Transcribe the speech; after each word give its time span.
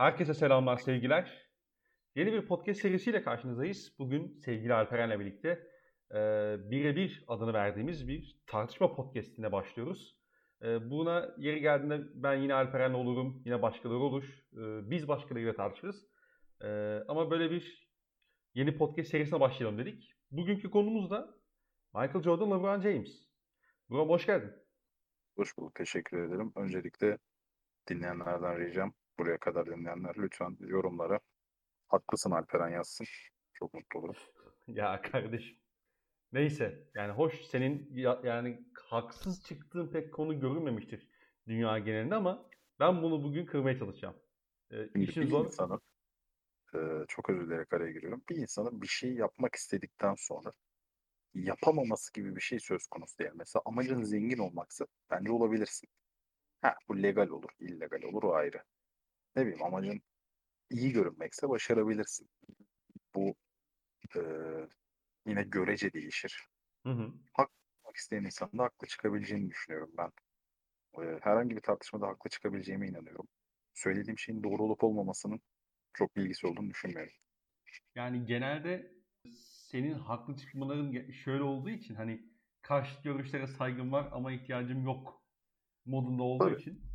Herkese 0.00 0.34
selamlar, 0.34 0.76
sevgiler. 0.76 1.50
Yeni 2.14 2.32
bir 2.32 2.46
podcast 2.46 2.80
serisiyle 2.80 3.22
karşınızdayız. 3.22 3.94
Bugün 3.98 4.36
sevgili 4.38 4.74
Alperen'le 4.74 5.20
birlikte 5.20 5.48
e, 6.10 6.16
birebir 6.70 7.24
adını 7.28 7.52
verdiğimiz 7.52 8.08
bir 8.08 8.40
tartışma 8.46 8.94
podcastine 8.94 9.52
başlıyoruz. 9.52 10.16
E, 10.62 10.90
buna 10.90 11.34
yeri 11.38 11.60
geldiğinde 11.60 12.00
ben 12.14 12.34
yine 12.34 12.54
Alperen'le 12.54 12.94
olurum, 12.94 13.42
yine 13.44 13.62
başkaları 13.62 13.98
olur. 13.98 14.24
E, 14.52 14.90
biz 14.90 15.08
başkalarıyla 15.08 15.54
tartışırız. 15.54 16.06
E, 16.64 16.68
ama 17.08 17.30
böyle 17.30 17.50
bir 17.50 17.90
yeni 18.54 18.78
podcast 18.78 19.10
serisine 19.10 19.40
başlayalım 19.40 19.78
dedik. 19.78 20.12
Bugünkü 20.30 20.70
konumuz 20.70 21.10
da 21.10 21.34
Michael 21.94 22.22
Jordan, 22.22 22.50
LeBron 22.50 22.80
James. 22.80 23.28
Buram 23.88 24.08
hoş 24.08 24.26
geldin. 24.26 24.52
Hoş 25.36 25.58
bulduk. 25.58 25.74
Teşekkür 25.74 26.28
ederim. 26.28 26.52
Öncelikle 26.56 27.18
dinleyenlerden 27.88 28.58
ricam 28.58 28.94
buraya 29.20 29.38
kadar 29.38 29.66
dinleyenler 29.66 30.14
lütfen 30.18 30.56
yorumlara 30.60 31.20
haklısın 31.88 32.30
Alperen 32.30 32.68
yazsın. 32.68 33.06
Çok 33.52 33.74
mutlu 33.74 33.98
olurum. 34.00 34.16
ya 34.66 35.02
kardeşim. 35.02 35.56
Neyse 36.32 36.88
yani 36.94 37.12
hoş 37.12 37.40
senin 37.40 37.88
ya, 37.94 38.20
yani 38.24 38.64
haksız 38.74 39.44
çıktığın 39.44 39.88
pek 39.88 40.14
konu 40.14 40.40
görülmemiştir 40.40 41.08
dünya 41.46 41.78
genelinde 41.78 42.14
ama 42.14 42.50
ben 42.80 43.02
bunu 43.02 43.22
bugün 43.22 43.46
kırmaya 43.46 43.78
çalışacağım. 43.78 44.16
Ee, 44.70 44.88
işin 44.94 45.26
zor. 45.26 45.44
Insanın, 45.44 45.80
e, 46.74 46.78
çok 47.08 47.30
özür 47.30 47.46
dileyerek 47.46 47.72
araya 47.72 47.92
giriyorum. 47.92 48.22
Bir 48.28 48.36
insanın 48.36 48.82
bir 48.82 48.86
şey 48.86 49.14
yapmak 49.14 49.54
istedikten 49.54 50.14
sonra 50.18 50.52
yapamaması 51.34 52.12
gibi 52.12 52.36
bir 52.36 52.40
şey 52.40 52.60
söz 52.60 52.86
konusu 52.86 53.18
değil. 53.18 53.30
Mesela 53.34 53.62
amacın 53.66 54.02
zengin 54.02 54.38
olmaksa 54.38 54.86
bence 55.10 55.32
olabilirsin. 55.32 55.88
Ha, 56.62 56.74
bu 56.88 57.02
legal 57.02 57.28
olur, 57.28 57.50
illegal 57.60 58.02
olur 58.02 58.22
o 58.22 58.34
ayrı. 58.34 58.62
Ne 59.36 59.42
bileyim 59.42 59.62
amacın 59.64 60.02
iyi 60.70 60.92
görünmekse 60.92 61.48
başarabilirsin. 61.48 62.28
Bu 63.14 63.34
e, 64.16 64.20
yine 65.26 65.42
görece 65.42 65.92
değişir. 65.92 66.48
Hı 66.86 66.90
hı. 66.92 67.12
Haklı 67.34 67.52
isteyen 67.96 68.24
insan 68.24 68.50
da 68.58 68.62
haklı 68.62 68.86
çıkabileceğini 68.86 69.50
düşünüyorum 69.50 69.90
ben. 69.98 70.10
E, 71.02 71.18
herhangi 71.22 71.56
bir 71.56 71.60
tartışmada 71.60 72.06
haklı 72.06 72.30
çıkabileceğime 72.30 72.88
inanıyorum. 72.88 73.28
Söylediğim 73.74 74.18
şeyin 74.18 74.42
doğru 74.42 74.62
olup 74.62 74.84
olmamasının 74.84 75.40
çok 75.92 76.16
bilgisi 76.16 76.46
olduğunu 76.46 76.70
düşünmüyorum. 76.70 77.12
Yani 77.94 78.26
genelde 78.26 78.92
senin 79.70 79.94
haklı 79.94 80.36
çıkmaların 80.36 81.10
şöyle 81.10 81.42
olduğu 81.42 81.70
için 81.70 81.94
hani 81.94 82.22
karşı 82.62 83.02
görüşlere 83.02 83.46
saygım 83.46 83.92
var 83.92 84.08
ama 84.12 84.32
ihtiyacım 84.32 84.84
yok 84.84 85.22
modunda 85.86 86.22
olduğu 86.22 86.44
Tabii. 86.44 86.60
için 86.60 86.89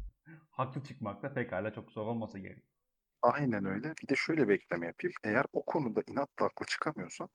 haklı 0.49 0.83
çıkmak 0.83 1.23
da 1.23 1.33
pekala 1.33 1.73
çok 1.73 1.91
zor 1.91 2.07
olmasa 2.07 2.39
gerek. 2.39 2.63
Aynen 3.21 3.65
öyle. 3.65 3.93
Bir 4.03 4.07
de 4.07 4.15
şöyle 4.15 4.47
bir 4.47 4.53
ekleme 4.53 4.85
yapayım. 4.85 5.13
Eğer 5.23 5.45
o 5.53 5.65
konuda 5.65 6.03
inatla 6.07 6.45
haklı 6.45 6.65
çıkamıyorsan 6.65 7.29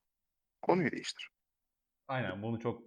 konuyu 0.63 0.91
değiştir. 0.91 1.31
Aynen 2.09 2.43
bunu 2.43 2.61
çok 2.61 2.83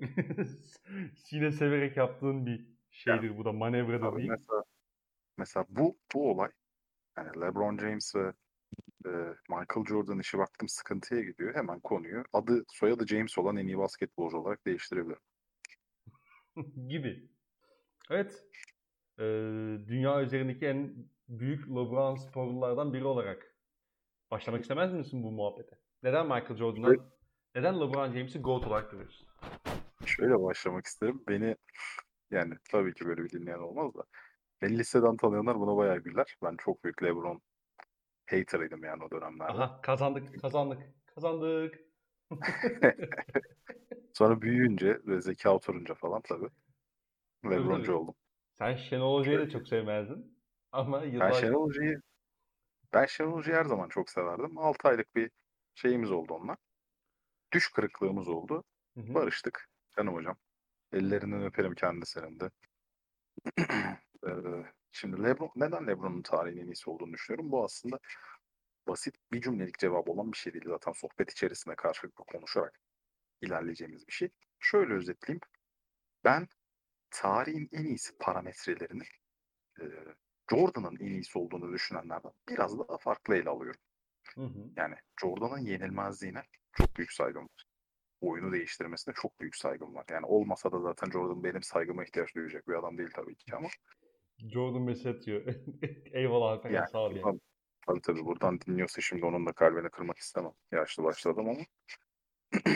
sine 1.16 1.52
severek 1.52 1.98
yaptığın 1.98 2.46
bir 2.46 2.68
şeydir 2.92 3.24
yani, 3.24 3.38
bu 3.38 3.46
da 3.46 3.52
manevradır 3.52 4.18
değil. 4.18 4.30
Mesela, 4.30 4.64
mesela 5.38 5.66
bu 5.70 5.98
bu 6.14 6.32
olay 6.32 6.52
yani 7.18 7.42
LeBron 7.42 7.78
James 7.78 8.16
ve 8.16 8.34
e, 9.06 9.10
Michael 9.50 9.86
Jordan 9.90 10.20
işi 10.20 10.38
baktım 10.38 10.70
sıkıntıya 10.70 11.22
gidiyor. 11.22 11.56
Hemen 11.56 11.80
konuyu 11.80 12.24
adı 12.34 12.64
soyadı 12.68 13.08
James 13.08 13.38
olan 13.38 13.58
en 13.58 13.68
iyi 13.68 13.78
basketbolcu 13.78 14.38
olarak 14.38 14.66
değiştirebilirim. 14.66 15.22
gibi. 16.88 17.30
Evet. 18.10 18.44
Ee, 19.20 19.24
dünya 19.88 20.22
üzerindeki 20.22 20.66
en 20.66 20.96
büyük 21.28 21.70
LeBron 21.70 22.16
sporlulardan 22.16 22.94
biri 22.94 23.06
olarak 23.06 23.56
başlamak 24.32 24.62
istemez 24.62 24.94
misin 24.94 25.24
bu 25.24 25.32
muhabbete? 25.32 25.80
Neden 26.04 26.26
Michael 26.26 26.56
Jordan'dan, 26.56 27.12
neden 27.56 27.76
LeBron 27.76 28.14
James'i 28.14 28.40
GOAT 28.40 28.68
olarak 28.68 28.92
görüyorsun? 28.92 29.28
Şöyle 30.06 30.44
başlamak 30.44 30.86
isterim. 30.86 31.24
Beni 31.28 31.56
yani 32.32 32.54
tabii 32.72 32.94
ki 32.94 33.06
böyle 33.06 33.24
bir 33.24 33.30
dinleyen 33.30 33.60
olmaz 33.60 33.96
da 33.96 34.04
beni 34.62 34.78
liseden 34.78 35.18
tanıyanlar 35.18 35.60
buna 35.60 35.78
bayağı 35.78 35.98
güler. 35.98 36.38
Ben 36.44 36.58
çok 36.58 36.84
büyük 36.84 37.04
LeBron 37.04 37.42
hater'ıydım 38.30 38.84
yani 38.84 39.04
o 39.04 39.12
dönemlerde. 39.12 39.54
Aha 39.54 39.82
kazandık, 39.82 40.42
kazandık, 40.42 40.80
kazandık. 41.06 41.80
Sonra 44.14 44.42
büyüyünce 44.42 45.00
ve 45.08 45.22
zeka 45.22 45.56
oturunca 45.56 45.94
falan 45.94 46.22
tabii 46.22 46.50
LeBroncu 47.46 47.96
oldum. 47.96 48.16
Sen 48.58 48.76
Şenol 48.76 49.20
Hoca'yı 49.20 49.40
da 49.40 49.50
çok 49.50 49.68
sevmezdin. 49.68 50.40
Ama 50.72 51.04
yıllar... 51.04 51.32
Ben 51.32 51.40
Şenol 51.40 51.66
Hoca'yı 51.68 52.02
ben 52.94 53.06
Şenol 53.06 53.34
Hoca'yı 53.34 53.58
her 53.58 53.66
zaman 53.66 53.90
çok 53.90 54.10
severdim. 54.10 54.58
6 54.58 54.88
aylık 54.88 55.16
bir 55.16 55.32
şeyimiz 55.76 56.12
oldu 56.12 56.34
onunla. 56.34 56.58
Düş 57.54 57.72
kırıklığımız 57.72 58.28
oldu. 58.28 58.64
Hı 58.98 59.02
hı. 59.02 59.14
Barıştık. 59.14 59.70
Canım 59.98 60.14
hocam. 60.14 60.38
Ellerinden 60.92 61.44
öperim 61.44 61.76
kendisinin 61.76 62.40
de. 62.40 62.50
Şimdi 64.92 65.24
Lebron, 65.24 65.52
neden 65.56 65.88
Lebron'un 65.88 66.22
tarihin 66.22 66.58
en 66.58 66.66
iyisi 66.68 66.90
olduğunu 66.90 67.14
düşünüyorum? 67.14 67.52
Bu 67.52 67.64
aslında 67.64 68.00
basit 68.88 69.16
bir 69.32 69.42
cümlelik 69.42 69.80
cevap 69.80 70.10
olan 70.10 70.32
bir 70.32 70.38
şey 70.38 70.54
değil. 70.54 70.66
Zaten 70.68 70.92
sohbet 70.92 71.32
içerisinde 71.32 71.76
karşılıklı 71.76 72.24
konuşarak 72.26 72.80
ilerleyeceğimiz 73.42 74.08
bir 74.08 74.14
şey. 74.14 74.30
Şöyle 74.60 74.94
özetleyeyim. 74.94 75.42
Ben 76.24 76.48
tarihin 77.14 77.70
en 77.72 77.86
iyisi 77.86 78.18
parametrelerini 78.18 79.04
e, 79.80 79.84
Jordan'ın 80.52 80.98
en 81.00 81.12
iyisi 81.12 81.40
olduğunu 81.40 81.74
düşünenlerden 81.74 82.32
biraz 82.50 82.80
daha 82.80 82.98
farklı 82.98 83.36
ele 83.36 83.50
alıyorum. 83.50 83.82
Hı 84.36 84.42
hı. 84.42 84.70
Yani 84.76 84.96
Jordan'ın 85.22 85.66
yenilmezliğine 85.66 86.44
çok 86.72 86.98
büyük 86.98 87.12
saygım 87.12 87.44
var. 87.44 87.66
Oyunu 88.22 88.52
değiştirmesine 88.52 89.14
çok 89.14 89.40
büyük 89.40 89.56
saygım 89.56 89.96
var. 89.96 90.06
Yani 90.10 90.26
olmasa 90.26 90.72
da 90.72 90.80
zaten 90.80 91.12
Jordan 91.12 91.44
benim 91.44 91.64
saygıma 91.64 92.04
ihtiyaç 92.04 92.36
duyacak 92.36 92.68
bir 92.68 92.74
adam 92.74 92.98
değil 92.98 93.10
tabii 93.14 93.36
ki 93.36 93.56
ama. 93.56 93.68
Jordan 94.38 95.12
atıyor. 95.12 95.46
Eyvallah 96.14 96.52
Alper 96.52 96.70
yani, 96.70 96.88
sağ 96.88 97.00
ol 97.00 97.16
yani. 97.16 97.40
Tabii 97.88 98.02
tabii 98.02 98.26
buradan 98.26 98.62
dinliyorsa 98.62 99.02
şimdi 99.02 99.26
onun 99.26 99.46
da 99.46 99.54
kalbini 99.54 99.90
kırmak 99.90 100.18
istemem. 100.18 100.52
Yaşlı 100.72 101.04
başladım 101.04 101.50
ama. 101.50 101.62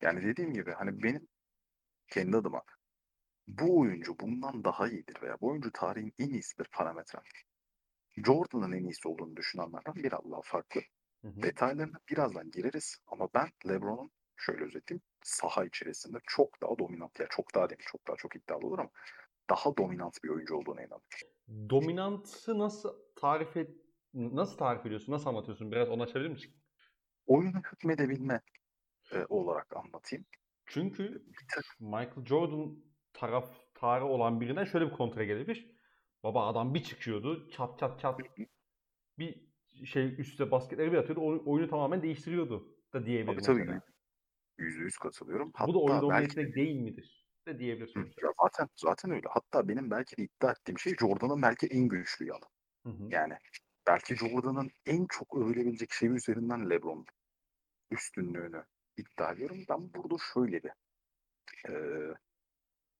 yani 0.00 0.22
dediğim 0.22 0.52
gibi 0.52 0.72
hani 0.72 1.02
benim 1.02 1.28
kendi 2.08 2.36
adıma 2.36 2.62
bu 3.46 3.80
oyuncu 3.80 4.18
bundan 4.20 4.64
daha 4.64 4.88
iyidir 4.88 5.22
veya 5.22 5.36
bu 5.40 5.48
oyuncu 5.48 5.70
tarihin 5.72 6.14
en 6.18 6.28
iyisidir 6.28 6.68
parametre. 6.72 7.18
Jordan'ın 8.16 8.72
en 8.72 8.84
iyisi 8.84 9.08
olduğunu 9.08 9.36
düşünenlerden 9.36 9.94
biraz 9.94 10.30
daha 10.30 10.40
farklı. 10.44 10.80
Hı 11.22 11.28
hı. 11.28 11.42
Detaylarına 11.42 11.98
birazdan 12.10 12.50
gireriz 12.50 12.96
ama 13.06 13.28
ben 13.34 13.48
LeBron'un 13.68 14.10
şöyle 14.36 14.64
özetleyeyim 14.64 15.02
saha 15.22 15.64
içerisinde 15.64 16.18
çok 16.26 16.62
daha 16.62 16.78
dominant 16.78 17.20
ya 17.20 17.26
çok 17.30 17.54
daha 17.54 17.70
değil 17.70 17.82
çok 17.86 18.08
daha 18.08 18.16
çok 18.16 18.36
iddialı 18.36 18.66
olur 18.66 18.78
ama 18.78 18.90
daha 19.50 19.76
dominant 19.76 20.24
bir 20.24 20.28
oyuncu 20.28 20.56
olduğuna 20.56 20.80
inanıyorum. 20.80 21.70
Dominantı 21.70 22.58
nasıl 22.58 22.94
tarif 23.16 23.56
et 23.56 23.70
nasıl 24.14 24.58
tarif 24.58 24.86
ediyorsun? 24.86 25.12
Nasıl 25.12 25.30
anlatıyorsun? 25.30 25.72
Biraz 25.72 25.88
onu 25.88 26.02
açabilir 26.02 26.30
misin? 26.30 26.54
Oyunu 27.26 27.58
hükmedebilme 27.72 28.40
e, 29.12 29.24
olarak 29.28 29.76
anlatayım. 29.76 30.24
Çünkü 30.66 31.26
Michael 31.80 32.24
Jordan 32.26 32.76
taraftarı 33.16 34.04
olan 34.04 34.40
birine 34.40 34.66
şöyle 34.66 34.86
bir 34.86 34.92
kontra 34.92 35.24
gelebilir. 35.24 35.76
Baba 36.22 36.46
adam 36.46 36.74
bir 36.74 36.82
çıkıyordu. 36.82 37.50
Çat 37.50 37.78
çat 37.78 38.00
çat 38.00 38.20
bir 39.18 39.46
şey 39.84 40.20
üstte 40.20 40.50
basketleri 40.50 40.92
bir 40.92 40.96
atıyordu. 40.96 41.26
Oyunu, 41.26 41.42
oyunu 41.46 41.70
tamamen 41.70 42.02
değiştiriyordu 42.02 42.76
da 42.92 43.06
diyebilirim. 43.06 43.42
Tabii 43.42 43.66
tabii. 43.66 43.80
Yüzde 44.58 44.82
yüz 44.82 44.98
katılıyorum. 44.98 45.52
Hatta 45.54 45.68
Bu 45.68 45.74
da 45.74 45.78
oyun 45.78 46.00
dominantine 46.00 46.44
belki... 46.44 46.54
değil 46.54 46.76
midir? 46.76 47.26
De 47.48 47.58
diyebilirsin. 47.58 48.00
Ya 48.00 48.32
zaten, 48.42 48.68
zaten 48.76 49.10
öyle. 49.10 49.28
Hatta 49.30 49.68
benim 49.68 49.90
belki 49.90 50.16
de 50.16 50.22
iddia 50.22 50.50
ettiğim 50.50 50.78
şey 50.78 50.96
Jordan'ın 50.96 51.42
belki 51.42 51.66
en 51.66 51.88
güçlü. 51.88 52.28
Hı 52.28 52.88
hı. 52.88 53.08
Yani 53.10 53.34
belki 53.86 54.16
Jordan'ın 54.16 54.70
en 54.86 55.06
çok 55.06 55.36
övülebilecek 55.36 55.92
şey 55.92 56.08
üzerinden 56.08 56.70
LeBron 56.70 57.06
üstünlüğünü 57.90 58.64
iddia 58.96 59.32
ediyorum. 59.32 59.64
Ben 59.68 59.94
burada 59.94 60.16
şöyle 60.34 60.62
bir 60.62 60.70
e, 61.68 61.74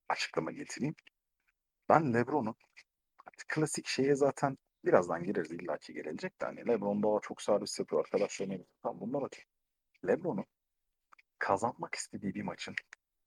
açıklama 0.09 0.51
getireyim. 0.51 0.95
Ben 1.89 2.13
LeBron'un 2.13 2.55
klasik 3.47 3.87
şeye 3.87 4.15
zaten 4.15 4.57
birazdan 4.85 5.23
gireriz 5.23 5.51
illaki 5.51 5.93
gelecek 5.93 6.41
de 6.41 6.45
hani 6.45 6.67
LeBron 6.67 7.03
daha 7.03 7.19
çok 7.21 7.41
servis 7.41 7.79
yapıyor 7.79 8.01
arkadaşlarına. 8.05 8.63
Tamam 8.83 9.01
bunlar 9.01 9.21
okey. 9.21 9.43
LeBron'un 10.07 10.45
kazanmak 11.39 11.95
istediği 11.95 12.33
bir 12.35 12.43
maçın 12.43 12.75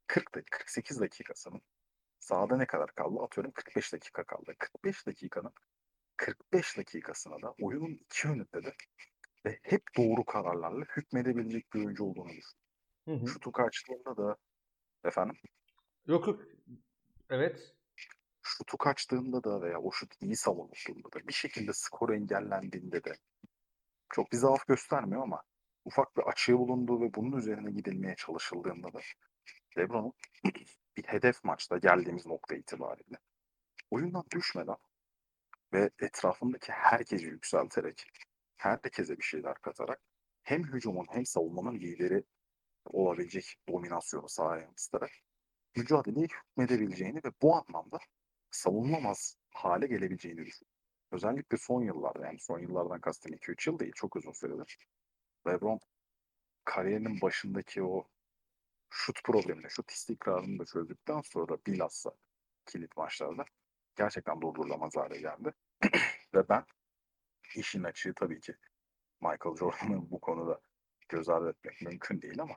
40 0.07 0.35
dakika, 0.35 0.59
48 0.59 1.01
dakikasının 1.01 1.63
sahada 2.19 2.57
ne 2.57 2.67
kadar 2.67 2.95
kaldı? 2.95 3.21
Atıyorum 3.23 3.53
45 3.53 3.93
dakika 3.93 4.25
kaldı. 4.25 4.55
45 4.59 5.07
dakikanın 5.07 5.53
45 6.17 6.79
dakikasına 6.79 7.43
da 7.43 7.55
oyunun 7.61 7.95
iki 7.95 8.29
yönünde 8.29 8.65
de 8.65 8.75
ve 9.45 9.59
hep 9.63 9.83
doğru 9.97 10.25
kararlarla 10.25 10.85
hükmedebilecek 10.97 11.73
bir 11.75 11.85
oyuncu 11.85 12.05
olduğunu 12.05 12.29
düşünüyorum. 12.29 13.29
Şutu 13.29 13.53
karşılığında 13.53 14.17
da 14.17 14.37
efendim 15.05 15.37
Yok 16.07 16.27
yok. 16.27 16.41
Evet. 17.31 17.75
şutu 18.43 18.79
kaçtığında 18.79 19.45
da 19.45 19.63
veya 19.63 19.81
o 19.81 19.93
şut 19.93 20.23
iyi 20.23 20.37
savunulduğunda 20.37 21.13
da 21.13 21.29
bir 21.29 21.33
şekilde 21.33 21.73
skor 21.73 22.11
engellendiğinde 22.11 23.05
de 23.05 23.13
çok 24.11 24.33
bir 24.33 24.37
zaaf 24.37 24.67
göstermiyor 24.67 25.23
ama 25.23 25.43
ufak 25.85 26.17
bir 26.17 26.23
açığı 26.23 26.59
bulunduğu 26.59 27.01
ve 27.01 27.15
bunun 27.15 27.37
üzerine 27.37 27.71
gidilmeye 27.71 28.15
çalışıldığında 28.17 28.93
da 28.93 29.01
LeBron'un 29.79 30.13
bir 30.97 31.05
hedef 31.05 31.45
maçta 31.45 31.79
geldiğimiz 31.79 32.27
nokta 32.27 32.55
itibariyle 32.55 33.19
oyundan 33.91 34.25
düşmeden 34.35 34.77
ve 35.73 35.91
etrafındaki 36.01 36.73
herkesi 36.73 37.25
yükselterek, 37.25 38.05
herkese 38.57 39.19
bir 39.19 39.23
şeyler 39.23 39.55
katarak 39.55 40.01
hem 40.43 40.65
hücumun 40.65 41.07
hem 41.11 41.27
savunmanın 41.27 41.75
lideri 41.75 42.25
olabilecek 42.85 43.57
dominasyonu 43.69 44.29
sahaya 44.29 44.63
yansıtarak 44.63 45.11
mücadeleye 45.77 46.27
hükmedebileceğini 46.27 47.21
ve 47.25 47.33
bu 47.43 47.57
anlamda 47.57 47.99
savunulmaz 48.51 49.37
hale 49.51 49.87
gelebileceğini 49.87 50.47
düşünüyorum. 50.47 50.81
Özellikle 51.13 51.57
son 51.57 51.83
yıllarda 51.83 52.27
yani 52.27 52.39
son 52.41 52.59
yıllardan 52.59 53.01
kastım 53.01 53.33
2-3 53.33 53.71
yıl 53.71 53.79
değil 53.79 53.93
çok 53.95 54.17
uzun 54.17 54.33
süredir. 54.33 54.79
LeBron 55.47 55.81
kariyerinin 56.65 57.21
başındaki 57.21 57.83
o 57.83 58.09
şut 58.91 59.25
problemini, 59.25 59.71
şut 59.71 59.91
istikrarını 59.91 60.59
da 60.59 60.65
çözdükten 60.65 61.21
sonra 61.21 61.59
bilhassa 61.67 62.11
kilit 62.67 62.97
maçlarda 62.97 63.45
gerçekten 63.97 64.41
durdurulamaz 64.41 64.97
hale 64.97 65.19
geldi. 65.21 65.53
Ve 66.35 66.49
ben 66.49 66.65
işin 67.57 67.85
açığı 67.85 68.15
tabii 68.15 68.41
ki 68.41 68.55
Michael 69.21 69.57
Jordan'ı 69.57 70.11
bu 70.11 70.21
konuda 70.21 70.61
göz 71.09 71.29
ardı 71.29 71.51
etmek 71.51 71.83
mümkün 71.83 72.23
değil 72.23 72.43
ama 72.43 72.55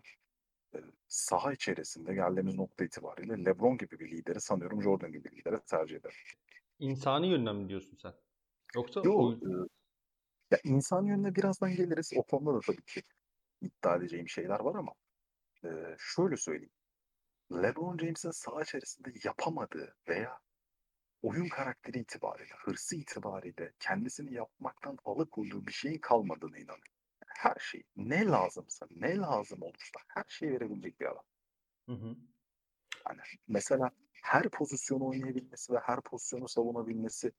e, 0.75 0.77
saha 1.07 1.53
içerisinde 1.53 2.13
geldiğimiz 2.13 2.55
nokta 2.55 2.85
itibariyle 2.85 3.45
LeBron 3.45 3.77
gibi 3.77 3.99
bir 3.99 4.11
lideri 4.11 4.41
sanıyorum 4.41 4.81
Jordan 4.83 5.11
gibi 5.11 5.23
bir 5.23 5.37
lideri 5.37 5.59
tercih 5.65 5.95
ederim. 5.95 6.15
İnsani 6.79 7.27
yönden 7.27 7.55
mi 7.55 7.69
diyorsun 7.69 7.97
sen? 8.01 8.13
Yoksa 8.75 9.01
Yok. 9.03 9.19
Oyun... 9.19 9.63
E, 9.63 9.67
ya 10.51 10.59
insan 10.63 11.05
yönüne 11.05 11.35
birazdan 11.35 11.75
geliriz. 11.75 12.11
O 12.15 12.23
konuda 12.23 12.53
da 12.55 12.59
tabii 12.59 12.83
ki 12.85 13.03
iddia 13.61 13.95
edeceğim 13.95 14.29
şeyler 14.29 14.59
var 14.59 14.75
ama 14.75 14.93
e, 15.63 15.95
şöyle 15.99 16.37
söyleyeyim. 16.37 16.73
LeBron 17.51 17.97
James'in 17.97 18.31
saha 18.31 18.61
içerisinde 18.61 19.13
yapamadığı 19.23 19.95
veya 20.07 20.39
oyun 21.21 21.49
karakteri 21.49 21.99
itibariyle, 21.99 22.53
hırsı 22.57 22.95
itibariyle 22.95 23.73
kendisini 23.79 24.33
yapmaktan 24.33 24.97
alıkoyduğu 25.05 25.67
bir 25.67 25.71
şeyin 25.71 25.99
kalmadığına 25.99 26.57
inanıyorum. 26.57 26.92
Her 27.37 27.55
şey 27.59 27.83
ne 27.95 28.25
lazımsa, 28.25 28.87
ne 28.91 29.17
lazım 29.17 29.61
olursa 29.61 29.99
her 30.07 30.25
şeyi 30.27 30.51
verebilecek 30.51 30.99
bir 30.99 31.05
adam. 31.05 31.23
Hı 31.89 31.93
hı. 31.93 32.15
Yani 33.07 33.21
mesela 33.47 33.91
her 34.23 34.49
pozisyonu 34.49 35.07
oynayabilmesi 35.07 35.73
ve 35.73 35.79
her 35.79 36.01
pozisyonu 36.01 36.47
savunabilmesi 36.47 37.31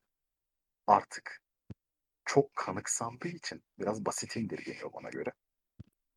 artık 0.87 1.43
çok 2.25 2.57
kanıksandığı 2.57 3.29
için 3.29 3.65
biraz 3.79 4.07
basit 4.07 4.37
indirgeniyor 4.37 4.93
bana 4.93 5.11
göre. 5.11 5.33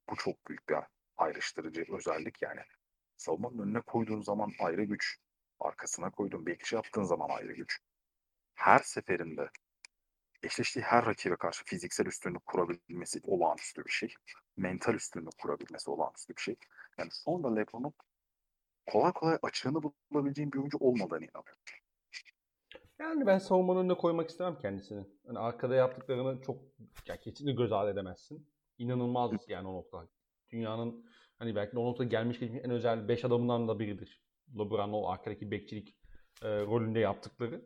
Bu 0.10 0.16
çok 0.16 0.48
büyük 0.48 0.70
bir 0.70 0.78
ayrıştırıcı 1.18 1.86
özellik 1.90 2.42
yani. 2.42 2.62
Savunmanın 3.18 3.60
önüne 3.60 3.82
koyduğun 3.82 4.22
zaman 4.22 4.52
ayrı 4.60 4.84
güç, 4.84 5.18
arkasına 5.60 6.12
koyduğun 6.12 6.46
bekçi 6.46 6.76
yaptığın 6.76 7.04
zaman 7.04 7.30
ayrı 7.30 7.54
güç. 7.54 7.80
Her 8.54 8.80
seferinde 8.80 9.50
eşleştiği 10.44 10.84
her 10.84 11.06
rakibe 11.06 11.36
karşı 11.36 11.66
fiziksel 11.66 12.06
üstünlük 12.06 12.45
kurabilmesi 12.45 13.19
olağanüstü 13.24 13.86
bir 13.86 13.92
şey. 13.92 14.13
Mental 14.57 14.94
üstünlük 14.94 15.38
kurabilmesi 15.38 15.89
olağanüstü 15.89 16.36
bir 16.36 16.42
şey. 16.42 16.56
Yani 16.98 17.10
sonra 17.12 17.56
LeBron'un 17.56 17.94
kolay 18.86 19.13
kolay 19.13 19.38
açığını 19.42 19.81
bulabileceğin 20.12 20.51
bir 20.51 20.57
oyuncu 20.57 20.78
olmadığını 20.78 21.25
inanıyorum. 21.25 21.62
Yani 23.00 23.25
ben 23.25 23.38
savunmanın 23.38 23.80
önüne 23.80 23.98
koymak 23.98 24.30
istemem 24.30 24.60
kendisini. 24.60 25.06
Hani 25.28 25.39
arkada 25.39 25.75
yaptıklarını 25.75 26.42
çok 26.42 26.57
ya 27.07 27.18
kesinlikle 27.19 27.63
göz 27.63 27.72
ardı 27.72 27.92
edemezsin. 27.92 28.50
İnanılmaz 28.78 29.31
yani 29.48 29.68
o 29.68 29.74
nokta. 29.74 30.07
Dünyanın 30.50 31.06
hani 31.40 31.56
belki 31.56 31.75
de 31.75 31.80
o 31.80 31.86
noktada 31.86 32.07
gelmiş 32.07 32.40
geçmiş 32.40 32.62
en 32.63 32.72
özel 32.72 33.07
5 33.07 33.25
adamından 33.25 33.68
da 33.68 33.80
biridir. 33.80 34.22
LeBron'un 34.60 34.94
o 34.94 35.07
arkadaki 35.07 35.51
bekçilik 35.51 35.95
e, 36.42 36.48
rolünde 36.48 37.00
yaptıkları. 37.00 37.66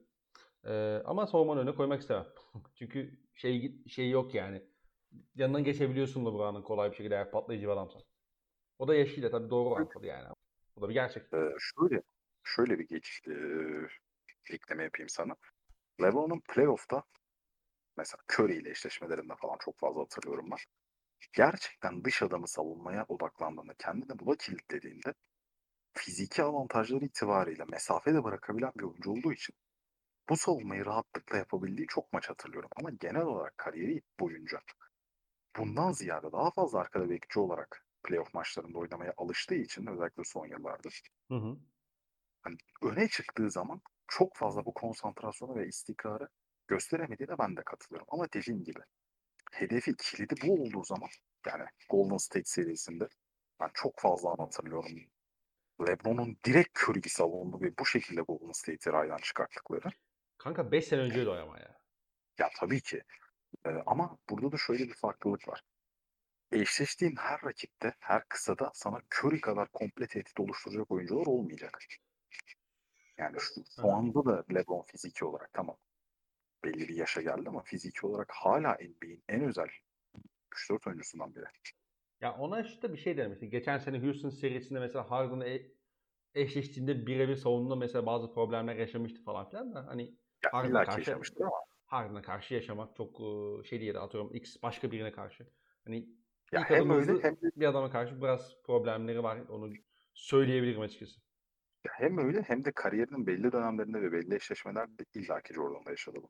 E, 0.66 1.02
ama 1.06 1.28
savunmanın 1.28 1.62
önüne 1.62 1.76
koymak 1.76 2.02
istemem. 2.02 2.28
Çünkü 2.76 3.20
şey 3.34 3.76
şey 3.88 4.10
yok 4.10 4.34
yani. 4.36 4.62
Yanından 5.36 5.64
geçebiliyorsun 5.64 6.26
LeBron'un 6.26 6.62
kolay 6.62 6.92
bir 6.92 6.96
şekilde 6.96 7.16
eğer 7.16 7.32
patlayıcı 7.32 7.68
bir 7.68 7.72
adamsan. 7.72 8.02
O 8.80 8.88
da 8.88 8.96
yaşıyla 8.96 9.32
tabii 9.32 9.50
doğru 9.50 9.70
orantılı 9.70 10.06
yani. 10.08 10.28
Bu 10.76 10.82
da 10.82 10.90
bir 10.90 10.94
gerçek. 10.94 11.34
Ee, 11.34 11.50
şöyle, 11.60 12.02
şöyle 12.44 12.80
bir 12.80 12.88
geç 12.88 13.22
e, 13.28 13.34
ekleme 14.56 14.84
yapayım 14.84 15.10
sana. 15.10 15.36
LeBron'un 16.02 16.42
playoff'ta 16.54 17.04
mesela 17.98 18.22
Curry 18.34 18.58
ile 18.58 18.70
eşleşmelerinde 18.70 19.34
falan 19.36 19.58
çok 19.60 19.80
fazla 19.80 20.02
hatırlıyorum 20.02 20.52
ben. 20.52 20.58
Gerçekten 21.34 22.04
dış 22.04 22.22
adamı 22.24 22.48
savunmaya 22.48 23.06
odaklandığında, 23.08 23.74
kendini 23.74 24.20
bula 24.20 24.36
kilitlediğinde 24.36 25.14
fiziki 25.94 26.44
avantajları 26.44 27.06
itibariyle 27.06 27.66
mesafede 27.66 28.24
bırakabilen 28.24 28.72
bir 28.76 28.84
oyuncu 28.84 29.12
olduğu 29.12 29.34
için 29.34 29.56
bu 30.30 30.38
savunmayı 30.38 30.86
rahatlıkla 30.86 31.38
yapabildiği 31.38 31.88
çok 31.88 32.14
maç 32.14 32.30
hatırlıyorum. 32.30 32.70
Ama 32.76 32.90
genel 32.90 33.22
olarak 33.22 33.58
kariyeri 33.58 34.02
boyunca 34.20 34.60
bundan 35.58 35.92
ziyade 35.92 36.32
daha 36.32 36.52
fazla 36.52 36.80
arkada 36.80 37.10
bekçi 37.10 37.40
olarak 37.40 37.86
playoff 38.04 38.34
maçlarında 38.34 38.78
oynamaya 38.78 39.14
alıştığı 39.18 39.56
için 39.56 39.88
özellikle 39.88 40.24
son 40.24 40.48
yıllardır. 40.48 41.02
Hı 41.28 41.36
hı. 41.36 41.58
Hani 42.42 42.58
öne 42.82 43.08
çıktığı 43.08 43.52
zaman 43.52 43.82
çok 44.08 44.36
fazla 44.36 44.66
bu 44.66 44.74
konsantrasyonu 44.74 45.56
ve 45.56 45.68
istikrarı 45.68 46.30
gösteremediğine 46.68 47.38
ben 47.40 47.58
de 47.58 47.62
katılıyorum. 47.64 48.08
Ama 48.12 48.28
dediğim 48.34 48.64
gibi 48.64 48.80
hedefi 49.52 49.96
kilidi 49.96 50.36
bu 50.48 50.54
olduğu 50.54 50.84
zaman 50.84 51.10
yani 51.48 51.66
Golden 51.90 52.18
State 52.18 52.46
serisinde 52.46 53.08
ben 53.60 53.70
çok 53.74 54.00
fazla 54.00 54.30
hatırlıyorum. 54.40 54.92
LeBron'un 55.88 56.38
direkt 56.46 56.80
Curry'i 56.80 57.10
savundu 57.10 57.62
ve 57.62 57.78
bu 57.80 57.86
şekilde 57.86 58.22
Golden 58.22 58.52
State'i 58.52 58.94
raydan 58.94 59.18
çıkarttıkları. 59.18 59.90
Kanka 60.44 60.72
5 60.72 60.86
sene 60.86 61.02
önceydi 61.02 61.30
o 61.30 61.34
ama 61.34 61.60
ya. 61.60 61.78
Ya 62.40 62.50
tabii 62.60 62.82
ki. 62.82 63.02
Ee, 63.66 63.70
ama 63.86 64.18
burada 64.30 64.52
da 64.52 64.58
şöyle 64.58 64.84
bir 64.84 64.94
farklılık 64.94 65.48
var. 65.48 65.62
Eşleştiğin 66.52 67.16
her 67.16 67.42
rakipte, 67.44 67.94
her 68.00 68.28
kısada 68.28 68.72
sana 68.74 69.02
Curry 69.16 69.42
kadar 69.42 69.68
komple 69.68 70.08
tehdit 70.08 70.40
oluşturacak 70.40 70.92
oyuncular 70.92 71.26
olmayacak. 71.26 71.80
Yani 73.18 73.38
şu, 73.40 73.64
şu 73.76 73.92
anda 73.92 74.26
da 74.26 74.46
LeBron 74.54 74.82
fiziki 74.82 75.26
olarak 75.26 75.54
tamam 75.54 75.78
belli 76.64 76.88
bir 76.88 76.96
yaşa 76.96 77.22
geldi 77.22 77.50
ama 77.50 77.62
fiziki 77.62 78.06
olarak 78.08 78.32
hala 78.32 78.74
NBA'in 78.74 79.24
en 79.30 79.44
özel 79.44 79.68
3-4 80.52 80.88
oyuncusundan 80.88 81.36
biri. 81.36 81.46
Ya 82.22 82.38
ona 82.38 82.62
işte 82.62 82.94
bir 82.94 82.98
şey 82.98 83.18
derim. 83.18 83.30
Mesela 83.30 83.50
geçen 83.50 83.78
sene 83.78 84.02
Houston 84.04 84.30
serisinde 84.30 84.80
mesela 84.80 85.12
Harden'la 85.12 85.48
e- 85.48 85.72
eşleştiğinde 86.36 87.08
birebir 87.08 87.36
savunma 87.36 87.76
mesela 87.76 88.06
bazı 88.06 88.34
problemler 88.34 88.76
yaşamıştı 88.76 89.24
falan 89.24 89.50
filan 89.50 89.74
da 89.74 89.88
hani 89.88 90.21
ya 90.44 90.54
Harden'a 90.54 90.84
karşı 90.86 91.00
yaşamıştır 91.00 91.42
ama 91.42 91.58
Harden'a 91.86 92.22
karşı 92.22 92.54
yaşamak 92.54 92.96
çok 92.96 93.18
şey 93.66 93.82
değil 93.82 94.02
atıyorum 94.02 94.36
X 94.36 94.58
başka 94.64 94.92
birine 94.92 95.12
karşı. 95.12 95.48
Hani 95.86 96.10
ya 96.52 96.70
hem 96.70 96.90
öyle 96.90 97.24
hem 97.24 97.36
bir 97.56 97.66
adama 97.66 97.92
karşı 97.92 98.22
biraz 98.22 98.62
problemleri 98.64 99.24
var. 99.24 99.40
Onu 99.50 99.74
söyleyebilirim 100.14 100.82
açıkçası. 100.82 101.22
Ya 101.86 101.92
hem 101.96 102.18
öyle 102.18 102.42
hem 102.42 102.66
de 102.66 102.72
kariyerinin 102.72 103.28
belli 103.28 103.52
dönemlerinde 103.52 104.02
ve 104.02 104.12
belli 104.12 104.36
eşleşmelerde 104.36 105.06
illaki 105.14 105.54
Jordan'da 105.54 105.90
yaşadı 105.90 106.18
bu. 106.24 106.30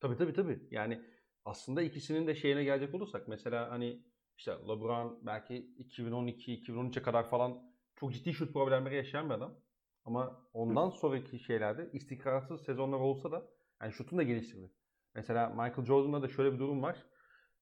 Tabii 0.00 0.16
tabii 0.16 0.32
tabii. 0.32 0.68
Yani 0.70 1.04
aslında 1.44 1.82
ikisinin 1.82 2.26
de 2.26 2.34
şeyine 2.34 2.64
gelecek 2.64 2.94
olursak 2.94 3.28
mesela 3.28 3.70
hani 3.70 4.02
işte 4.38 4.52
LeBron 4.52 5.26
belki 5.26 5.54
2012-2013'e 5.78 7.02
kadar 7.02 7.30
falan 7.30 7.74
çok 7.96 8.12
ciddi 8.12 8.34
şut 8.34 8.52
problemleri 8.52 8.96
yaşayan 8.96 9.28
bir 9.28 9.34
adam. 9.34 9.63
Ama 10.04 10.48
ondan 10.52 10.90
sonraki 10.90 11.38
şeylerde 11.38 11.90
istikrarsız 11.92 12.64
sezonlar 12.64 12.98
olsa 12.98 13.32
da 13.32 13.50
yani 13.82 13.92
şutunu 13.92 14.18
da 14.18 14.22
geliştirdi. 14.22 14.70
Mesela 15.14 15.48
Michael 15.48 15.84
Jordan'da 15.84 16.22
da 16.22 16.28
şöyle 16.28 16.52
bir 16.52 16.58
durum 16.58 16.82
var. 16.82 17.06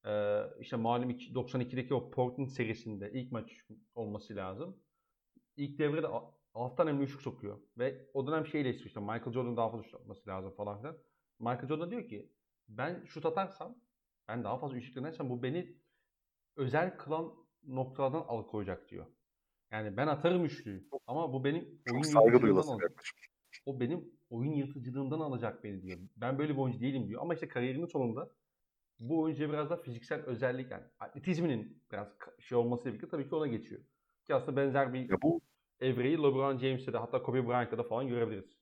Ee, 0.06 0.42
işte 0.60 0.76
malum 0.76 1.10
92'deki 1.10 1.94
o 1.94 2.10
Portland 2.10 2.48
serisinde 2.48 3.12
ilk 3.12 3.32
maç 3.32 3.66
olması 3.94 4.36
lazım. 4.36 4.82
İlk 5.56 5.78
devrede 5.78 6.06
alttan 6.54 6.86
hem 6.86 7.02
üçlük 7.02 7.22
sokuyor. 7.22 7.58
Ve 7.78 8.10
o 8.14 8.26
dönem 8.26 8.46
şey 8.46 8.60
eleştiriyor 8.60 8.88
işte 8.88 9.00
Michael 9.00 9.32
Jordan 9.32 9.56
daha 9.56 9.70
fazla 9.70 9.84
şut 9.84 9.94
atması 9.94 10.30
lazım 10.30 10.54
falan 10.56 10.78
filan. 10.78 10.98
Michael 11.38 11.68
Jordan 11.68 11.90
diyor 11.90 12.08
ki 12.08 12.32
ben 12.68 13.04
şut 13.04 13.26
atarsam 13.26 13.78
ben 14.28 14.44
daha 14.44 14.58
fazla 14.58 14.76
üçlük 14.76 14.96
denersem 14.96 15.30
bu 15.30 15.42
beni 15.42 15.76
özel 16.56 16.96
kılan 16.96 17.34
noktalardan 17.62 18.24
alıkoyacak 18.28 18.88
diyor. 18.88 19.06
Yani 19.72 19.96
ben 19.96 20.06
atarım 20.06 20.44
üçlüyü 20.44 20.88
ama 21.06 21.32
bu 21.32 21.44
benim 21.44 21.82
Çok 21.86 21.94
oyun 21.94 22.02
saygı 22.02 22.60
alacak. 22.60 23.02
O 23.66 23.80
benim 23.80 24.12
oyun 24.30 24.52
yırtıcılığımdan 24.52 25.20
alacak 25.20 25.64
beni 25.64 25.82
diyor. 25.82 25.98
Ben 26.16 26.38
böyle 26.38 26.52
bir 26.52 26.58
oyuncu 26.58 26.80
değilim 26.80 27.08
diyor. 27.08 27.22
Ama 27.22 27.34
işte 27.34 27.48
kariyerinin 27.48 27.86
sonunda 27.86 28.30
bu 28.98 29.20
oyuncuya 29.20 29.48
biraz 29.48 29.70
da 29.70 29.76
fiziksel 29.76 30.20
özellik 30.22 30.70
yani 30.70 30.84
atletizminin 31.00 31.82
biraz 31.92 32.08
şey 32.40 32.58
olmasıyla 32.58 32.92
birlikte 32.92 33.08
tabii 33.08 33.28
ki 33.28 33.34
ona 33.34 33.46
geçiyor. 33.46 33.80
Ki 34.26 34.34
aslında 34.34 34.56
benzer 34.56 34.94
bir 34.94 35.10
ya 35.10 35.22
bu 35.22 35.40
evreyi 35.80 36.18
LeBron 36.18 36.58
James'te 36.58 36.92
de 36.92 36.98
hatta 36.98 37.22
Kobe 37.22 37.48
Bryant'ta 37.48 37.78
da 37.78 37.82
falan 37.82 38.08
görebiliriz. 38.08 38.56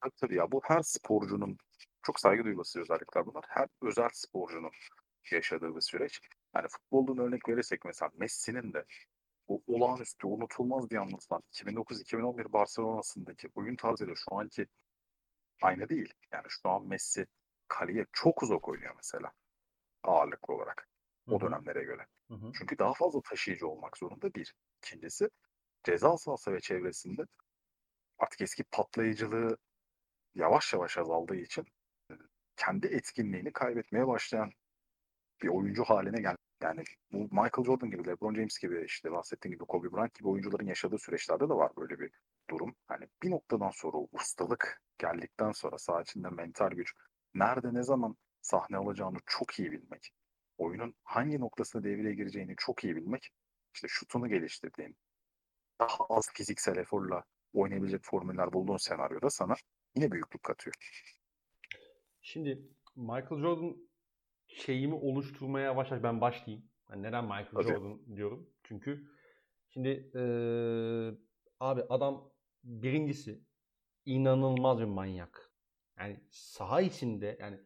Tabii 0.00 0.14
tabii 0.20 0.36
ya 0.36 0.52
bu 0.52 0.60
her 0.64 0.82
sporcunun 0.82 1.56
çok 2.02 2.20
saygı 2.20 2.44
duyması 2.44 2.80
özellikler 2.80 3.26
bunlar. 3.26 3.44
Her 3.48 3.68
özel 3.82 4.08
sporcunun 4.12 4.70
yaşadığı 5.32 5.76
bir 5.76 5.80
süreç. 5.80 6.20
Yani 6.56 6.66
futboldan 6.68 7.18
örnek 7.18 7.48
verirsek 7.48 7.84
mesela 7.84 8.10
Messi'nin 8.18 8.72
de 8.72 8.84
olağanüstü, 9.66 10.26
unutulmaz 10.26 10.90
diye 10.90 11.00
anlatılan 11.00 11.42
2009-2011 11.52 12.52
Barcelona'sındaki 12.52 13.48
oyun 13.54 13.76
tarzıyla 13.76 14.14
şu 14.16 14.36
anki 14.36 14.66
aynı 15.62 15.88
değil. 15.88 16.14
Yani 16.32 16.46
şu 16.48 16.70
an 16.70 16.86
Messi 16.86 17.26
kaleye 17.68 18.06
çok 18.12 18.42
uzak 18.42 18.68
oynuyor 18.68 18.94
mesela 18.96 19.32
ağırlıklı 20.02 20.54
olarak 20.54 20.88
o 21.26 21.40
dönemlere 21.40 21.84
göre. 21.84 22.06
Hı 22.28 22.34
hı. 22.34 22.52
Çünkü 22.58 22.78
daha 22.78 22.94
fazla 22.94 23.20
taşıyıcı 23.22 23.68
olmak 23.68 23.98
zorunda 23.98 24.34
bir. 24.34 24.54
İkincisi 24.78 25.28
ceza 25.84 26.16
sahası 26.18 26.52
ve 26.52 26.60
çevresinde 26.60 27.22
artık 28.18 28.40
eski 28.40 28.64
patlayıcılığı 28.64 29.56
yavaş 30.34 30.72
yavaş 30.72 30.98
azaldığı 30.98 31.36
için 31.36 31.66
kendi 32.56 32.86
etkinliğini 32.86 33.52
kaybetmeye 33.52 34.06
başlayan 34.06 34.52
bir 35.42 35.48
oyuncu 35.48 35.84
haline 35.84 36.20
geldi. 36.20 36.38
Yani 36.62 36.84
bu 37.12 37.18
Michael 37.18 37.64
Jordan 37.64 37.90
gibi, 37.90 38.06
LeBron 38.06 38.34
James 38.34 38.58
gibi, 38.58 38.84
işte 38.84 39.12
bahsettiğim 39.12 39.54
gibi 39.54 39.64
Kobe 39.64 39.92
Bryant 39.92 40.14
gibi 40.14 40.28
oyuncuların 40.28 40.66
yaşadığı 40.66 40.98
süreçlerde 40.98 41.48
de 41.48 41.54
var 41.54 41.72
böyle 41.76 41.98
bir 41.98 42.10
durum. 42.50 42.74
Hani 42.86 43.08
bir 43.22 43.30
noktadan 43.30 43.70
sonra 43.70 43.96
ustalık 44.12 44.82
geldikten 44.98 45.52
sonra 45.52 45.78
saha 45.78 46.02
içinde 46.02 46.28
mental 46.28 46.70
güç, 46.70 46.94
nerede 47.34 47.74
ne 47.74 47.82
zaman 47.82 48.16
sahne 48.40 48.76
alacağını 48.76 49.18
çok 49.26 49.58
iyi 49.58 49.72
bilmek, 49.72 50.14
oyunun 50.58 50.94
hangi 51.04 51.40
noktasında 51.40 51.84
devreye 51.84 52.14
gireceğini 52.14 52.54
çok 52.56 52.84
iyi 52.84 52.96
bilmek, 52.96 53.32
işte 53.74 53.88
şutunu 53.88 54.28
geliştirdiğin, 54.28 54.96
daha 55.80 56.04
az 56.08 56.30
fiziksel 56.34 56.76
eforla 56.76 57.24
oynayabilecek 57.52 58.04
formüller 58.04 58.52
bulduğun 58.52 58.76
senaryoda 58.76 59.30
sana 59.30 59.54
yine 59.94 60.12
büyüklük 60.12 60.42
katıyor. 60.42 60.74
Şimdi 62.20 62.62
Michael 62.96 63.40
Jordan 63.40 63.76
şeyimi 64.54 64.94
oluşturmaya 64.94 65.64
yavaş 65.64 65.90
yavaş 65.90 66.02
ben 66.02 66.20
başlayayım. 66.20 66.66
Yani 66.90 67.02
neden 67.02 67.24
Michael 67.24 67.50
Tabii. 67.52 67.64
Jordan 67.64 68.16
diyorum? 68.16 68.50
Çünkü 68.62 69.08
şimdi 69.68 69.88
ee, 70.14 71.10
abi 71.60 71.82
adam 71.88 72.32
birincisi 72.64 73.44
inanılmaz 74.04 74.80
bir 74.80 74.84
manyak. 74.84 75.52
Yani 75.98 76.20
saha 76.30 76.80
içinde 76.80 77.36
yani 77.40 77.60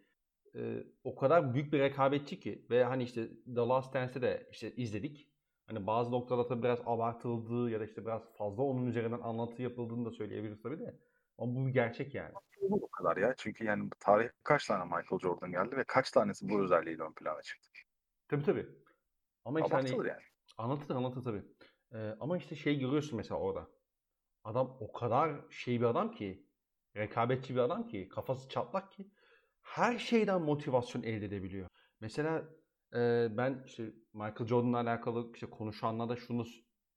e, 0.55 0.85
o 1.05 1.15
kadar 1.15 1.55
büyük 1.55 1.73
bir 1.73 1.79
rekabetçi 1.79 2.41
ki 2.41 2.67
ve 2.71 2.85
hani 2.85 3.03
işte 3.03 3.29
The 3.55 3.61
Last 3.61 3.95
Dance'de 3.95 4.23
de 4.23 4.49
işte 4.51 4.75
izledik. 4.77 5.31
Hani 5.67 5.87
bazı 5.87 6.11
noktalarda 6.11 6.49
tabii 6.49 6.63
biraz 6.63 6.81
abartıldığı 6.87 7.71
ya 7.71 7.81
da 7.81 7.85
işte 7.85 8.07
biraz 8.07 8.33
fazla 8.33 8.63
onun 8.63 8.87
üzerinden 8.87 9.21
anlatı 9.21 9.63
yapıldığını 9.63 10.05
da 10.05 10.11
söyleyebiliriz 10.11 10.63
tabii 10.63 10.79
de. 10.79 10.99
Ama 11.39 11.55
bu 11.55 11.67
bir 11.67 11.73
gerçek 11.73 12.15
yani. 12.15 12.35
Bu 12.61 12.91
kadar 12.91 13.17
ya. 13.17 13.35
Çünkü 13.37 13.65
yani 13.65 13.91
tarih 14.01 14.29
kaç 14.43 14.67
tane 14.67 14.85
Michael 14.85 15.21
Jordan 15.23 15.51
geldi 15.51 15.77
ve 15.77 15.85
kaç 15.85 16.11
tanesi 16.11 16.49
bu 16.49 16.63
özelliğiyle 16.63 17.03
ön 17.03 17.13
plana 17.13 17.43
çıktı. 17.43 17.69
Tabii 18.29 18.45
tabii. 18.45 18.67
Ama 19.45 19.61
işte 19.61 19.75
hani, 19.75 19.91
yani. 19.91 20.23
Anlatır 20.59 20.95
anlatır 20.95 21.23
tabii. 21.23 21.43
Ee, 21.93 22.15
ama 22.21 22.39
işte 22.39 22.57
şey 22.57 22.79
görüyorsun 22.79 23.17
mesela 23.17 23.41
orada. 23.41 23.69
Adam 24.45 24.77
o 24.81 24.93
kadar 24.93 25.41
şey 25.51 25.81
bir 25.81 25.87
adam 25.87 26.11
ki 26.11 26.47
rekabetçi 26.97 27.55
bir 27.55 27.61
adam 27.61 27.89
ki 27.89 28.09
kafası 28.09 28.49
çatlak 28.49 28.93
ki 28.93 29.11
her 29.63 29.99
şeyden 29.99 30.43
motivasyon 30.43 31.03
elde 31.03 31.27
edebiliyor. 31.27 31.69
Mesela 32.01 32.49
e, 32.95 33.29
ben 33.31 33.63
işte 33.67 33.93
Michael 34.13 34.47
Jordan'la 34.47 34.81
alakalı 34.81 35.33
işte 35.35 35.51
konuşanlar 35.51 36.09
da 36.09 36.17
şunu 36.17 36.45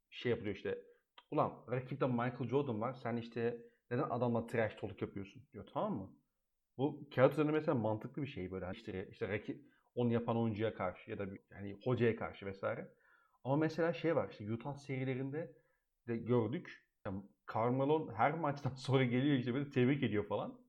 şey 0.10 0.30
yapıyor 0.30 0.56
işte. 0.56 0.82
Ulan 1.32 1.66
rakipte 1.72 2.08
Michael 2.08 2.48
Jordan 2.50 2.82
var. 2.82 2.94
Sen 2.94 3.18
işte 3.18 3.69
neden 3.92 4.10
adamla 4.10 4.48
trash 4.48 4.76
talk 4.76 5.02
yapıyorsun 5.02 5.44
diyor 5.54 5.68
tamam 5.74 5.94
mı? 5.98 6.18
Bu 6.78 7.10
kağıt 7.16 7.34
üzerinde 7.34 7.52
mesela 7.52 7.76
mantıklı 7.76 8.22
bir 8.22 8.28
şey 8.28 8.52
böyle 8.52 8.68
işte 8.74 9.08
işte 9.12 9.28
rakip 9.30 9.66
onu 9.96 10.14
yapan 10.14 10.38
oyuncuya 10.38 10.74
karşı 10.76 11.12
ya 11.12 11.18
da 11.20 11.26
yani 11.52 11.78
hocaya 11.84 12.16
karşı 12.16 12.46
vesaire. 12.46 12.94
Ama 13.44 13.56
mesela 13.56 13.94
şey 13.94 14.16
var 14.16 14.30
işte 14.32 14.54
Utah 14.54 14.76
serilerinde 14.76 15.56
de 16.08 16.18
gördük. 16.18 16.86
Yani 17.06 17.24
her 18.16 18.34
maçtan 18.34 18.72
sonra 18.76 19.04
geliyor 19.04 19.38
işte 19.38 19.54
böyle 19.54 19.70
tebrik 19.70 20.04
ediyor 20.04 20.28
falan. 20.28 20.62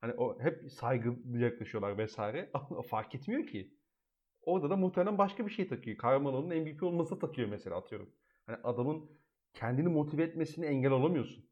Hani 0.00 0.14
o 0.14 0.40
hep 0.40 0.72
saygılı 0.72 1.38
yaklaşıyorlar 1.38 1.98
vesaire. 1.98 2.50
Ama 2.54 2.82
fark 2.82 3.14
etmiyor 3.14 3.46
ki. 3.46 3.74
Orada 4.42 4.70
da 4.70 4.76
muhtemelen 4.76 5.18
başka 5.18 5.46
bir 5.46 5.52
şey 5.52 5.68
takıyor. 5.68 5.98
Carmelo'nun 6.02 6.48
MVP 6.62 6.86
olması 6.86 7.18
takıyor 7.18 7.48
mesela 7.48 7.76
atıyorum. 7.76 8.14
Hani 8.46 8.56
adamın 8.64 9.10
kendini 9.54 9.88
motive 9.88 10.22
etmesini 10.22 10.66
engel 10.66 10.90
olamıyorsun. 10.92 11.50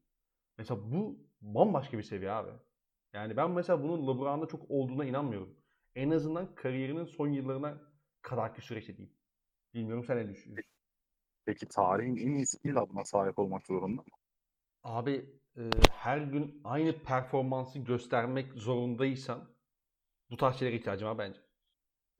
Mesela 0.63 0.91
bu 0.91 1.17
bambaşka 1.41 1.97
bir 1.97 2.03
seviye 2.03 2.31
abi. 2.31 2.51
Yani 3.13 3.37
ben 3.37 3.51
mesela 3.51 3.83
bunun 3.83 4.07
LeBron'da 4.07 4.45
çok 4.45 4.71
olduğuna 4.71 5.05
inanmıyorum. 5.05 5.55
En 5.95 6.09
azından 6.09 6.55
kariyerinin 6.55 7.05
son 7.05 7.27
yıllarına 7.27 7.81
kadarki 8.21 8.61
süreçte 8.61 8.97
diyeyim. 8.97 9.15
Bilmiyorum 9.73 10.03
sen 10.07 10.17
ne 10.17 10.29
düşünüyorsun? 10.29 10.71
Peki 11.45 11.67
tarihin 11.67 12.17
en 12.17 12.31
iyi 12.35 12.47
skill 12.47 12.77
adına 12.77 13.05
sahip 13.05 13.39
olmak 13.39 13.65
zorunda 13.67 14.01
mı? 14.01 14.07
Abi 14.83 15.29
e, 15.57 15.69
her 15.91 16.17
gün 16.17 16.61
aynı 16.63 17.03
performansı 17.03 17.79
göstermek 17.79 18.53
zorundaysan 18.53 19.49
bu 20.29 20.37
tarz 20.37 20.55
şeylere 20.55 20.75
ihtiyacım 20.75 21.07
var 21.07 21.17
bence. 21.17 21.39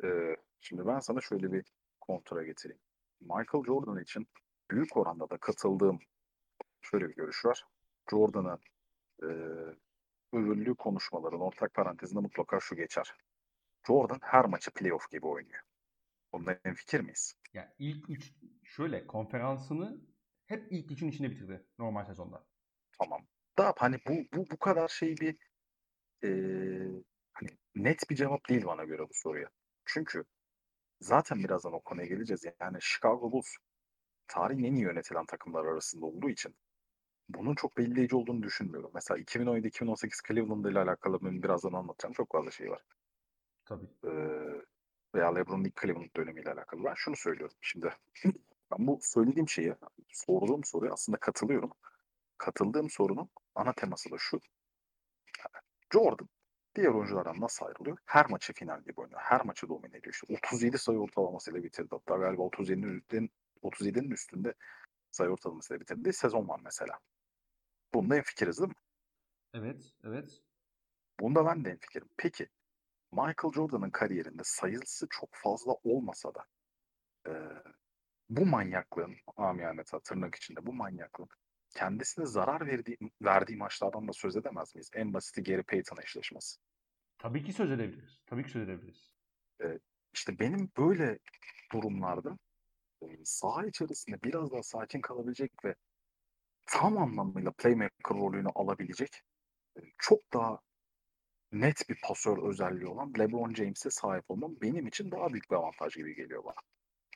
Ee, 0.04 0.36
şimdi 0.62 0.88
ben 0.88 1.00
sana 1.00 1.22
şöyle 1.22 1.52
bir 1.52 1.66
kontra 2.02 2.44
getireyim. 2.44 2.82
Michael 3.22 3.64
Jordan 3.66 4.02
için 4.02 4.28
büyük 4.72 4.98
oranda 4.98 5.30
da 5.30 5.38
katıldığım 5.38 6.00
şöyle 6.82 7.10
bir 7.10 7.16
görüş 7.16 7.46
var. 7.46 7.66
Jordan'ın 8.10 8.60
e, 9.24 9.28
övüldüğü 10.34 10.76
konuşmaların 10.76 11.42
ortak 11.42 11.74
parantezinde 11.74 12.20
mutlaka 12.20 12.60
şu 12.60 12.76
geçer. 12.76 13.14
Jordan 13.88 14.20
her 14.22 14.46
maçı 14.46 14.72
playoff 14.72 15.12
gibi 15.12 15.26
oynuyor. 15.28 15.62
Bunda 16.34 16.60
en 16.66 16.74
fikir 16.74 17.00
miyiz? 17.00 17.36
Yani 17.54 17.70
ilk 17.80 18.10
üç 18.10 18.34
şöyle 18.64 19.08
konferansını 19.08 20.02
hep 20.46 20.68
ilk 20.72 20.92
üçün 20.92 21.08
içinde 21.08 21.32
bitirdi 21.32 21.66
normal 21.80 22.06
sezonda. 22.06 22.46
Tamam. 23.00 23.22
Da 23.58 23.74
hani 23.78 23.98
bu 24.08 24.14
bu 24.34 24.46
bu 24.52 24.58
kadar 24.58 24.88
şey 24.88 25.16
bir 25.18 25.38
e, 26.24 26.30
hani 27.34 27.50
net 27.76 28.10
bir 28.10 28.16
cevap 28.16 28.50
değil 28.50 28.66
bana 28.66 28.84
göre 28.84 29.02
bu 29.02 29.14
soruya. 29.14 29.50
Çünkü 29.86 30.24
zaten 31.00 31.44
birazdan 31.44 31.74
o 31.74 31.82
konuya 31.82 32.08
geleceğiz. 32.08 32.46
Yani 32.60 32.78
Chicago 32.82 33.32
Bulls 33.32 33.56
tarihin 34.28 34.64
en 34.64 34.76
iyi 34.76 34.84
yönetilen 34.84 35.26
takımlar 35.26 35.66
arasında 35.66 36.06
olduğu 36.06 36.30
için 36.30 36.56
bunun 37.30 37.56
çok 37.56 37.78
belirleyici 37.78 38.16
olduğunu 38.16 38.44
düşünmüyorum. 38.44 38.92
Mesela 38.94 39.20
2017-2018 39.20 40.28
Cleveland 40.28 40.66
ile 40.66 40.80
alakalı 40.80 41.22
benim 41.22 41.44
birazdan 41.44 41.74
anlatacağım 41.74 42.14
çok 42.14 42.32
fazla 42.32 42.52
şey 42.52 42.72
var. 42.72 42.82
Tabii. 43.66 43.88
Ee, 44.06 44.62
veya 45.16 45.34
LeBron'un 45.36 45.64
ilk 45.64 45.82
Cleveland 45.82 46.16
dönemiyle 46.16 46.52
alakalı. 46.52 46.84
Ben 46.84 46.94
şunu 46.96 47.16
söylüyorum 47.16 47.56
şimdi. 47.62 47.94
Ben 48.72 48.88
bu 48.88 49.00
söylediğim 49.02 49.50
şeye, 49.50 49.76
sorduğum 50.10 50.64
soruya 50.64 50.94
aslında 50.94 51.18
katılıyorum. 51.18 51.72
Katıldığım 52.38 52.90
sorunun 52.90 53.30
ana 53.56 53.74
teması 53.74 54.12
da 54.12 54.16
şu. 54.20 54.40
Jordan 55.94 56.30
diğer 56.76 56.90
oyunculardan 56.90 57.42
nasıl 57.42 57.66
ayrılıyor? 57.66 57.98
Her 58.06 58.30
maçı 58.30 58.54
final 58.54 58.82
gibi 58.82 59.02
oynuyor. 59.02 59.22
Her 59.22 59.46
maçı 59.46 59.70
domine 59.70 59.98
ediyor. 59.98 60.14
İşte 60.14 60.34
37 60.34 60.78
sayı 60.78 61.00
ortalamasıyla 61.00 61.64
bitirdi. 61.64 61.88
Hatta 61.92 62.18
galiba 62.18 62.42
37'nin 62.44 63.32
37'nin 63.64 64.12
üstünde 64.12 64.54
sayı 65.12 65.30
ortalamasıyla 65.30 65.80
bitirdiği 65.82 66.14
sezon 66.14 66.48
var 66.48 66.60
mesela. 66.64 67.00
Bunda 67.94 68.16
en 68.16 68.24
fikiriz 68.24 68.60
değil 68.60 68.70
mi? 68.70 68.76
Evet, 69.54 69.94
evet. 70.04 70.42
Bunda 71.20 71.46
ben 71.46 71.66
de 71.66 71.70
en 71.70 71.78
fikirim. 71.78 72.10
Peki 72.18 72.48
Michael 73.12 73.54
Jordan'ın 73.56 73.90
kariyerinde 73.90 74.42
sayısı 74.46 75.08
çok 75.10 75.30
fazla 75.34 75.74
olmasa 75.84 76.32
da 76.36 76.46
e, 77.28 77.32
bu 78.30 78.46
manyaklığın 78.46 79.16
amiyane 79.38 79.84
tırnak 79.84 80.36
içinde 80.36 80.66
bu 80.66 80.74
manyaklığın 80.74 81.30
kendisine 81.70 82.26
zarar 82.26 82.68
verdiği, 82.68 82.98
verdiği 83.22 83.58
maçlardan 83.58 84.08
da 84.08 84.14
söz 84.14 84.36
edemez 84.36 84.76
miyiz? 84.76 84.90
En 84.94 85.14
basiti 85.14 85.44
Gary 85.44 85.64
Payton 85.64 85.98
eşleşmesi. 86.04 86.58
Tabii 87.18 87.44
ki 87.44 87.54
söz 87.54 87.72
edebiliriz. 87.72 88.20
Tabii 88.26 88.44
ki 88.44 88.50
söz 88.50 88.64
edebiliriz. 88.64 89.12
Ee, 89.64 89.80
işte 90.14 90.40
benim 90.40 90.72
böyle 90.78 91.20
durumlarda 91.72 92.38
e, 93.02 93.06
saha 93.24 93.66
içerisinde 93.66 94.24
biraz 94.24 94.52
daha 94.52 94.64
sakin 94.64 95.02
kalabilecek 95.02 95.52
ve 95.66 95.76
tam 96.66 96.98
anlamıyla 96.98 97.52
playmaker 97.52 98.18
rolünü 98.18 98.50
alabilecek 98.56 99.22
e, 99.78 99.82
çok 99.98 100.20
daha 100.34 100.60
net 101.52 101.90
bir 101.90 101.98
pasör 102.04 102.50
özelliği 102.50 102.88
olan 102.88 103.14
LeBron 103.20 103.54
James'e 103.54 103.90
sahip 103.90 104.32
olmam 104.32 104.56
benim 104.62 104.88
için 104.88 105.12
daha 105.12 105.30
büyük 105.30 105.52
bir 105.52 105.56
avantaj 105.56 105.96
gibi 105.96 106.16
geliyor 106.16 106.44
bana. 106.44 106.56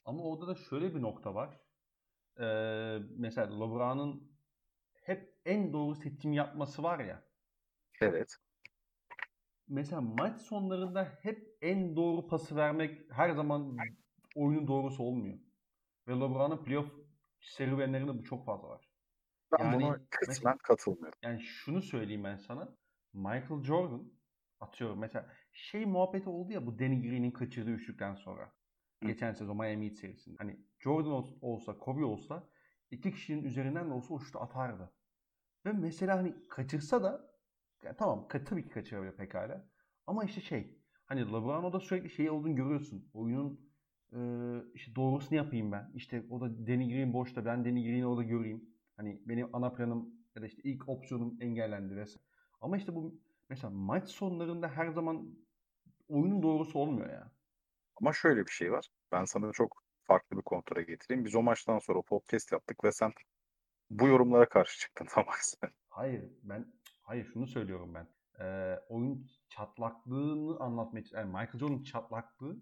Ama 0.05 0.23
orada 0.23 0.47
da 0.47 0.55
şöyle 0.55 0.95
bir 0.95 1.01
nokta 1.01 1.35
var. 1.35 1.59
Ee, 2.39 2.99
mesela 3.17 3.47
LeBron'un 3.47 4.31
hep 4.93 5.39
en 5.45 5.73
doğru 5.73 5.95
seçim 5.95 6.33
yapması 6.33 6.83
var 6.83 6.99
ya. 6.99 7.23
Evet. 8.01 8.37
Mesela 9.67 10.01
maç 10.01 10.41
sonlarında 10.41 11.17
hep 11.21 11.57
en 11.61 11.95
doğru 11.95 12.27
pası 12.27 12.55
vermek 12.55 13.11
her 13.11 13.29
zaman 13.29 13.77
oyunun 14.35 14.67
doğrusu 14.67 15.03
olmuyor. 15.03 15.39
Ve 16.07 16.13
LeBron'un 16.13 16.63
playoff 16.63 16.91
serüvenlerinde 17.39 18.17
bu 18.17 18.23
çok 18.23 18.45
fazla 18.45 18.69
var. 18.69 18.86
Ben 19.51 19.63
yani, 19.63 19.75
buna 19.75 19.99
kısmen 20.09 20.57
katılmıyorum. 20.57 21.19
Yani 21.23 21.41
şunu 21.41 21.81
söyleyeyim 21.81 22.23
ben 22.23 22.37
sana. 22.37 22.75
Michael 23.13 23.63
Jordan 23.63 24.11
atıyorum 24.59 24.99
mesela 24.99 25.29
şey 25.51 25.85
muhabbeti 25.85 26.29
oldu 26.29 26.51
ya 26.51 26.65
bu 26.65 26.79
Danny 26.79 27.01
Green'in 27.01 27.31
kaçırdığı 27.31 27.71
üçlükten 27.71 28.15
sonra. 28.15 28.53
Hı. 29.03 29.07
Geçen 29.07 29.33
sezon 29.33 29.57
Miami 29.57 29.85
Heat 29.85 29.97
serisinde. 29.97 30.35
Hani 30.37 30.59
Jordan 30.79 31.25
olsa, 31.41 31.77
Kobe 31.77 32.03
olsa 32.03 32.49
iki 32.91 33.11
kişinin 33.11 33.43
üzerinden 33.43 33.89
de 33.89 33.93
olsa 33.93 34.13
o 34.13 34.19
şutu 34.19 34.39
atardı. 34.39 34.93
Ve 35.65 35.71
mesela 35.71 36.17
hani 36.17 36.35
kaçırsa 36.49 37.03
da 37.03 37.31
yani 37.83 37.95
tamam 37.97 38.27
tabii 38.27 38.63
ki 38.63 38.69
kaçırabilir 38.69 39.15
pekala. 39.15 39.69
Ama 40.07 40.23
işte 40.23 40.41
şey 40.41 40.81
hani 41.05 41.21
LeBron'da 41.21 41.79
sürekli 41.79 42.09
şey 42.09 42.29
olduğunu 42.29 42.55
görüyorsun. 42.55 43.09
Oyunun 43.13 43.71
e, 44.13 44.19
işte 44.73 44.95
doğrusunu 44.95 45.37
yapayım 45.37 45.71
ben. 45.71 45.91
İşte 45.95 46.25
o 46.29 46.41
da 46.41 46.67
Danny 46.67 46.89
Green 46.89 47.13
boşta 47.13 47.45
ben 47.45 47.65
Danny 47.65 47.83
Green'i 47.83 48.07
orada 48.07 48.23
göreyim. 48.23 48.76
Hani 48.97 49.21
benim 49.25 49.55
ana 49.55 49.73
planım 49.73 50.13
ya 50.35 50.41
da 50.41 50.45
işte 50.45 50.61
ilk 50.63 50.89
opsiyonum 50.89 51.37
engellendi 51.41 51.95
vesaire. 51.95 52.23
Ama 52.61 52.77
işte 52.77 52.95
bu 52.95 53.21
mesela 53.49 53.69
maç 53.71 54.09
sonlarında 54.09 54.67
her 54.67 54.87
zaman 54.87 55.37
oyunun 56.07 56.43
doğrusu 56.43 56.79
olmuyor 56.79 57.09
ya. 57.09 57.31
Ama 58.01 58.13
şöyle 58.13 58.45
bir 58.45 58.51
şey 58.51 58.71
var. 58.71 58.89
Ben 59.11 59.25
sana 59.25 59.51
çok 59.51 59.83
farklı 60.03 60.37
bir 60.37 60.41
kontra 60.41 60.81
getireyim. 60.81 61.25
Biz 61.25 61.35
o 61.35 61.43
maçtan 61.43 61.79
sonra 61.79 62.01
podcast 62.01 62.51
yaptık 62.51 62.83
ve 62.83 62.91
sen 62.91 63.11
bu 63.89 64.07
yorumlara 64.07 64.49
karşı 64.49 64.79
çıktın 64.79 65.05
tam 65.09 65.29
aksine. 65.29 65.69
Hayır 65.89 66.31
ben 66.43 66.73
hayır 67.01 67.25
şunu 67.25 67.47
söylüyorum 67.47 67.93
ben. 67.93 68.07
Ee, 68.39 68.79
oyun 68.89 69.27
çatlaklığını 69.49 70.59
anlatmak 70.59 71.13
yani 71.13 71.27
Michael 71.27 71.59
Jordan'ın 71.59 71.83
çatlaklığı 71.83 72.57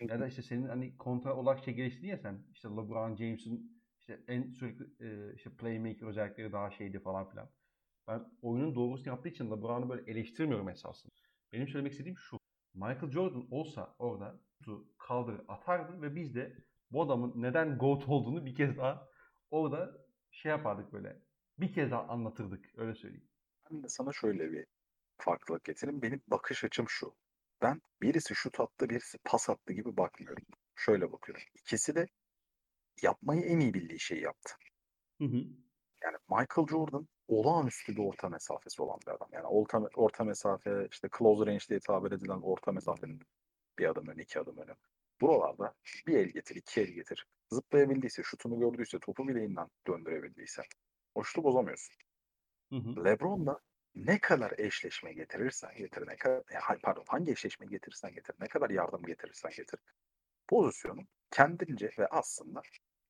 ya 0.00 0.20
da 0.20 0.26
işte 0.26 0.42
senin 0.42 0.68
hani 0.68 0.96
kontra 0.96 1.36
olarak 1.36 1.64
şey 1.64 1.74
geliştirdin 1.74 2.08
ya 2.08 2.18
sen 2.18 2.44
işte 2.52 2.68
LeBron 2.68 3.16
James'in 3.16 3.81
işte 4.02 4.20
en 4.28 4.50
sürekli 4.50 4.84
e, 5.00 5.34
işte 5.34 5.50
playmaker 5.50 6.06
özellikleri 6.06 6.52
daha 6.52 6.70
şeydi 6.70 6.98
falan 6.98 7.30
filan. 7.30 7.50
Ben 8.08 8.24
oyunun 8.42 8.74
doğrusunu 8.74 9.08
yaptığı 9.08 9.28
için 9.28 9.50
LeBron'u 9.50 9.88
böyle 9.88 10.10
eleştirmiyorum 10.10 10.68
esasında. 10.68 11.12
Benim 11.52 11.68
söylemek 11.68 11.92
istediğim 11.92 12.18
şu. 12.18 12.38
Michael 12.74 13.10
Jordan 13.10 13.46
olsa 13.50 13.94
orada 13.98 14.40
kaldır 14.98 15.40
atardı 15.48 16.02
ve 16.02 16.14
biz 16.14 16.34
de 16.34 16.56
bu 16.90 17.02
adamın 17.02 17.32
neden 17.42 17.78
GOAT 17.78 18.08
olduğunu 18.08 18.46
bir 18.46 18.54
kez 18.54 18.76
daha 18.76 19.08
orada 19.50 20.06
şey 20.30 20.50
yapardık 20.50 20.92
böyle. 20.92 21.22
Bir 21.58 21.72
kez 21.72 21.90
daha 21.90 22.08
anlatırdık 22.08 22.78
öyle 22.78 22.94
söyleyeyim. 22.94 23.28
Ben 23.70 23.82
de 23.82 23.88
sana 23.88 24.12
şöyle 24.12 24.52
bir 24.52 24.66
farklılık 25.18 25.64
getireyim. 25.64 26.02
Benim 26.02 26.22
bakış 26.28 26.64
açım 26.64 26.88
şu. 26.88 27.14
Ben 27.62 27.82
birisi 28.02 28.34
şut 28.34 28.60
attı, 28.60 28.88
birisi 28.90 29.18
pas 29.24 29.50
attı 29.50 29.72
gibi 29.72 29.96
bakmıyorum. 29.96 30.44
Şöyle 30.74 31.12
bakıyorum. 31.12 31.42
İkisi 31.54 31.94
de 31.94 32.08
yapmayı 33.02 33.42
en 33.42 33.60
iyi 33.60 33.74
bildiği 33.74 34.00
şeyi 34.00 34.22
yaptı. 34.22 34.54
Hı 35.20 35.24
hı. 35.24 35.36
Yani 36.02 36.16
Michael 36.28 36.68
Jordan 36.70 37.08
olağanüstü 37.28 37.96
bir 37.96 38.02
orta 38.02 38.28
mesafesi 38.28 38.82
olan 38.82 38.98
bir 39.06 39.12
adam. 39.12 39.28
Yani 39.32 39.46
orta, 39.46 39.78
orta 39.94 40.24
mesafe, 40.24 40.88
işte 40.90 41.08
close 41.18 41.46
range 41.46 41.64
diye 41.68 41.80
tabir 41.80 42.12
edilen 42.12 42.40
orta 42.42 42.72
mesafenin 42.72 43.20
bir 43.78 43.86
adım 43.86 44.08
önü, 44.08 44.22
iki 44.22 44.40
adım 44.40 44.58
önü. 44.58 44.74
Buralarda 45.20 45.74
bir 46.06 46.16
el 46.16 46.28
getir, 46.28 46.56
iki 46.56 46.80
el 46.80 46.86
getir. 46.86 47.26
Zıplayabildiyse, 47.52 48.22
şutunu 48.22 48.60
gördüyse, 48.60 48.98
topu 48.98 49.28
bileğinden 49.28 49.68
döndürebildiyse 49.86 50.62
o 51.14 51.24
şutu 51.24 51.44
bozamıyorsun. 51.44 51.94
Hı 52.72 52.76
hı. 52.76 53.04
LeBron 53.04 53.46
da 53.46 53.60
ne 53.94 54.18
kadar 54.18 54.52
eşleşme 54.58 55.12
getirirsen 55.12 55.76
getir, 55.76 56.06
ne 56.06 56.16
kadar, 56.16 56.42
pardon 56.82 57.04
hangi 57.08 57.32
eşleşme 57.32 57.66
getirirsen 57.66 58.14
getir, 58.14 58.36
ne 58.40 58.48
kadar 58.48 58.70
yardım 58.70 59.02
getirirsen 59.02 59.50
getir. 59.56 59.80
Pozisyonu 60.48 61.00
kendince 61.32 61.90
ve 61.98 62.06
aslında 62.06 62.62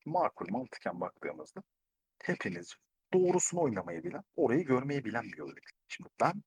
makul 0.05 0.45
mantıken 0.49 1.01
baktığımızda 1.01 1.63
hepiniz 2.23 2.75
doğrusunu 3.13 3.61
oynamayı 3.61 4.03
bilen, 4.03 4.23
orayı 4.35 4.65
görmeyi 4.65 5.05
bilen 5.05 5.23
bir 5.23 5.39
oyuncu. 5.39 5.69
Şimdi 5.87 6.09
ben 6.21 6.43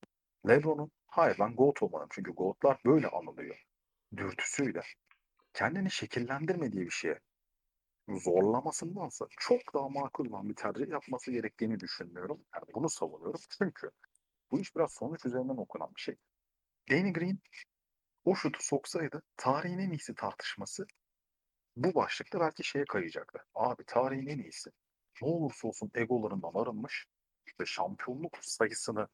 LeBron'un 0.48 0.90
hayır 1.06 1.36
ben 1.40 1.56
GOAT 1.56 1.82
olmalıyım. 1.82 2.08
Çünkü 2.12 2.30
GOAT'lar 2.30 2.80
böyle 2.86 3.08
anılıyor. 3.08 3.56
Dürtüsüyle. 4.16 4.80
Kendini 5.52 5.90
şekillendirmediği 5.90 6.84
bir 6.84 6.90
şeye 6.90 7.20
zorlamasındansa 8.08 9.26
çok 9.38 9.74
daha 9.74 9.88
makul 9.88 10.26
olan 10.26 10.48
bir 10.48 10.54
tercih 10.54 10.88
yapması 10.88 11.30
gerektiğini 11.30 11.80
düşünmüyorum. 11.80 12.40
Yani 12.54 12.64
bunu 12.74 12.88
savunuyorum. 12.88 13.40
Çünkü 13.58 13.90
bu 14.50 14.60
iş 14.60 14.76
biraz 14.76 14.92
sonuç 14.92 15.26
üzerinden 15.26 15.56
okunan 15.56 15.94
bir 15.96 16.00
şey. 16.00 16.16
Danny 16.90 17.12
Green 17.12 17.38
o 18.24 18.34
şutu 18.34 18.58
soksaydı 18.62 19.22
tarihin 19.36 19.78
en 19.78 19.90
iyisi 19.90 20.14
tartışması 20.14 20.86
bu 21.76 21.94
başlıkta 21.94 22.40
belki 22.40 22.64
şeye 22.64 22.84
kayacaktı. 22.84 23.38
Abi 23.54 23.84
tarihin 23.86 24.26
en 24.26 24.38
iyisi 24.38 24.70
ne 25.22 25.28
olursa 25.28 25.68
olsun 25.68 25.90
egolarından 25.94 26.52
arınmış 26.54 27.06
ve 27.60 27.66
şampiyonluk 27.66 28.38
sayısını 28.40 29.08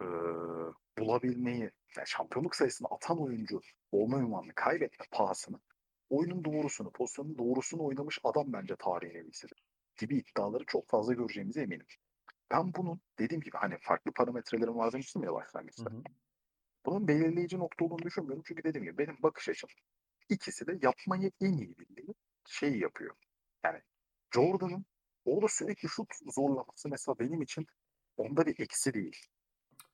e, 0.00 0.06
bulabilmeyi, 0.98 1.70
yani 1.96 2.06
şampiyonluk 2.06 2.56
sayısını 2.56 2.88
atan 2.88 3.22
oyuncu 3.22 3.60
olma 3.92 4.18
ünvanını 4.18 4.52
kaybetme 4.54 5.06
pahasını 5.10 5.60
oyunun 6.10 6.44
doğrusunu, 6.44 6.90
pozisyonun 6.90 7.38
doğrusunu 7.38 7.84
oynamış 7.84 8.18
adam 8.24 8.52
bence 8.52 8.76
tarihin 8.76 9.14
en 9.14 9.24
iyisidir. 9.24 9.62
Gibi 9.96 10.16
iddiaları 10.16 10.64
çok 10.66 10.88
fazla 10.88 11.12
göreceğimize 11.14 11.62
eminim. 11.62 11.86
Ben 12.50 12.74
bunun 12.74 13.00
dediğim 13.18 13.40
gibi 13.40 13.56
hani 13.56 13.78
farklı 13.80 14.12
parametrelerim 14.12 14.76
var 14.76 14.92
demiştim 14.92 15.24
ya 15.24 15.32
başlangıçta. 15.32 15.90
Hı 15.90 15.94
hı. 15.94 16.02
Bunun 16.86 17.08
belirleyici 17.08 17.58
nokta 17.58 17.84
olduğunu 17.84 18.02
düşünmüyorum. 18.02 18.42
Çünkü 18.46 18.64
dediğim 18.64 18.84
gibi 18.84 18.98
benim 18.98 19.16
bakış 19.22 19.48
açım 19.48 19.70
ikisi 20.28 20.66
de 20.66 20.78
yapmayı 20.82 21.32
en 21.40 21.52
iyi 21.52 21.78
bildiği 21.78 22.14
şeyi 22.48 22.78
yapıyor. 22.78 23.16
Yani 23.64 23.80
Jordan'ın 24.34 24.86
orada 25.24 25.48
sürekli 25.48 25.88
şut 25.88 26.12
zorlaması 26.34 26.88
mesela 26.88 27.18
benim 27.18 27.42
için 27.42 27.66
onda 28.16 28.46
bir 28.46 28.60
eksi 28.60 28.94
değil. 28.94 29.16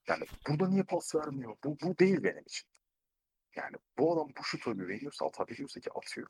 Yani 0.08 0.24
burada 0.48 0.68
niye 0.68 0.82
pas 0.82 1.14
vermiyor? 1.14 1.56
Bu, 1.64 1.76
bu 1.82 1.98
değil 1.98 2.22
benim 2.22 2.42
için. 2.42 2.68
Yani 3.56 3.76
bu 3.98 4.12
adam 4.12 4.28
bu 4.38 4.44
şuta 4.44 4.72
güveniyorsa 4.72 5.26
atabiliyorsa 5.26 5.80
ki 5.80 5.90
atıyor. 5.92 6.28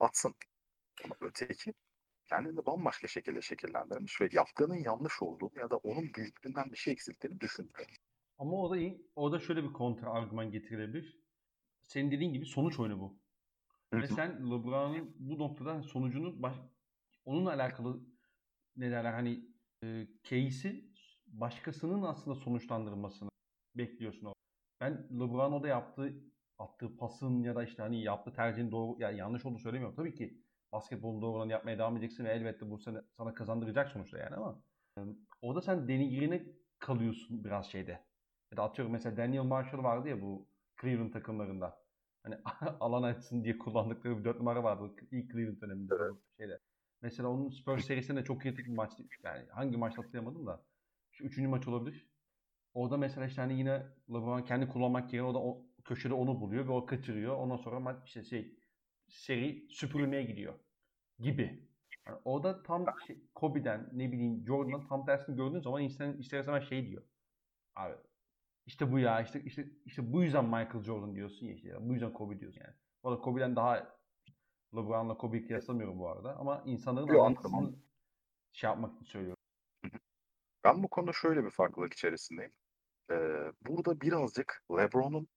Atsın. 0.00 0.34
Ama 1.04 1.14
öteki 1.20 1.74
kendini 2.26 2.66
bambaşka 2.66 3.08
şekilde 3.08 3.42
şekillendirmiş 3.42 4.20
ve 4.20 4.28
yaptığının 4.32 4.84
yanlış 4.84 5.22
olduğu 5.22 5.50
ya 5.56 5.70
da 5.70 5.76
onun 5.76 6.14
büyüklüğünden 6.14 6.72
bir 6.72 6.76
şey 6.76 6.92
eksilttiğini 6.92 7.40
düşünmüyor. 7.40 7.86
Ama 8.38 8.62
o 8.62 8.70
da 8.70 8.76
iyi. 8.76 9.06
Orada 9.16 9.40
şöyle 9.40 9.64
bir 9.64 9.72
kontra 9.72 10.10
argüman 10.10 10.50
getirilebilir. 10.50 11.22
Senin 11.86 12.10
dediğin 12.10 12.32
gibi 12.32 12.46
sonuç 12.46 12.78
oyunu 12.78 13.00
bu. 13.00 13.21
Ve 13.92 14.08
sen 14.08 14.50
LeBron'un 14.50 15.16
bu 15.18 15.38
noktada 15.38 15.82
sonucunu 15.82 16.42
baş, 16.42 16.56
onunla 17.24 17.50
alakalı 17.50 18.00
ne 18.76 18.90
derler 18.90 19.12
hani 19.12 19.44
e, 19.84 20.06
case'i 20.22 20.92
başkasının 21.26 22.02
aslında 22.02 22.36
sonuçlandırmasını 22.36 23.28
bekliyorsun 23.74 24.26
o. 24.26 24.32
Ben 24.80 25.08
LeBron 25.12 25.52
o 25.52 25.62
da 25.62 25.68
yaptığı 25.68 26.14
attığı 26.58 26.96
pasın 26.96 27.42
ya 27.42 27.54
da 27.54 27.64
işte 27.64 27.82
hani 27.82 28.02
yaptığı 28.02 28.32
tercihin 28.32 28.72
doğru 28.72 28.96
yani 29.00 29.18
yanlış 29.18 29.44
olduğunu 29.46 29.58
söylemiyorum. 29.58 29.96
Tabii 29.96 30.14
ki 30.14 30.42
basketbolun 30.72 31.22
doğru 31.22 31.36
olanı 31.36 31.52
yapmaya 31.52 31.78
devam 31.78 31.96
edeceksin 31.96 32.24
ve 32.24 32.28
elbette 32.32 32.70
bu 32.70 32.78
sene 32.78 32.98
sana 33.16 33.34
kazandıracak 33.34 33.88
sonuçta 33.88 34.18
yani 34.18 34.36
ama 34.36 34.62
o 35.42 35.54
da 35.54 35.62
sen 35.62 35.88
denigirine 35.88 36.46
kalıyorsun 36.78 37.44
biraz 37.44 37.66
şeyde. 37.66 38.06
Ya 38.52 38.56
da 38.56 38.62
atıyorum 38.62 38.92
mesela 38.92 39.16
Daniel 39.16 39.42
Marshall 39.42 39.82
vardı 39.84 40.08
ya 40.08 40.22
bu 40.22 40.48
Cleveland 40.80 41.12
takımlarında. 41.12 41.81
Hani 42.22 42.36
alan 42.80 43.02
açsın 43.02 43.44
diye 43.44 43.58
kullandıkları 43.58 44.18
bir 44.18 44.24
dört 44.24 44.38
numara 44.38 44.64
vardı 44.64 44.94
ilk 45.10 45.32
Cleveland 45.32 45.60
döneminde 45.60 45.94
şeyde. 46.38 46.60
Mesela 47.02 47.28
onun 47.28 47.50
Spurs 47.50 47.86
serisinde 47.86 48.24
çok 48.24 48.40
kritik 48.42 48.66
bir 48.66 48.72
maçtı. 48.72 49.04
Yani 49.24 49.46
hangi 49.50 49.76
maç 49.76 49.98
hatırlayamadım 49.98 50.46
da. 50.46 50.64
Şu 51.10 51.24
üçüncü 51.24 51.48
maç 51.48 51.68
olabilir. 51.68 52.08
Orada 52.74 52.96
mesela 52.96 53.26
işte 53.26 53.40
hani 53.40 53.58
yine 53.58 53.86
LeBron 54.10 54.42
kendi 54.42 54.68
kullanmak 54.68 55.12
yerine 55.12 55.28
o 55.28 55.34
da 55.34 55.38
o, 55.38 55.66
köşede 55.84 56.14
onu 56.14 56.40
buluyor 56.40 56.68
ve 56.68 56.72
o 56.72 56.86
kaçırıyor. 56.86 57.36
Ondan 57.36 57.56
sonra 57.56 57.80
maç 57.80 57.96
işte 58.06 58.24
şey 58.24 58.58
seri 59.08 59.66
süpürülmeye 59.70 60.22
gidiyor 60.22 60.54
gibi. 61.18 61.68
Yani 62.06 62.18
orada 62.24 62.62
tam 62.62 62.86
şey, 63.06 63.22
Kobe'den 63.34 63.90
ne 63.92 64.12
bileyim 64.12 64.46
Jordan'dan 64.46 64.88
tam 64.88 65.06
tersini 65.06 65.36
gördüğün 65.36 65.60
zaman 65.60 65.82
insan 65.82 66.18
ister 66.18 66.40
istemez 66.40 66.68
şey 66.68 66.88
diyor. 66.88 67.02
Abi 67.76 67.94
işte 68.66 68.92
bu 68.92 68.98
ya 68.98 69.20
işte 69.20 69.42
işte 69.44 69.66
işte 69.84 70.12
bu 70.12 70.22
yüzden 70.22 70.44
Michael 70.44 70.82
Jordan 70.82 71.14
diyorsun 71.14 71.46
ya 71.46 71.54
işte 71.54 71.76
bu 71.80 71.92
yüzden 71.92 72.12
Kobe 72.12 72.40
diyorsun 72.40 72.60
yani. 72.60 72.74
Bu 73.02 73.08
arada 73.08 73.20
Kobe'den 73.20 73.56
daha 73.56 73.96
LeBron'la 74.74 75.16
Kobe'yi 75.16 75.46
kıyaslamıyorum 75.46 75.98
bu 75.98 76.08
arada 76.08 76.36
ama 76.36 76.62
insanların 76.66 77.06
Yok, 77.06 77.26
anlatısını 77.26 77.74
şey 78.52 78.70
yapmak 78.70 78.94
için 78.94 79.04
söylüyorum. 79.04 79.42
Ben 80.64 80.82
bu 80.82 80.88
konuda 80.88 81.12
şöyle 81.12 81.44
bir 81.44 81.50
farklılık 81.50 81.92
içerisindeyim. 81.92 82.52
Ee, 83.10 83.14
burada 83.66 84.00
birazcık 84.00 84.64
LeBron'un 84.70 85.28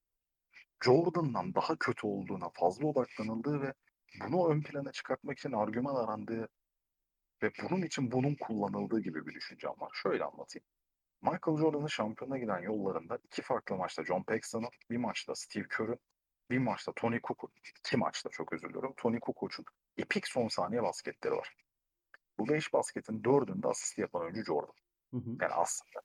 Jordan'dan 0.83 1.55
daha 1.55 1.75
kötü 1.75 2.07
olduğuna 2.07 2.49
fazla 2.49 2.87
odaklanıldığı 2.87 3.61
ve 3.61 3.73
bunu 4.21 4.49
ön 4.49 4.61
plana 4.61 4.91
çıkartmak 4.91 5.37
için 5.37 5.51
argüman 5.51 5.95
arandığı 5.95 6.49
ve 7.43 7.51
bunun 7.63 7.81
için 7.81 8.11
bunun 8.11 8.35
kullanıldığı 8.35 8.99
gibi 8.99 9.25
bir 9.25 9.33
düşüncem 9.33 9.73
var. 9.77 9.91
Şöyle 9.93 10.23
anlatayım. 10.23 10.65
Michael 11.21 11.57
Jordan'ın 11.57 11.87
şampiyona 11.87 12.37
giden 12.37 12.59
yollarında 12.59 13.19
iki 13.23 13.41
farklı 13.41 13.75
maçta 13.75 14.03
John 14.05 14.23
Paxson'ın, 14.23 14.69
bir 14.89 14.97
maçta 14.97 15.35
Steve 15.35 15.67
Kerr'ın, 15.77 15.99
bir 16.49 16.57
maçta 16.57 16.93
Tony 16.95 17.19
Kukoc, 17.19 17.53
iki 17.79 17.97
maçta 17.97 18.29
çok 18.29 18.53
özür 18.53 18.69
diliyorum. 18.69 18.93
Tony 18.97 19.19
Kukoc'un 19.19 19.65
epik 19.97 20.27
son 20.27 20.47
saniye 20.47 20.83
basketleri 20.83 21.33
var. 21.33 21.55
Bu 22.37 22.49
beş 22.49 22.73
basketin 22.73 23.23
dördünde 23.23 23.67
asist 23.67 23.97
yapan 23.97 24.21
oyuncu 24.21 24.43
Jordan. 24.43 24.75
Hı 25.13 25.17
hı. 25.17 25.29
Yani 25.41 25.53
aslında 25.53 26.01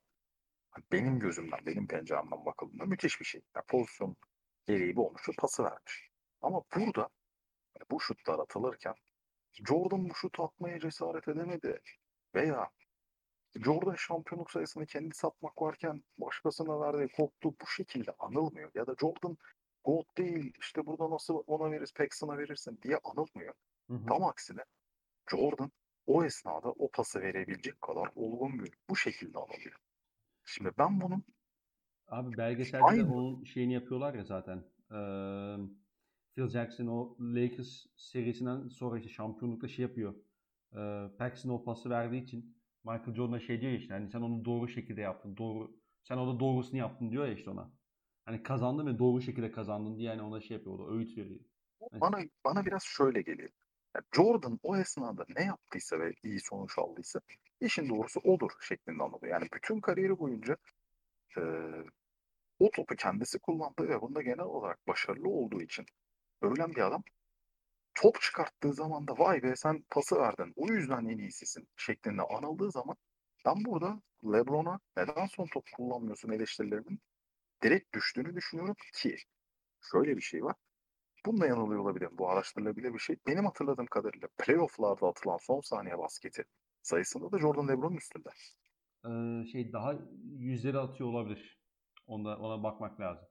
benim 0.92 1.18
gözümden, 1.18 1.66
benim 1.66 1.86
penceremden 1.86 2.44
bakıldığında 2.44 2.84
müthiş 2.84 3.20
bir 3.20 3.24
şey. 3.24 3.42
Yani 3.56 3.64
pozisyon 3.68 4.16
gereği 4.66 4.96
bu 4.96 5.06
olmuş 5.06 5.28
pası 5.38 5.64
vermiş. 5.64 6.10
Ama 6.40 6.62
burada 6.76 7.08
bu 7.90 8.00
şutlar 8.00 8.38
atılırken 8.38 8.94
Jordan 9.52 10.10
bu 10.10 10.14
şutu 10.14 10.44
atmaya 10.44 10.80
cesaret 10.80 11.28
edemedi. 11.28 11.80
Veya 12.34 12.70
Jordan 13.54 13.94
şampiyonluk 13.94 14.50
sayısını 14.50 14.86
kendi 14.86 15.14
satmak 15.14 15.62
varken 15.62 16.02
başkasına 16.18 16.80
verdiği 16.80 17.08
korktu 17.08 17.54
bu 17.62 17.66
şekilde 17.66 18.12
anılmıyor. 18.18 18.70
Ya 18.74 18.86
da 18.86 18.94
Jordan 19.00 19.36
gold 19.84 20.16
değil 20.18 20.54
işte 20.60 20.86
burada 20.86 21.10
nasıl 21.10 21.42
ona 21.46 21.70
verirsin 21.70 21.94
Paxson'a 21.94 22.38
verirsin 22.38 22.78
diye 22.82 22.98
anılmıyor. 23.04 23.54
Hı 23.86 23.94
hı. 23.94 24.06
Tam 24.06 24.24
aksine 24.24 24.64
Jordan 25.30 25.70
o 26.06 26.24
esnada 26.24 26.70
o 26.70 26.90
pası 26.90 27.20
verebilecek 27.20 27.80
kadar 27.80 28.08
olgun 28.14 28.58
bir 28.58 28.72
bu 28.88 28.96
şekilde 28.96 29.38
anılıyor. 29.38 29.76
Şimdi 30.44 30.70
ben 30.78 31.00
bunun 31.00 31.24
Abi 32.06 32.36
belgeselde 32.36 32.84
Aynı. 32.84 33.14
onun 33.14 33.44
şeyini 33.44 33.72
yapıyorlar 33.72 34.14
ya 34.14 34.24
zaten. 34.24 34.58
Ee, 34.90 35.56
Phil 36.34 36.48
Jackson 36.48 36.86
o 36.86 37.16
Lakers 37.20 37.86
serisinden 37.96 38.68
sonra 38.68 38.98
işte 38.98 39.10
şampiyonlukta 39.10 39.68
şey 39.68 39.82
yapıyor. 39.82 40.14
Ee, 40.72 41.08
Paxson 41.18 41.50
o 41.50 41.64
pası 41.64 41.90
verdiği 41.90 42.22
için 42.22 42.59
Michael 42.84 43.14
Jordan'a 43.14 43.40
şey 43.40 43.60
diyor 43.60 43.72
işte 43.72 43.94
hani 43.94 44.10
sen 44.10 44.20
onu 44.20 44.44
doğru 44.44 44.68
şekilde 44.68 45.00
yaptın. 45.00 45.36
Doğru 45.36 45.80
sen 46.02 46.16
orada 46.16 46.40
doğrusunu 46.40 46.78
yaptın 46.78 47.10
diyor 47.10 47.26
ya 47.26 47.32
işte 47.32 47.50
ona. 47.50 47.72
Hani 48.24 48.42
kazandın 48.42 48.86
ve 48.86 48.98
doğru 48.98 49.22
şekilde 49.22 49.50
kazandın 49.50 49.98
diye 49.98 50.08
yani 50.08 50.22
ona 50.22 50.40
şey 50.40 50.56
yapıyor. 50.56 50.78
O 50.78 50.86
da 50.86 50.92
öğüt 50.92 51.18
veriyor. 51.18 51.40
Bana 51.92 52.18
bana 52.44 52.66
biraz 52.66 52.82
şöyle 52.82 53.22
geliyor. 53.22 53.50
Yani 53.94 54.04
Jordan 54.16 54.58
o 54.62 54.76
esnada 54.76 55.24
ne 55.36 55.44
yaptıysa 55.44 56.00
ve 56.00 56.12
iyi 56.22 56.40
sonuç 56.40 56.78
aldıysa 56.78 57.20
işin 57.60 57.88
doğrusu 57.88 58.20
odur 58.20 58.50
şeklinde 58.60 59.02
anlıyor. 59.02 59.26
Yani 59.26 59.48
bütün 59.54 59.80
kariyeri 59.80 60.18
boyunca 60.18 60.56
e, 61.38 61.40
o 62.58 62.70
topu 62.70 62.96
kendisi 62.96 63.38
kullandı 63.38 63.88
ve 63.88 64.00
bunda 64.00 64.22
genel 64.22 64.40
olarak 64.40 64.88
başarılı 64.88 65.28
olduğu 65.28 65.62
için 65.62 65.86
övülen 66.42 66.70
bir 66.70 66.86
adam 66.86 67.02
top 68.02 68.20
çıkarttığı 68.20 68.72
zaman 68.72 69.08
da 69.08 69.12
vay 69.18 69.42
be 69.42 69.56
sen 69.56 69.84
pası 69.90 70.16
verdin 70.16 70.52
o 70.56 70.66
yüzden 70.72 71.04
en 71.04 71.18
iyisisin 71.18 71.68
şeklinde 71.76 72.22
anıldığı 72.22 72.70
zaman 72.70 72.96
ben 73.46 73.64
burada 73.64 74.00
Lebron'a 74.24 74.80
neden 74.96 75.26
son 75.26 75.46
top 75.46 75.64
kullanmıyorsun 75.76 76.32
eleştirilerinin 76.32 77.00
direkt 77.62 77.94
düştüğünü 77.94 78.36
düşünüyorum 78.36 78.76
ki 78.94 79.16
şöyle 79.92 80.16
bir 80.16 80.22
şey 80.22 80.44
var. 80.44 80.56
Bununla 81.26 81.46
yanılıyor 81.46 81.80
olabilirim. 81.80 82.18
Bu 82.18 82.30
araştırılabilir 82.30 82.94
bir 82.94 82.98
şey. 82.98 83.16
Benim 83.26 83.44
hatırladığım 83.44 83.86
kadarıyla 83.86 84.28
playoff'larda 84.38 85.08
atılan 85.08 85.38
son 85.40 85.60
saniye 85.60 85.98
basketi 85.98 86.44
sayısında 86.82 87.32
da 87.32 87.38
Jordan 87.38 87.68
Lebron'un 87.68 87.96
üstünde. 87.96 88.28
Ee, 89.04 89.46
şey 89.52 89.72
daha 89.72 89.94
yüzleri 90.38 90.78
atıyor 90.78 91.08
olabilir. 91.08 91.58
Onda, 92.06 92.38
ona 92.38 92.62
bakmak 92.62 93.00
lazım. 93.00 93.28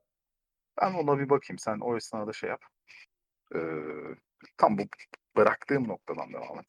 Ben 0.82 0.94
ona 0.94 1.20
bir 1.20 1.30
bakayım. 1.30 1.60
Sen 1.60 1.80
o 1.80 1.98
esnada 1.98 2.34
şey 2.34 2.50
yap. 2.50 2.62
Ee, 3.56 3.60
tam 4.58 4.78
bu 4.78 4.82
bıraktığım 5.38 5.88
noktadan 5.88 6.34
devam 6.34 6.60
et. 6.60 6.66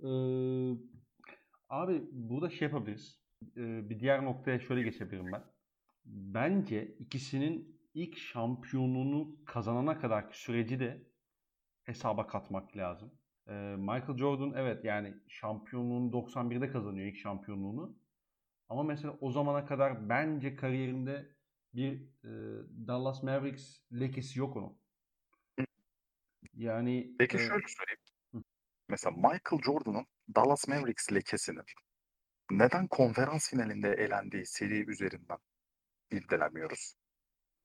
Ee, 0.00 0.08
abi 1.68 2.02
burada 2.12 2.50
şey 2.50 2.68
yapabiliriz. 2.68 3.20
Ee, 3.56 3.90
bir 3.90 4.00
diğer 4.00 4.24
noktaya 4.24 4.60
şöyle 4.60 4.82
geçebilirim 4.82 5.32
ben. 5.32 5.44
Bence 6.04 6.96
ikisinin 6.98 7.80
ilk 7.94 8.18
şampiyonluğunu 8.18 9.36
kazanana 9.44 10.00
kadarki 10.00 10.40
süreci 10.40 10.80
de 10.80 11.06
hesaba 11.84 12.26
katmak 12.26 12.76
lazım. 12.76 13.12
Ee, 13.48 13.52
Michael 13.78 14.16
Jordan 14.16 14.52
evet 14.56 14.84
yani 14.84 15.14
şampiyonluğunu 15.28 16.10
91'de 16.12 16.70
kazanıyor 16.70 17.06
ilk 17.06 17.16
şampiyonluğunu. 17.16 17.98
Ama 18.68 18.82
mesela 18.82 19.16
o 19.20 19.30
zamana 19.30 19.66
kadar 19.66 20.08
bence 20.08 20.56
kariyerinde 20.56 21.36
bir 21.74 22.02
e, 22.24 22.30
Dallas 22.86 23.22
Mavericks 23.22 23.80
lekesi 23.92 24.38
yok 24.38 24.56
onun. 24.56 24.78
Yani 26.58 27.10
Peki 27.18 27.36
e, 27.36 27.38
şöyle 27.38 27.66
söyleyeyim. 27.68 28.00
Hı. 28.34 28.42
Mesela 28.88 29.16
Michael 29.16 29.62
Jordan'ın 29.64 30.06
Dallas 30.34 30.68
Mavericks 30.68 31.12
lekesinin 31.12 31.64
neden 32.50 32.86
konferans 32.86 33.50
finalinde 33.50 33.88
elendiği 33.88 34.46
seri 34.46 34.90
üzerinden 34.90 35.38
irdelemiyoruz? 36.10 36.94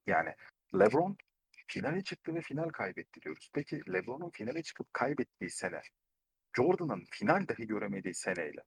Yani 0.08 0.30
LeBron 0.74 1.18
finale 1.68 2.04
çıktı 2.04 2.36
ve 2.36 2.42
final 2.42 2.70
kaybetti 2.70 3.22
diyoruz. 3.22 3.50
Peki 3.54 3.82
LeBron'un 3.94 4.30
finale 4.30 4.64
çıkıp 4.64 4.94
kaybettiği 4.94 5.50
sene 5.50 5.82
Jordan'ın 6.58 7.04
final 7.12 7.48
dahi 7.48 7.68
göremediği 7.68 8.14
seneyle 8.14 8.62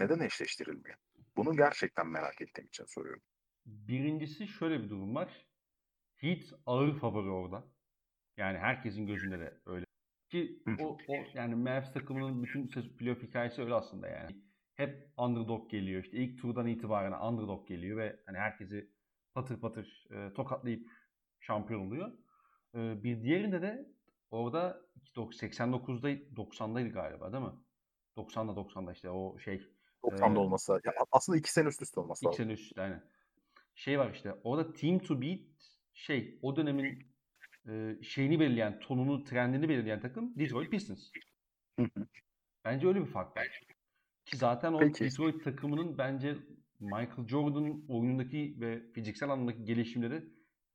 neden 0.00 0.20
eşleştirilmiyor? 0.20 0.96
Bunu 1.36 1.56
gerçekten 1.56 2.06
merak 2.08 2.40
ettiğim 2.40 2.68
için 2.68 2.84
soruyorum. 2.84 3.22
Birincisi 3.66 4.48
şöyle 4.48 4.82
bir 4.82 4.90
durum 4.90 5.14
var. 5.14 5.46
Heat 6.16 6.44
ağır 6.66 6.98
favori 6.98 7.30
orada. 7.30 7.73
Yani 8.36 8.58
herkesin 8.58 9.06
gözünde 9.06 9.38
de 9.38 9.60
öyle. 9.66 9.84
Ki 10.28 10.62
o, 10.80 10.98
o 11.08 11.14
yani 11.34 11.54
Mavs 11.54 11.92
takımının 11.92 12.42
bütün 12.42 12.68
playoff 12.68 13.22
hikayesi 13.22 13.62
öyle 13.62 13.74
aslında 13.74 14.08
yani. 14.08 14.36
Hep 14.74 15.12
underdog 15.18 15.70
geliyor. 15.70 16.04
İşte 16.04 16.16
ilk 16.16 16.40
turdan 16.40 16.66
itibaren 16.66 17.32
underdog 17.32 17.68
geliyor 17.68 17.98
ve 17.98 18.20
hani 18.26 18.38
herkesi 18.38 18.90
patır 19.34 19.60
patır 19.60 20.06
e, 20.10 20.34
tokatlayıp 20.34 20.90
şampiyon 21.40 21.80
oluyor. 21.86 22.12
E, 22.74 23.02
bir 23.04 23.22
diğerinde 23.22 23.62
de 23.62 23.88
orada 24.30 24.80
89'da 25.14 26.10
90'daydı 26.10 26.88
galiba 26.88 27.32
değil 27.32 27.44
mi? 27.44 27.52
90'da 28.16 28.60
90'da 28.60 28.92
işte 28.92 29.10
o 29.10 29.38
şey 29.38 29.62
90'da 30.02 30.34
e, 30.34 30.38
olması. 30.38 30.80
Ya 30.84 30.92
aslında 31.12 31.38
iki 31.38 31.52
sene 31.52 31.68
üst 31.68 31.82
üste 31.82 32.00
olması 32.00 32.26
lazım. 32.26 32.34
İki 32.34 32.42
sene 32.42 32.52
üst 32.52 32.62
üste 32.62 32.82
aynen. 32.82 33.02
Şey 33.74 33.98
var 33.98 34.10
işte 34.14 34.34
orada 34.44 34.72
team 34.72 34.98
to 34.98 35.22
beat 35.22 35.40
şey 35.92 36.38
o 36.42 36.56
dönemin 36.56 37.13
e, 37.68 38.02
şeyini 38.02 38.40
belirleyen, 38.40 38.80
tonunu, 38.80 39.24
trendini 39.24 39.68
belirleyen 39.68 40.00
takım 40.00 40.38
Detroit 40.38 40.70
Pistons. 40.70 41.10
Bence 42.64 42.88
öyle 42.88 43.00
bir 43.00 43.06
fark 43.06 43.36
var. 43.36 43.60
Ki 44.24 44.36
zaten 44.36 44.72
o 44.72 44.78
Peki. 44.78 45.04
Detroit 45.04 45.44
takımının 45.44 45.98
bence 45.98 46.36
Michael 46.80 47.28
Jordan'ın 47.28 47.84
oyunundaki 47.88 48.56
ve 48.60 48.92
fiziksel 48.92 49.30
anlamdaki 49.30 49.64
gelişimleri 49.64 50.24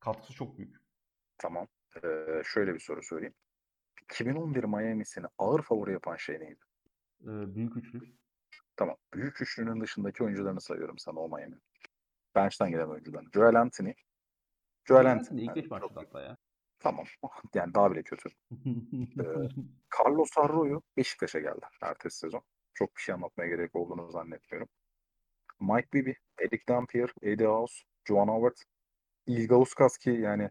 katkısı 0.00 0.32
çok 0.32 0.58
büyük. 0.58 0.76
Tamam. 1.38 1.68
Ee, 1.96 2.42
şöyle 2.44 2.74
bir 2.74 2.80
soru 2.80 3.02
sorayım. 3.02 3.34
2011 4.02 4.64
Miami'sini 4.64 5.26
ağır 5.38 5.62
favori 5.62 5.92
yapan 5.92 6.16
şey 6.16 6.40
neydi? 6.40 6.60
Ee, 7.22 7.54
büyük 7.54 7.76
üçlü. 7.76 8.00
Tamam. 8.76 8.96
Büyük 9.14 9.42
üçlünün 9.42 9.80
dışındaki 9.80 10.24
oyuncularını 10.24 10.60
sayıyorum 10.60 10.98
sana 10.98 11.20
o 11.20 11.28
Miami. 11.28 11.56
Bench'ten 12.34 12.70
gelen 12.70 12.88
oyuncular. 12.88 13.24
Joel 13.34 13.60
Anthony. 13.60 13.92
Joel 14.88 15.12
Anthony. 15.12 15.44
ilk 15.44 15.56
beş 15.56 15.70
başladı 15.70 15.92
hatta 15.94 16.20
ya. 16.20 16.36
Tamam. 16.80 17.04
Yani 17.54 17.74
daha 17.74 17.92
bile 17.92 18.02
kötü. 18.02 18.28
ee, 19.20 19.24
Carlos 19.98 20.38
Arroyo 20.38 20.80
Beşiktaş'a 20.96 21.40
geldi 21.40 21.66
ertesi 21.82 22.18
sezon. 22.18 22.42
Çok 22.74 22.96
bir 22.96 23.00
şey 23.02 23.14
anlatmaya 23.14 23.48
gerek 23.48 23.76
olduğunu 23.76 24.10
zannetmiyorum. 24.10 24.68
Mike 25.60 25.88
Bibby, 25.92 26.10
Eric 26.38 26.64
Dampier, 26.68 27.10
Eddie 27.22 27.46
House, 27.46 27.74
Joan 28.04 28.28
Howard, 28.28 28.56
Ilgauskas 29.26 29.98
ki 29.98 30.10
yani 30.10 30.50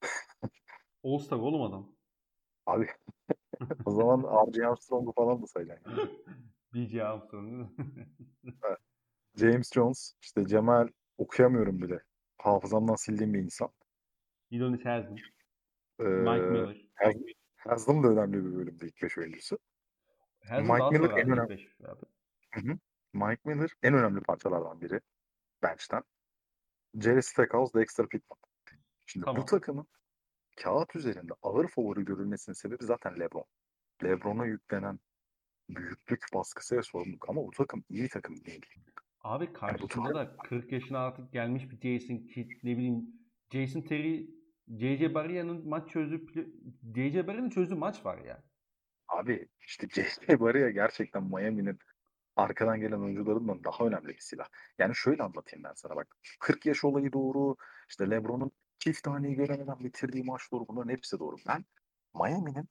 All-Star 1.04 1.36
oğlum 1.36 1.62
adam. 1.62 1.92
Abi 2.66 2.88
o 3.84 3.90
zaman 3.90 4.22
R.J. 4.22 4.66
Armstrong'u 4.66 5.12
falan 5.12 5.42
da 5.42 5.46
sayacak. 5.46 5.82
B.J. 6.74 7.04
Armstrong 7.04 7.70
James 9.36 9.72
Jones, 9.72 10.14
işte 10.22 10.46
Cemal 10.46 10.88
okuyamıyorum 11.18 11.82
bile. 11.82 12.02
Hafızamdan 12.38 12.94
sildiğim 12.94 13.34
bir 13.34 13.38
insan. 13.38 13.70
Udonis 14.52 14.84
Haslem. 14.84 15.16
Ee, 16.00 16.04
Mike 16.04 16.46
Miller. 16.46 16.76
Haslam 17.56 18.02
da 18.02 18.08
önemli 18.08 18.44
bir 18.44 18.56
bölümde 18.56 18.86
ilk 18.86 19.02
beş 19.02 19.18
oyuncusu. 19.18 19.58
Haslam 20.44 20.76
Mike 20.76 20.98
Miller 20.98 21.16
en 21.16 21.30
önemli. 21.30 21.68
Hı 22.54 22.60
hı. 22.60 22.78
Mike 23.12 23.42
Miller 23.44 23.70
en 23.82 23.94
önemli 23.94 24.20
parçalardan 24.20 24.80
biri 24.80 25.00
bench'ten. 25.62 26.02
Jerry 26.94 27.22
Stackhouse, 27.22 27.78
Dexter 27.78 28.08
Pittman. 28.08 28.38
Şimdi 29.06 29.24
tamam. 29.24 29.42
bu 29.42 29.46
takımın 29.46 29.86
kağıt 30.56 30.96
üzerinde 30.96 31.32
ağır 31.42 31.68
favori 31.68 32.04
görülmesinin 32.04 32.54
sebebi 32.54 32.84
zaten 32.84 33.20
LeBron. 33.20 33.44
LeBron'a 34.04 34.46
yüklenen 34.46 34.98
büyüklük 35.68 36.24
baskısı 36.34 36.76
ve 36.76 36.82
sorumluluk 36.82 37.28
ama 37.28 37.42
bu 37.46 37.50
takım 37.50 37.84
iyi 37.88 38.02
bir 38.02 38.08
takım 38.08 38.44
değil. 38.44 38.66
Abi 39.20 39.52
karşısında 39.52 40.06
yani 40.06 40.14
da 40.14 40.36
40 40.36 40.72
yaşına 40.72 40.98
artık 40.98 41.32
gelmiş 41.32 41.70
bir 41.70 41.98
Jason 41.98 42.16
Kidd 42.16 42.50
ne 42.62 42.76
bileyim 42.76 43.06
Jason 43.52 43.80
Terry 43.80 44.37
JJ 44.68 45.14
Barria'nın 45.14 45.68
maç 45.68 45.90
çözdüğü 45.90 46.26
JJ 46.94 47.26
Barria'nın 47.26 47.50
çözdüğü 47.50 47.74
maç 47.74 48.04
var 48.04 48.18
ya. 48.18 48.42
Abi 49.08 49.48
işte 49.60 49.88
JJ 49.94 50.40
Barria 50.40 50.70
gerçekten 50.70 51.22
Miami'nin 51.22 51.78
arkadan 52.36 52.80
gelen 52.80 53.00
oyuncularından 53.00 53.64
daha 53.64 53.84
önemli 53.84 54.08
bir 54.08 54.18
silah. 54.20 54.48
Yani 54.78 54.94
şöyle 54.96 55.22
anlatayım 55.22 55.64
ben 55.64 55.72
sana 55.74 55.96
bak. 55.96 56.16
40 56.40 56.66
yaş 56.66 56.84
olayı 56.84 57.12
doğru. 57.12 57.56
İşte 57.88 58.10
LeBron'un 58.10 58.50
çift 58.78 59.02
taneyi 59.02 59.34
göremeden 59.34 59.84
bitirdiği 59.84 60.24
maç 60.24 60.42
doğru. 60.52 60.68
Bunların 60.68 60.90
hepsi 60.90 61.18
doğru. 61.18 61.36
Ben 61.48 61.64
Miami'nin 62.14 62.68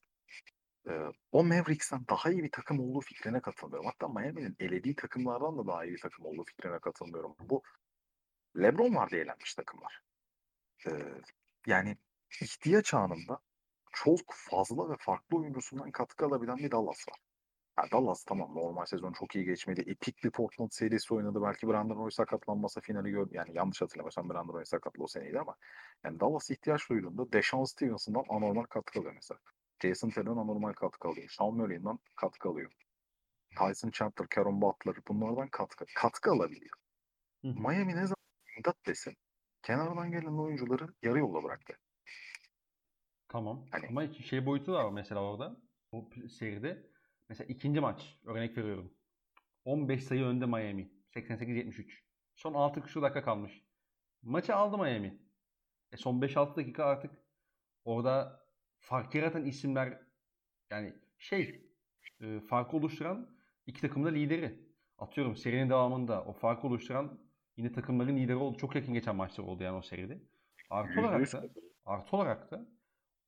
e, 0.89 0.91
o 1.31 1.43
Mavericks'ten 1.43 2.05
daha 2.09 2.31
iyi 2.31 2.43
bir 2.43 2.51
takım 2.51 2.79
olduğu 2.79 3.01
fikrine 3.01 3.41
katılmıyorum. 3.41 3.89
Hatta 3.89 4.07
Miami'nin 4.07 4.55
elediği 4.59 4.95
takımlardan 4.95 5.57
da 5.57 5.67
daha 5.67 5.85
iyi 5.85 5.93
bir 5.93 6.01
takım 6.01 6.25
olduğu 6.25 6.43
fikrine 6.43 6.79
katılmıyorum. 6.79 7.35
Bu 7.39 7.63
LeBron 8.57 8.95
var 8.95 9.09
diye 9.09 9.21
eğlenmiş 9.21 9.55
takımlar. 9.55 10.01
Ee, 10.87 10.91
yani 11.67 11.97
ihtiyaç 12.41 12.93
anında 12.93 13.39
çok 13.91 14.19
fazla 14.33 14.89
ve 14.89 14.95
farklı 14.99 15.37
oyuncusundan 15.37 15.91
katkı 15.91 16.25
alabilen 16.25 16.57
bir 16.57 16.71
Dallas 16.71 17.07
var. 17.09 17.19
Yani 17.77 17.91
Dallas 17.91 18.23
tamam 18.23 18.55
normal 18.55 18.85
sezon 18.85 19.13
çok 19.13 19.35
iyi 19.35 19.45
geçmedi. 19.45 19.81
Epik 19.87 20.23
bir 20.23 20.31
Portland 20.31 20.71
serisi 20.71 21.13
oynadı. 21.13 21.41
Belki 21.41 21.67
Brandon 21.67 21.95
Roy 21.95 22.11
sakatlanmasa 22.11 22.81
finali 22.81 23.11
gör 23.11 23.27
yani 23.31 23.51
yanlış 23.53 23.81
hatırlamıyorsam 23.81 24.29
Brandon 24.29 24.53
Roy 24.53 24.65
sakatlı 24.65 25.03
o 25.03 25.07
seneydi 25.07 25.39
ama 25.39 25.55
yani 26.03 26.19
Dallas 26.19 26.49
ihtiyaç 26.49 26.89
duyduğunda 26.89 27.31
Deshaun 27.31 27.65
Stevenson'dan 27.65 28.23
anormal 28.29 28.63
katkı 28.63 28.99
alıyor 28.99 29.13
mesela. 29.13 29.39
Jason 29.81 30.09
Tatum'dan 30.09 30.41
anormal 30.41 30.73
katkı 30.73 31.07
alıyor. 31.07 31.29
Sean 31.29 31.53
Murray'den 31.53 31.99
katkı 32.15 32.49
alıyor. 32.49 32.71
Tyson 33.57 33.91
Chandler, 33.91 34.27
Caron 34.35 34.61
Butler 34.61 34.95
bunlardan 35.07 35.47
katkı, 35.47 35.85
katkı 35.95 36.31
alabiliyor. 36.31 36.77
Hı. 37.41 37.47
Miami 37.47 37.95
ne 37.95 38.07
zaman 38.07 38.25
imdat 38.57 38.85
desin 38.85 39.17
kenardan 39.67 40.11
gelen 40.11 40.37
oyuncuları 40.37 40.87
yarı 41.03 41.19
yolda 41.19 41.43
bıraktı. 41.43 41.73
Tamam. 43.27 43.65
Hani, 43.71 43.87
Ama 43.87 44.13
şey 44.13 44.45
boyutu 44.45 44.73
da 44.73 44.85
var 44.85 44.91
mesela 44.91 45.23
orada. 45.23 45.57
Bu 45.91 46.09
seride. 46.29 46.91
Mesela 47.29 47.47
ikinci 47.47 47.79
maç 47.79 48.17
örnek 48.25 48.57
veriyorum. 48.57 48.93
15 49.65 50.03
sayı 50.03 50.23
önde 50.23 50.45
Miami. 50.45 50.91
88-73. 51.15 51.99
Son 52.35 52.53
6 52.53 52.81
küsur 52.81 53.01
dakika 53.01 53.23
kalmış. 53.23 53.63
Maçı 54.21 54.55
aldı 54.55 54.77
Miami. 54.77 55.19
E 55.91 55.97
son 55.97 56.21
5-6 56.21 56.55
dakika 56.55 56.85
artık 56.85 57.11
orada 57.85 58.45
fark 58.79 59.15
yaratan 59.15 59.45
isimler 59.45 60.01
yani 60.71 60.93
şey 61.17 61.71
e, 62.21 62.39
farkı 62.39 62.77
oluşturan 62.77 63.37
iki 63.65 63.81
takımda 63.81 64.09
lideri. 64.09 64.67
Atıyorum 64.97 65.35
serinin 65.35 65.69
devamında 65.69 66.25
o 66.25 66.33
farkı 66.33 66.67
oluşturan 66.67 67.26
yine 67.57 67.71
takımların 67.71 68.17
lideri 68.17 68.35
oldu. 68.35 68.57
Çok 68.57 68.75
yakın 68.75 68.93
geçen 68.93 69.15
maçlar 69.15 69.43
oldu 69.43 69.63
yani 69.63 69.77
o 69.77 69.81
seride. 69.81 70.21
Artı 70.69 70.99
olarak 71.01 71.33
da 71.33 71.43
artı 71.85 72.17
olarak 72.17 72.51
da 72.51 72.67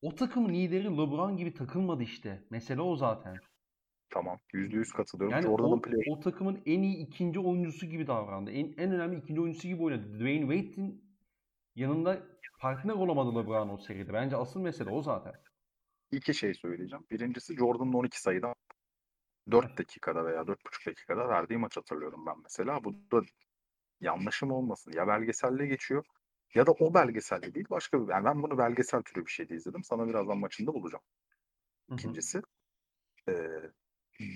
o 0.01 0.15
takım 0.15 0.49
lideri 0.49 0.83
LeBron 0.83 1.37
gibi 1.37 1.53
takılmadı 1.53 2.03
işte. 2.03 2.43
Mesele 2.49 2.81
o 2.81 2.95
zaten. 2.95 3.37
Tamam. 4.09 4.39
Yüzde 4.53 4.75
yüz 4.75 4.91
katılıyorum. 4.91 5.37
Yani 5.37 5.47
o, 5.47 5.81
o 6.11 6.19
takımın 6.19 6.61
en 6.65 6.81
iyi 6.81 6.97
ikinci 6.97 7.39
oyuncusu 7.39 7.85
gibi 7.85 8.07
davrandı. 8.07 8.51
En, 8.51 8.73
en 8.77 8.91
önemli 8.91 9.19
ikinci 9.19 9.41
oyuncusu 9.41 9.67
gibi 9.67 9.83
oynadı. 9.83 10.13
Dwayne 10.13 10.55
Wade'in 10.55 11.03
yanında 11.75 12.19
partner 12.59 12.93
olamadı 12.93 13.35
LeBron 13.35 13.69
o 13.69 13.77
seride. 13.77 14.13
Bence 14.13 14.35
asıl 14.35 14.61
mesele 14.61 14.89
o 14.89 15.01
zaten. 15.01 15.33
İki 16.11 16.33
şey 16.33 16.53
söyleyeceğim. 16.53 17.05
Birincisi 17.11 17.55
Jordan'ın 17.55 17.93
12 17.93 18.21
sayıdan 18.21 18.55
4 19.51 19.77
dakikada 19.77 20.25
veya 20.25 20.41
4,5 20.41 20.87
dakikada 20.87 21.29
verdiği 21.29 21.57
maç 21.57 21.77
hatırlıyorum 21.77 22.25
ben 22.25 22.35
mesela. 22.43 22.83
Bu 22.83 22.93
da 23.11 23.21
yanlışım 24.01 24.51
olmasın. 24.51 24.91
Ya 24.95 25.07
belgeselle 25.07 25.67
geçiyor 25.67 26.05
ya 26.55 26.67
da 26.67 26.71
o 26.71 26.93
belgeselde 26.93 27.53
değil 27.53 27.65
başka 27.69 28.01
bir. 28.01 28.11
Yani 28.11 28.25
ben 28.25 28.43
bunu 28.43 28.57
belgesel 28.57 29.01
türü 29.01 29.25
bir 29.25 29.31
şeyde 29.31 29.55
izledim. 29.55 29.83
Sana 29.83 30.07
birazdan 30.07 30.37
maçında 30.37 30.73
bulacağım. 30.73 31.03
İkincisi 31.91 32.41
e, 33.29 33.33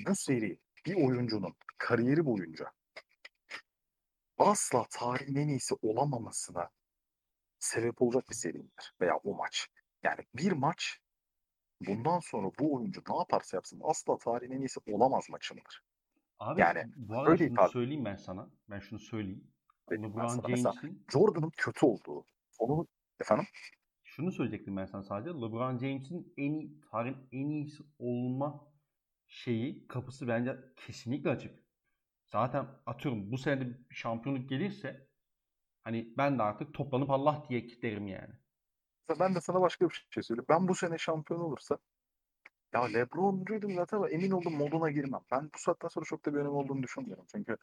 bu 0.07 0.15
seri 0.15 0.59
bir 0.85 0.95
oyuncunun 0.95 1.55
kariyeri 1.77 2.25
boyunca 2.25 2.71
asla 4.37 4.85
tarihin 4.91 5.35
en 5.35 5.47
iyisi 5.47 5.75
olamamasına 5.81 6.69
sebep 7.59 8.01
olacak 8.01 8.23
bir 8.29 8.35
seridir 8.35 8.93
veya 9.01 9.17
o 9.23 9.35
maç. 9.35 9.67
Yani 10.03 10.19
bir 10.35 10.51
maç 10.51 10.99
bundan 11.81 12.19
sonra 12.19 12.51
bu 12.59 12.75
oyuncu 12.75 13.03
ne 13.09 13.17
yaparsa 13.17 13.57
yapsın 13.57 13.81
asla 13.83 14.17
tarihin 14.17 14.51
en 14.51 14.61
iyisi 14.61 14.79
olamaz 14.87 15.29
maçı 15.29 15.53
mıdır? 15.53 15.83
Abi 16.39 16.61
yani 16.61 16.83
bu 16.95 17.19
arada 17.19 17.37
şunu 17.37 17.69
söyleyeyim 17.69 18.05
ben 18.05 18.15
sana. 18.15 18.49
Ben 18.69 18.79
şunu 18.79 18.99
söyleyeyim. 18.99 19.52
LeBron 19.91 20.41
James'in 20.41 21.05
Jordan'ın 21.11 21.51
kötü 21.57 21.85
olduğu 21.85 22.25
onu 22.59 22.87
efendim 23.19 23.45
şunu 24.03 24.31
söyleyecektim 24.31 24.77
ben 24.77 24.85
sana 24.85 25.03
sadece. 25.03 25.29
LeBron 25.29 25.77
James'in 25.77 26.33
en 26.37 26.53
iyi, 26.53 26.81
tarihin 26.91 27.17
en 27.31 27.49
iyisi 27.49 27.83
olma 27.99 28.67
şeyi 29.27 29.87
kapısı 29.87 30.27
bence 30.27 30.59
kesinlikle 30.75 31.29
açık. 31.29 31.59
Zaten 32.25 32.67
atıyorum 32.85 33.31
bu 33.31 33.37
sene 33.37 33.61
bir 33.61 33.95
şampiyonluk 33.95 34.49
gelirse 34.49 35.07
hani 35.83 36.13
ben 36.17 36.39
de 36.39 36.43
artık 36.43 36.73
toplanıp 36.73 37.09
Allah 37.09 37.43
diye 37.49 37.81
derim 37.81 38.07
yani. 38.07 38.33
Ben 39.19 39.35
de 39.35 39.41
sana 39.41 39.61
başka 39.61 39.89
bir 39.89 40.07
şey 40.09 40.23
söyleyeyim. 40.23 40.45
Ben 40.49 40.67
bu 40.67 40.75
sene 40.75 40.97
şampiyon 40.97 41.39
olursa 41.39 41.77
ya 42.73 42.83
LeBron'cuydum 42.83 43.75
zaten 43.75 43.97
ama 43.97 44.09
emin 44.09 44.31
oldum 44.31 44.55
moduna 44.57 44.91
girmem. 44.91 45.21
Ben 45.31 45.49
bu 45.55 45.59
saatten 45.59 45.87
sonra 45.87 46.05
çok 46.05 46.25
da 46.25 46.33
bir 46.33 46.39
önemi 46.39 46.53
olduğunu 46.53 46.83
düşünmüyorum. 46.83 47.25
Çünkü 47.31 47.57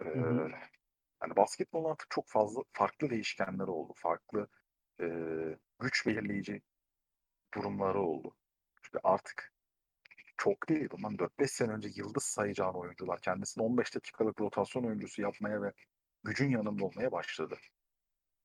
e, 0.00 0.04
yani 1.22 1.36
basketbolun 1.36 1.90
artık 1.90 2.10
çok 2.10 2.28
fazla 2.28 2.62
farklı 2.72 3.10
değişkenleri 3.10 3.70
oldu. 3.70 3.92
Farklı 3.96 4.48
e, 5.00 5.06
güç 5.80 6.06
belirleyici 6.06 6.62
durumları 7.54 8.00
oldu. 8.00 8.34
Çünkü 8.82 8.98
artık 9.04 9.52
çok 10.38 10.68
değil. 10.68 10.88
Bundan 10.90 11.14
4-5 11.14 11.48
sene 11.48 11.72
önce 11.72 11.88
yıldız 11.94 12.24
sayacağın 12.24 12.74
oyuncular 12.74 13.20
kendisini 13.20 13.64
15 13.64 13.94
dakikalık 13.94 14.40
rotasyon 14.40 14.84
oyuncusu 14.84 15.22
yapmaya 15.22 15.62
ve 15.62 15.72
gücün 16.24 16.50
yanında 16.50 16.84
olmaya 16.84 17.12
başladı. 17.12 17.58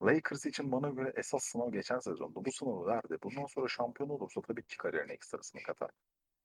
Lakers 0.04 0.46
için 0.46 0.72
bana 0.72 0.90
göre 0.90 1.14
esas 1.16 1.44
sınav 1.44 1.72
geçen 1.72 2.00
sezonda. 2.00 2.46
Bu 2.46 2.52
sınavı 2.52 2.86
verdi. 2.86 3.18
Bundan 3.24 3.46
sonra 3.46 3.68
şampiyon 3.68 4.10
olursa 4.10 4.42
tabii 4.42 4.64
ki 4.64 4.78
kariyerine 4.78 5.14
ekstrasını 5.14 5.64
katar. 5.64 5.90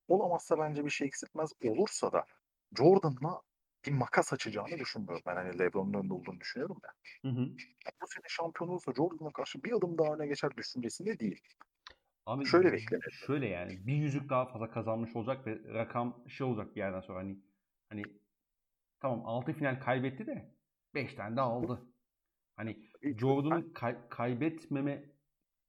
Olamazsa 0.08 0.58
bence 0.58 0.84
bir 0.84 0.90
şey 0.90 1.06
eksiltmez. 1.06 1.52
Olursa 1.64 2.12
da 2.12 2.26
Jordan'la 2.76 3.42
bir 3.86 3.92
makas 3.92 4.32
açacağını 4.32 4.78
düşünmüyorum. 4.78 5.22
Ben 5.26 5.36
hani 5.36 5.58
LeBron'un 5.58 5.94
önünde 5.94 6.14
olduğunu 6.14 6.40
düşünüyorum 6.40 6.76
ya. 6.84 6.90
Hı 7.30 7.36
hı. 7.36 7.40
Yani 7.40 7.96
bu 8.02 8.06
sene 8.06 8.24
şampiyon 8.28 8.70
olursa 8.70 8.92
Jordan'a 8.92 9.32
karşı 9.32 9.64
bir 9.64 9.72
adım 9.72 9.98
daha 9.98 10.14
öne 10.14 10.26
geçer 10.26 10.56
düşüncesinde 10.56 11.18
değil. 11.18 11.40
Abi 12.26 12.46
şöyle 12.46 12.72
beklenir. 12.72 13.20
Şöyle 13.26 13.46
yani 13.48 13.86
bir 13.86 13.94
yüzük 13.94 14.30
daha 14.30 14.46
fazla 14.46 14.70
kazanmış 14.70 15.16
olacak 15.16 15.46
ve 15.46 15.74
rakam 15.74 16.24
şey 16.28 16.46
olacak 16.46 16.76
bir 16.76 16.80
yerden 16.80 17.00
sonra 17.00 17.18
hani 17.18 17.38
hani 17.88 18.02
tamam 19.00 19.22
6 19.26 19.52
final 19.52 19.80
kaybetti 19.80 20.26
de 20.26 20.54
5 20.94 21.14
tane 21.14 21.36
de 21.36 21.40
aldı. 21.40 21.86
Hani 22.56 22.76
Jordan'ın 23.02 23.72
kay- 23.72 24.08
kaybetmeme 24.08 25.04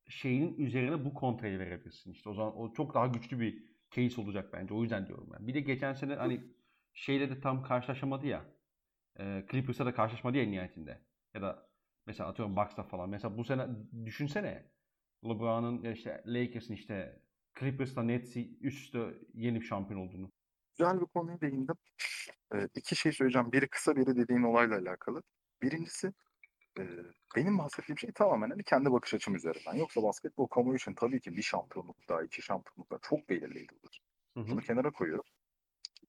şeyinin 0.07 0.57
üzerine 0.57 1.05
bu 1.05 1.13
kontrayı 1.13 1.59
verebilirsin. 1.59 2.11
İşte 2.11 2.29
o 2.29 2.33
zaman 2.33 2.57
o 2.57 2.73
çok 2.73 2.93
daha 2.93 3.07
güçlü 3.07 3.39
bir 3.39 3.63
case 3.91 4.21
olacak 4.21 4.53
bence. 4.53 4.73
O 4.73 4.81
yüzden 4.81 5.07
diyorum 5.07 5.29
ben. 5.33 5.47
Bir 5.47 5.53
de 5.53 5.59
geçen 5.59 5.93
sene 5.93 6.15
hani 6.15 6.43
şeyle 6.93 7.29
de 7.29 7.41
tam 7.41 7.63
karşılaşamadı 7.63 8.27
ya. 8.27 8.45
E, 9.19 9.45
Clippers'a 9.51 9.85
da 9.85 9.93
karşılaşmadı 9.93 10.37
ya 10.37 10.45
nihayetinde. 10.45 11.01
Ya 11.33 11.41
da 11.41 11.69
mesela 12.05 12.29
atıyorum 12.29 12.55
Bucks'ta 12.55 12.83
falan. 12.83 13.09
Mesela 13.09 13.37
bu 13.37 13.43
sene 13.43 13.67
düşünsene 14.05 14.71
LeBron'un 15.25 15.83
işte 15.93 16.23
Lakers'ın 16.25 16.73
işte 16.73 17.21
Clippers'la 17.59 18.03
Nets'i 18.03 18.57
üst 18.61 18.85
üste 18.85 19.13
yenip 19.33 19.63
şampiyon 19.63 19.99
olduğunu. 20.07 20.31
Güzel 20.77 21.01
bir 21.01 21.05
konuya 21.05 21.41
değindim. 21.41 21.75
Ee, 22.53 22.67
iki 22.75 22.95
şey 22.95 23.11
söyleyeceğim. 23.11 23.51
Biri 23.51 23.67
kısa 23.67 23.95
biri 23.95 24.15
dediğin 24.15 24.43
olayla 24.43 24.77
alakalı. 24.77 25.23
Birincisi 25.61 26.13
e, 26.79 26.83
benim 27.35 27.57
bahsettiğim 27.57 27.97
şey 27.97 28.11
tamamen 28.11 28.49
hani 28.49 28.63
kendi 28.63 28.91
bakış 28.91 29.13
açım 29.13 29.35
üzerinden. 29.35 29.73
Yoksa 29.73 30.03
basketbol 30.03 30.47
kamuoyu 30.47 30.75
için 30.75 30.93
tabii 30.93 31.21
ki 31.21 31.37
bir 31.37 31.41
şampiyonluk 31.41 32.09
daha, 32.09 32.23
iki 32.23 32.41
şampiyonluk 32.41 32.91
daha 32.91 32.99
çok 33.03 33.29
belirleyicidir. 33.29 34.01
Bunu 34.35 34.59
kenara 34.61 34.91
koyuyorum. 34.91 35.25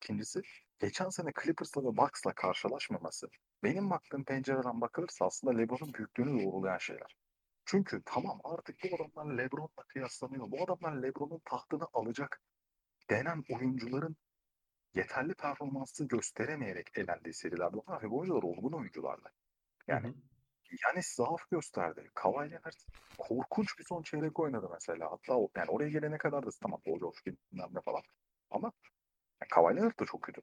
İkincisi 0.02 0.42
geçen 0.78 1.08
sene 1.08 1.30
Clippers'la 1.42 1.82
ve 1.82 1.96
Bucks'la 1.96 2.32
karşılaşmaması 2.34 3.28
benim 3.62 3.90
baktığım 3.90 4.24
pencereden 4.24 4.80
bakılırsa 4.80 5.26
aslında 5.26 5.56
LeBron'un 5.56 5.94
büyüklüğünü 5.94 6.44
doğrulayan 6.44 6.78
şeyler. 6.78 7.16
Çünkü 7.64 8.02
tamam 8.04 8.40
artık 8.44 8.76
bu 8.82 8.96
adamlar 8.96 9.38
LeBron'la 9.38 9.82
kıyaslanıyor. 9.88 10.50
Bu 10.50 10.62
adamlar 10.64 11.02
LeBron'un 11.02 11.40
tahtını 11.44 11.86
alacak 11.92 12.40
denen 13.10 13.44
oyuncuların 13.50 14.16
yeterli 14.94 15.34
performansı 15.34 16.08
gösteremeyerek 16.08 16.90
elendiği 16.94 17.34
seriler 17.34 17.72
bunlar 17.72 18.02
ve 18.02 18.10
bu 18.10 18.18
oyuncular 18.18 18.42
olgun 18.42 18.72
oyuncularla. 18.72 19.30
Yani 19.88 20.06
hı 20.06 20.10
hı. 20.10 20.76
yani 20.86 21.02
zaaf 21.02 21.50
gösterdi. 21.50 22.10
Kawhi 22.14 22.50
Leonard 22.50 22.78
korkunç 23.18 23.78
bir 23.78 23.84
son 23.84 24.02
çeyrek 24.02 24.40
oynadı 24.40 24.68
mesela. 24.72 25.10
Hatta 25.10 25.34
o, 25.34 25.48
yani 25.56 25.70
oraya 25.70 25.88
gelene 25.88 26.18
kadar 26.18 26.46
da 26.46 26.50
tamam 26.62 26.80
Paul 26.84 26.98
George 26.98 27.36
falan. 27.84 28.02
Ama 28.50 28.72
yani 29.42 29.48
Kawhi 29.48 29.76
Leonard 29.76 30.00
da 30.00 30.05
çok 30.05 30.22
kötü. 30.22 30.40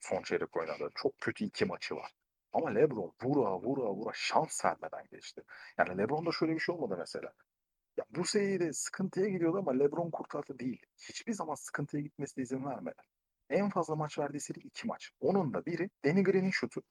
Son 0.00 0.22
çeyrek 0.22 0.56
oynadı. 0.56 0.90
Çok 0.94 1.20
kötü 1.20 1.44
iki 1.44 1.64
maçı 1.64 1.96
var. 1.96 2.12
Ama 2.52 2.70
LeBron 2.70 3.12
vura 3.22 3.58
vura 3.60 3.90
vura 3.90 4.12
şans 4.14 4.64
vermeden 4.64 5.04
geçti. 5.10 5.42
Yani 5.78 5.98
LeBron'da 5.98 6.32
şöyle 6.32 6.54
bir 6.54 6.60
şey 6.60 6.74
olmadı 6.74 6.96
mesela. 6.98 7.32
Ya 7.96 8.04
bu 8.10 8.24
seride 8.24 8.72
sıkıntıya 8.72 9.28
gidiyordu 9.28 9.58
ama 9.58 9.72
LeBron 9.72 10.10
kurtardı 10.10 10.58
değil. 10.58 10.86
Hiçbir 11.08 11.32
zaman 11.32 11.54
sıkıntıya 11.54 12.02
gitmesine 12.02 12.42
izin 12.42 12.64
vermedi. 12.64 13.02
En 13.50 13.70
fazla 13.70 13.96
maç 13.96 14.18
verdiği 14.18 14.40
seri 14.40 14.58
iki 14.58 14.86
maç. 14.86 15.10
Onun 15.20 15.54
da 15.54 15.66
biri 15.66 15.90
Danny 16.04 16.22
Green'in 16.22 16.50
şutu. 16.50 16.82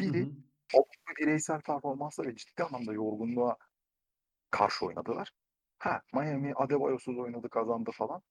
Biri 0.00 0.28
o 0.74 0.84
bireysel 1.20 1.60
performansla 1.60 2.24
ve 2.24 2.36
ciddi 2.36 2.62
anlamda 2.62 2.92
yorgunluğa 2.92 3.56
karşı 4.50 4.86
oynadılar. 4.86 5.32
Ha 5.78 6.02
Miami 6.12 6.52
Adebayo'suz 6.54 7.18
oynadı 7.18 7.48
kazandı 7.48 7.90
falan 7.90 8.22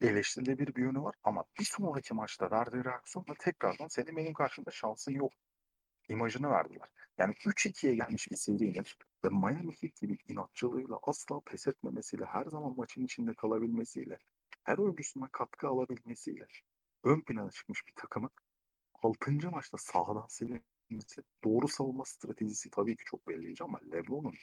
eleştirilebilir 0.00 0.74
bir 0.74 0.82
yönü 0.82 1.02
var 1.02 1.14
ama 1.24 1.44
bir 1.60 1.64
sonraki 1.64 2.14
maçta 2.14 2.50
verdiği 2.50 2.84
reaksiyonla 2.84 3.34
tekrardan 3.38 3.88
senin 3.88 4.16
benim 4.16 4.32
karşımda 4.34 4.70
şansın 4.70 5.12
yok. 5.12 5.32
imajını 6.08 6.50
verdiler. 6.50 6.88
Yani 7.18 7.34
3-2'ye 7.34 7.94
gelmiş 7.94 8.30
bir 8.30 8.36
serinin 8.36 8.84
ve 9.24 9.28
Miami 9.28 9.72
Heat 9.80 10.00
gibi 10.00 10.18
inatçılığıyla 10.28 10.98
asla 11.02 11.40
pes 11.40 11.66
etmemesiyle, 11.68 12.24
her 12.24 12.44
zaman 12.44 12.74
maçın 12.76 13.04
içinde 13.04 13.34
kalabilmesiyle, 13.34 14.18
her 14.64 14.78
oyuncusuna 14.78 15.28
katkı 15.32 15.68
alabilmesiyle 15.68 16.46
ön 17.04 17.20
plana 17.20 17.50
çıkmış 17.50 17.86
bir 17.86 17.92
takımın 17.96 18.30
6. 19.02 19.50
maçta 19.50 19.78
sahadan 19.78 20.26
silinmesi, 20.28 21.22
doğru 21.44 21.68
savunma 21.68 22.04
stratejisi 22.04 22.70
tabii 22.70 22.96
ki 22.96 23.04
çok 23.04 23.28
belirleyici 23.28 23.64
ama 23.64 23.80
LeBron'un 23.92 24.34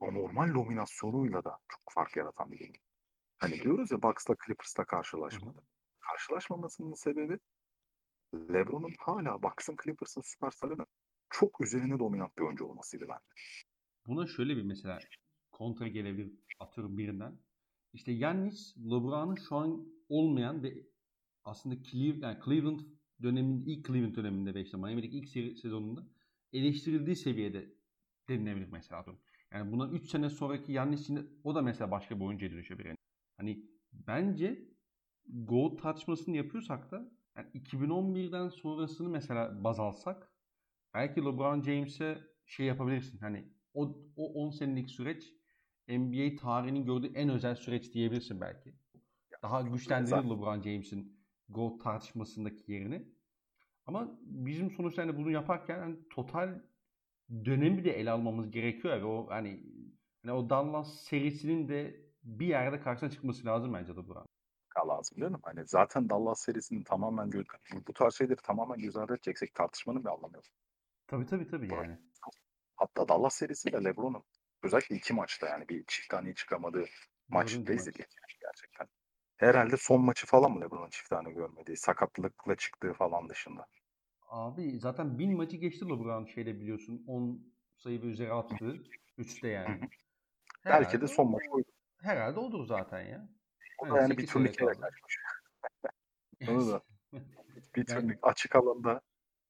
anormal 0.00 0.54
dominasyonuyla 0.54 1.44
da 1.44 1.58
çok 1.68 1.80
fark 1.92 2.16
yaratan 2.16 2.52
bir 2.52 2.58
game. 2.58 2.93
Hani 3.38 3.62
diyoruz 3.62 3.90
ya 3.90 4.02
Bucks'la 4.02 4.36
Clippers'la 4.46 4.84
karşılaşmadı. 4.84 5.62
Karşılaşmamasının 6.00 6.94
sebebi 6.94 7.38
LeBron'un 8.34 8.94
hala 8.98 9.42
Bucks'ın 9.42 9.76
Clippers'ın 9.84 10.20
süperstarının 10.20 10.86
çok 11.30 11.60
üzerine 11.60 11.98
dominant 11.98 12.38
bir 12.38 12.42
oyuncu 12.42 12.64
olmasıydı 12.64 13.04
bence. 13.08 13.42
Buna 14.06 14.26
şöyle 14.26 14.56
bir 14.56 14.62
mesela 14.62 14.98
kontra 15.52 15.88
gelebilir 15.88 16.32
atıyorum 16.60 16.98
birinden. 16.98 17.38
İşte 17.92 18.12
Yannis 18.12 18.76
LeBron'un 18.76 19.34
şu 19.48 19.56
an 19.56 19.86
olmayan 20.08 20.62
ve 20.62 20.86
aslında 21.44 21.82
Cleveland, 21.82 22.22
yani 22.22 22.38
Cleveland 22.44 22.80
dönemin 23.22 23.66
ilk 23.66 23.86
Cleveland 23.86 24.16
döneminde 24.16 24.54
ve 24.54 24.62
işte 24.62 24.76
Miami'deki 24.76 25.18
ilk 25.18 25.58
sezonunda 25.58 26.06
eleştirildiği 26.52 27.16
seviyede 27.16 27.74
denilebilir 28.28 28.68
mesela. 28.68 29.04
Yani 29.52 29.72
bundan 29.72 29.92
3 29.92 30.10
sene 30.10 30.30
sonraki 30.30 30.72
Yannis 30.72 31.00
için 31.00 31.40
o 31.44 31.54
da 31.54 31.62
mesela 31.62 31.90
başka 31.90 32.16
bir 32.16 32.24
oyuncuya 32.24 32.52
dönüşebilir. 32.52 32.86
Yani 32.86 32.96
hani 33.36 33.66
bence 33.92 34.68
Gold 35.26 35.78
tartışmasını 35.78 36.36
yapıyorsak 36.36 36.90
da 36.90 37.10
yani 37.36 37.48
2011'den 37.54 38.48
sonrasını 38.48 39.08
mesela 39.08 39.64
baz 39.64 39.80
alsak 39.80 40.32
belki 40.94 41.20
LeBron 41.20 41.62
James'e 41.62 42.18
şey 42.46 42.66
yapabilirsin. 42.66 43.18
Hani 43.18 43.48
o, 43.74 43.96
o 44.16 44.46
10 44.46 44.50
senelik 44.50 44.90
süreç 44.90 45.32
NBA 45.88 46.36
tarihinin 46.36 46.84
gördüğü 46.84 47.12
en 47.14 47.28
özel 47.28 47.54
süreç 47.54 47.94
diyebilirsin 47.94 48.40
belki. 48.40 48.74
Daha 49.42 49.62
güçlendirir 49.62 50.16
LeBron 50.16 50.62
James'in 50.62 51.20
GOAT 51.48 51.80
tartışmasındaki 51.80 52.72
yerini. 52.72 53.08
Ama 53.86 54.18
bizim 54.22 54.70
sonuçta 54.70 55.02
hani 55.02 55.16
bunu 55.16 55.30
yaparken 55.30 55.78
yani 55.78 55.96
total 56.10 56.60
dönemi 57.44 57.84
de 57.84 58.00
ele 58.00 58.10
almamız 58.10 58.50
gerekiyor 58.50 59.00
ve 59.00 59.04
o 59.04 59.26
hani, 59.30 59.62
hani 60.22 60.32
o 60.32 60.50
Dallas 60.50 61.00
serisinin 61.00 61.68
de 61.68 62.03
bir 62.24 62.46
yerde 62.46 62.80
karşısına 62.80 63.10
çıkması 63.10 63.46
lazım 63.46 63.74
bence 63.74 63.92
LeBron 63.92 64.26
lazım 64.88 65.20
değil 65.20 65.32
mi? 65.32 65.38
Hani 65.42 65.66
zaten 65.66 66.10
Dallas 66.10 66.40
serisinin 66.40 66.82
tamamen 66.82 67.32
bu, 67.32 67.42
bu 67.86 67.92
tarz 67.92 68.14
şeyleri 68.14 68.36
tamamen 68.42 68.78
göz 68.78 68.96
ardı 68.96 69.12
edeceksek 69.14 69.54
tartışmanın 69.54 70.04
bir 70.04 70.08
anlamı 70.08 70.36
yok. 70.36 70.44
Tabii 71.06 71.26
tabii 71.26 71.46
tabii 71.46 71.74
yani. 71.74 71.98
Hatta 72.76 73.08
Dallas 73.08 73.34
serisiyle 73.34 73.84
LeBron'un 73.84 74.22
özellikle 74.62 74.96
iki 74.96 75.14
maçta 75.14 75.48
yani 75.48 75.68
bir 75.68 75.84
çift 75.86 76.10
tane 76.10 76.34
çıkamadığı 76.34 76.84
maçta 77.28 77.72
izledik 77.72 78.06
gerçekten. 78.40 78.86
Herhalde 79.36 79.76
son 79.76 80.04
maçı 80.04 80.26
falan 80.26 80.52
mı 80.52 80.60
LeBron'un 80.60 80.90
çift 80.90 81.10
tane 81.10 81.32
görmediği, 81.32 81.76
sakatlıkla 81.76 82.56
çıktığı 82.56 82.92
falan 82.92 83.28
dışında. 83.28 83.66
Abi 84.28 84.78
zaten 84.78 85.18
bin 85.18 85.36
maçı 85.36 85.56
geçti 85.56 85.84
LeBron 85.84 86.24
şeyde 86.24 86.60
biliyorsun. 86.60 87.04
10 87.06 87.54
sayı 87.76 88.02
ve 88.02 88.06
üzeri 88.06 88.32
attı. 88.32 88.82
Üçte 89.18 89.48
yani. 89.48 89.80
Belki 90.64 91.00
de 91.00 91.06
son 91.06 91.30
maç 91.30 91.42
oydu. 91.50 91.68
Herhalde 92.04 92.40
odur 92.40 92.66
zaten 92.66 93.00
ya. 93.00 93.28
O 93.78 93.90
da 93.90 94.00
yani 94.00 94.18
bir 94.18 94.26
turnikeye 94.26 94.72
kaçmış. 94.72 95.16
Onu 96.48 96.72
da. 96.72 96.82
bir 97.76 97.86
turnik 97.86 98.18
açık 98.22 98.56
alanda 98.56 99.00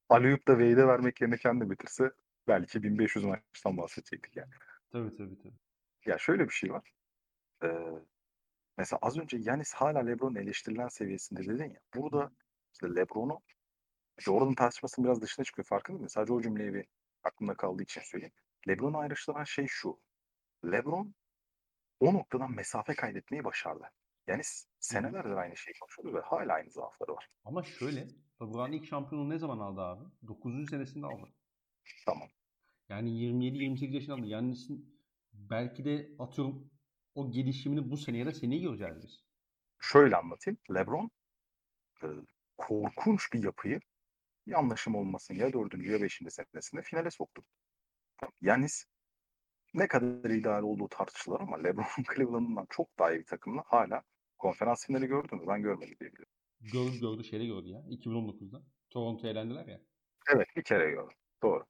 Aliyup 0.09 0.49
da 0.49 0.53
Wade'e 0.53 0.87
vermek 0.87 1.21
yerine 1.21 1.37
kendi 1.37 1.71
bitirse 1.71 2.11
belki 2.49 2.83
1500 2.83 3.25
maçtan 3.25 3.77
bahsedecektik 3.77 4.37
yani. 4.37 4.51
Tabii 4.93 5.17
tabii 5.17 5.39
tabii. 5.39 5.55
Ya 6.07 6.19
şöyle 6.19 6.45
bir 6.45 6.55
şey 6.55 6.73
var. 6.73 6.93
Ee, 7.63 7.69
mesela 8.79 8.99
az 9.03 9.19
önce 9.19 9.37
Yanis 9.41 9.75
hala 9.75 9.99
LeBron'un 9.99 10.35
eleştirilen 10.35 10.89
seviyesinde 10.89 11.47
dedin 11.47 11.71
ya. 11.71 11.81
Burada 11.95 12.31
işte 12.73 12.95
LeBron'u 12.95 13.41
Jordan 14.19 14.55
tartışmasının 14.55 15.05
biraz 15.07 15.23
dışına 15.23 15.45
çıkıyor 15.45 15.67
farkında 15.67 15.99
mısın? 15.99 16.15
Sadece 16.15 16.33
o 16.33 16.43
cümleyi 16.43 16.75
bir 16.75 16.87
aklımda 17.25 17.55
kaldığı 17.55 17.83
için 17.83 18.01
söyleyeyim. 18.01 18.35
LeBron'u 18.69 18.99
ayrıştıran 18.99 19.45
şey 19.45 19.67
şu. 19.67 20.01
LeBron 20.65 21.15
o 22.05 22.15
noktadan 22.15 22.55
mesafe 22.55 22.95
kaydetmeyi 22.95 23.45
başardı. 23.45 23.91
Yani 24.27 24.43
senelerdir 24.81 25.31
aynı 25.31 25.57
şeyi 25.57 25.75
konuşuyoruz 25.81 26.15
ve 26.15 26.21
hala 26.21 26.53
aynı 26.53 26.71
zaafları 26.71 27.13
var. 27.15 27.29
Ama 27.45 27.63
şöyle, 27.63 28.09
LeBron 28.43 28.73
ilk 28.73 28.87
şampiyonu 28.87 29.31
ne 29.31 29.39
zaman 29.39 29.59
aldı 29.59 29.81
abi? 29.81 30.05
9. 30.27 30.71
senesinde 30.71 31.07
aldı. 31.07 31.29
Tamam. 32.07 32.29
Yani 32.89 33.11
27-28 33.11 33.95
yaşında 33.95 34.15
aldı. 34.15 34.27
Yani 34.27 34.55
belki 35.33 35.85
de 35.85 36.11
atıyorum 36.19 36.71
o 37.15 37.31
gelişimini 37.31 37.91
bu 37.91 37.97
seneye 37.97 38.27
de 38.27 38.33
seneye 38.33 38.61
göreceğiz 38.61 38.97
biz. 39.03 39.25
Şöyle 39.81 40.17
anlatayım. 40.17 40.59
LeBron 40.75 41.11
e, 42.03 42.07
korkunç 42.57 43.33
bir 43.33 43.45
yapıyı 43.45 43.81
bir 44.47 44.53
anlaşım 44.53 44.95
olmasın 44.95 45.35
ya 45.35 45.53
dördüncü 45.53 45.93
ya 45.93 46.03
beşinci 46.03 46.31
senesinde 46.31 46.83
finale 46.83 47.11
soktu. 47.11 47.45
Yanis 48.41 48.85
ne 49.75 49.89
kadar 49.89 50.31
ideal 50.31 50.63
olduğu 50.63 50.89
tartışılır 50.89 51.41
ama 51.41 51.57
LeBron 51.57 51.85
Cleveland'dan 52.15 52.67
çok 52.71 52.99
daha 52.99 53.13
iyi 53.13 53.21
bir 53.21 53.27
takımla 53.27 53.63
hala 53.67 54.03
konferans 54.39 54.87
finali 54.87 55.07
gördün 55.07 55.39
mü? 55.39 55.45
Ben 55.49 55.63
görmedim 55.63 55.97
diye 56.01 56.13
biliyorum. 56.13 56.33
Gördü 56.61 57.01
gördü 57.01 57.25
şeyde 57.25 57.47
gördü 57.47 57.69
ya 57.69 57.81
2019'da. 57.81 58.63
Toronto'ya 58.91 59.33
elendiler 59.33 59.67
ya. 59.67 59.81
Evet 60.35 60.49
bir 60.57 60.63
kere 60.63 60.91
gördüm. 60.91 61.17
Doğru. 61.43 61.65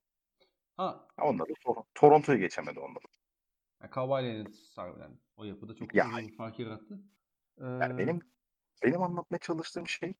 Ha. 0.76 1.08
Onda 1.22 1.44
da 1.44 1.52
Tor- 1.64 1.84
Toronto'yu 1.94 2.38
geçemedi 2.38 2.80
onda 2.80 3.00
da. 3.00 3.08
Yani 3.80 3.90
Kawhi 3.90 4.24
Leonard 4.24 4.54
harbiden 4.76 5.18
o 5.36 5.44
yapıda 5.44 5.74
çok 5.74 5.94
ya, 5.94 6.06
bir 6.18 6.36
fark 6.36 6.58
yarattı. 6.58 7.02
Ee... 7.58 7.64
Yani 7.64 7.98
benim 7.98 8.20
benim 8.82 9.02
anlatmaya 9.02 9.38
çalıştığım 9.38 9.88
şey 9.88 10.14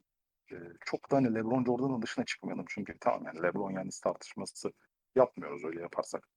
e, 0.52 0.56
çok 0.84 1.10
da 1.10 1.16
hani 1.16 1.34
LeBron 1.34 1.64
Jordan'ın 1.64 2.02
dışına 2.02 2.24
çıkmayalım. 2.24 2.64
Çünkü 2.68 2.98
tamam 3.00 3.24
yani 3.26 3.42
LeBron 3.42 3.70
yani 3.70 3.90
tartışması 4.02 4.72
yapmıyoruz 5.14 5.64
öyle 5.64 5.80
yaparsak 5.80 6.28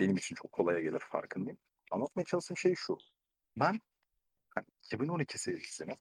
benim 0.00 0.16
için 0.16 0.34
çok 0.34 0.52
kolaya 0.52 0.80
gelir 0.80 1.00
farkındayım. 1.00 1.58
Anlatmaya 1.90 2.24
çalıştığım 2.24 2.56
şey 2.56 2.74
şu. 2.74 2.98
Ben 3.56 3.80
hani 4.54 4.66
2012 4.84 5.38
serisini, 5.38 5.96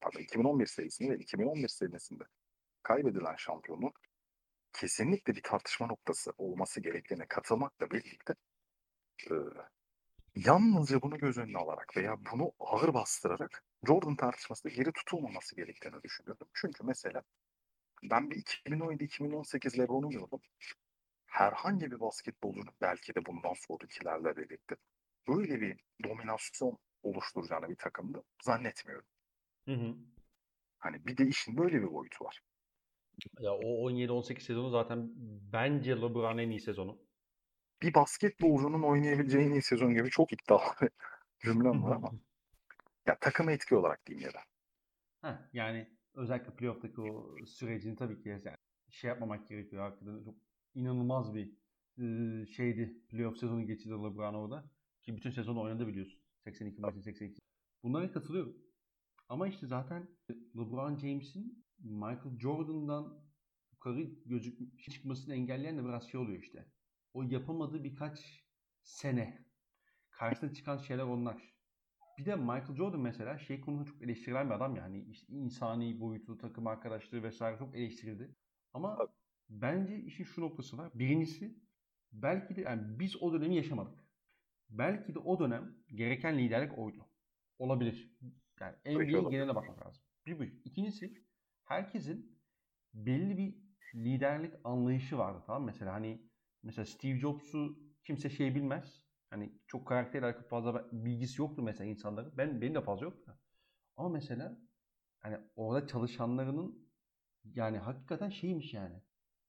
pardon 0.00 0.20
2011 0.20 0.66
serisini 0.66 1.10
ve 1.10 1.16
2011 1.18 1.68
senesinde 1.68 2.24
kaybedilen 2.82 3.36
şampiyonun 3.36 3.92
kesinlikle 4.72 5.34
bir 5.34 5.42
tartışma 5.42 5.86
noktası 5.86 6.32
olması 6.38 6.80
gerektiğine 6.80 7.26
katılmakla 7.26 7.90
birlikte 7.90 8.34
e, 9.30 9.34
yalnızca 10.36 11.02
bunu 11.02 11.18
göz 11.18 11.38
önüne 11.38 11.58
alarak 11.58 11.96
veya 11.96 12.16
bunu 12.32 12.52
ağır 12.60 12.94
bastırarak 12.94 13.64
Jordan 13.86 14.16
tartışmasında 14.16 14.72
geri 14.74 14.92
tutulmaması 14.92 15.56
gerektiğini 15.56 16.02
düşünüyorum. 16.02 16.48
Çünkü 16.54 16.84
mesela 16.84 17.22
ben 18.02 18.30
bir 18.30 18.36
2017-2018 18.36 19.78
LeBron'u 19.78 20.10
gördüm 20.10 20.40
herhangi 21.30 21.90
bir 21.90 22.00
basketbolcunun 22.00 22.74
belki 22.80 23.14
de 23.14 23.26
bundan 23.26 23.54
sonrakilerle 23.54 24.36
birlikte 24.36 24.76
böyle 25.28 25.60
bir 25.60 25.80
dominasyon 26.04 26.78
oluşturacağını 27.02 27.68
bir 27.68 27.76
takımda 27.76 28.22
zannetmiyorum. 28.42 29.06
Hı 29.64 29.74
hı. 29.74 29.94
Hani 30.78 31.06
bir 31.06 31.16
de 31.16 31.26
işin 31.26 31.56
böyle 31.56 31.82
bir 31.82 31.92
boyutu 31.92 32.24
var. 32.24 32.40
Ya 33.40 33.52
o 33.52 33.90
17-18 33.90 34.40
sezonu 34.40 34.70
zaten 34.70 35.10
bence 35.52 35.96
LeBron'un 35.96 36.38
en 36.38 36.50
iyi 36.50 36.60
sezonu. 36.60 36.98
Bir 37.82 37.94
basketbolcunun 37.94 38.82
oynayabileceği 38.82 39.46
en 39.46 39.52
iyi 39.52 39.62
sezon 39.62 39.94
gibi 39.94 40.10
çok 40.10 40.32
iddialı 40.32 40.90
cümlem 41.38 41.82
var 41.82 41.96
ama. 41.96 42.10
ya 43.06 43.18
takım 43.20 43.48
etki 43.48 43.76
olarak 43.76 44.06
diyeyim 44.06 44.26
ya 44.26 44.34
da. 44.34 44.40
Heh, 45.28 45.36
yani 45.52 45.88
özellikle 46.14 46.56
playoff'taki 46.56 47.00
o 47.00 47.36
sürecini 47.46 47.96
tabii 47.96 48.22
ki 48.22 48.28
yani 48.28 48.56
şey 48.90 49.08
yapmamak 49.08 49.48
gerekiyor. 49.48 49.82
Hakikaten 49.82 50.24
çok 50.24 50.34
inanılmaz 50.74 51.34
bir 51.34 51.52
e, 51.98 52.46
şeydi. 52.46 53.02
Playoff 53.08 53.38
sezonu 53.38 53.66
geçirdi 53.66 53.92
LeBron 53.92 54.34
orada. 54.34 54.70
Ki 55.02 55.16
bütün 55.16 55.30
sezonu 55.30 55.60
oynadı 55.60 55.86
biliyorsun. 55.86 56.20
82 56.44 56.80
maçı 56.80 57.02
82. 57.02 57.40
Bunlara 57.82 58.12
katılıyorum. 58.12 58.56
Ama 59.28 59.48
işte 59.48 59.66
zaten 59.66 60.08
LeBron 60.56 60.96
James'in 60.96 61.64
Michael 61.78 62.38
Jordan'dan 62.38 63.24
yukarı 63.72 64.02
gözük 64.26 64.78
çıkmasını 64.90 65.34
engelleyen 65.34 65.78
de 65.78 65.84
biraz 65.84 66.10
şey 66.10 66.20
oluyor 66.20 66.42
işte. 66.42 66.66
O 67.14 67.22
yapamadığı 67.22 67.84
birkaç 67.84 68.44
sene 68.82 69.46
karşısına 70.10 70.52
çıkan 70.54 70.78
şeyler 70.78 71.02
onlar. 71.02 71.54
Bir 72.18 72.26
de 72.26 72.36
Michael 72.36 72.76
Jordan 72.76 73.00
mesela 73.00 73.38
şey 73.38 73.60
konusunda 73.60 73.90
çok 73.90 74.02
eleştirilen 74.02 74.46
bir 74.46 74.54
adam 74.54 74.76
yani 74.76 75.04
işte 75.10 75.32
insani 75.32 76.00
boyutu, 76.00 76.38
takım 76.38 76.66
arkadaşlığı 76.66 77.22
vesaire 77.22 77.58
çok 77.58 77.76
eleştirildi. 77.76 78.36
Ama 78.72 78.98
bence 79.50 79.98
işin 79.98 80.24
şu 80.24 80.40
noktası 80.40 80.78
var. 80.78 80.90
Birincisi 80.94 81.58
belki 82.12 82.56
de 82.56 82.60
yani 82.60 82.98
biz 82.98 83.22
o 83.22 83.32
dönemi 83.32 83.56
yaşamadık. 83.56 84.04
Belki 84.70 85.14
de 85.14 85.18
o 85.18 85.38
dönem 85.38 85.76
gereken 85.94 86.38
liderlik 86.38 86.78
oydu. 86.78 87.06
Olabilir. 87.58 88.16
Yani 88.60 88.76
NBA 88.86 89.30
geneline 89.30 89.54
bakmak 89.54 89.86
lazım. 89.86 90.02
Bir 90.26 90.38
bu. 90.38 90.44
İkincisi 90.44 91.14
herkesin 91.64 92.40
belli 92.94 93.36
bir 93.38 93.54
liderlik 93.94 94.54
anlayışı 94.64 95.18
vardı 95.18 95.42
tamam 95.46 95.64
Mesela 95.64 95.92
hani 95.92 96.22
mesela 96.62 96.86
Steve 96.86 97.18
Jobs'u 97.18 97.78
kimse 98.04 98.30
şey 98.30 98.54
bilmez. 98.54 99.06
Hani 99.30 99.52
çok 99.66 99.88
karakterle 99.88 100.26
alakalı 100.26 100.48
fazla 100.48 100.88
bilgisi 100.92 101.40
yoktu 101.40 101.62
mesela 101.62 101.90
insanların. 101.90 102.36
Ben 102.36 102.60
benim 102.60 102.74
de 102.74 102.80
fazla 102.80 103.04
yok 103.04 103.26
da. 103.26 103.38
Ama 103.96 104.08
mesela 104.08 104.58
hani 105.20 105.38
orada 105.56 105.86
çalışanlarının 105.86 106.90
yani 107.44 107.78
hakikaten 107.78 108.28
şeymiş 108.28 108.74
yani. 108.74 109.02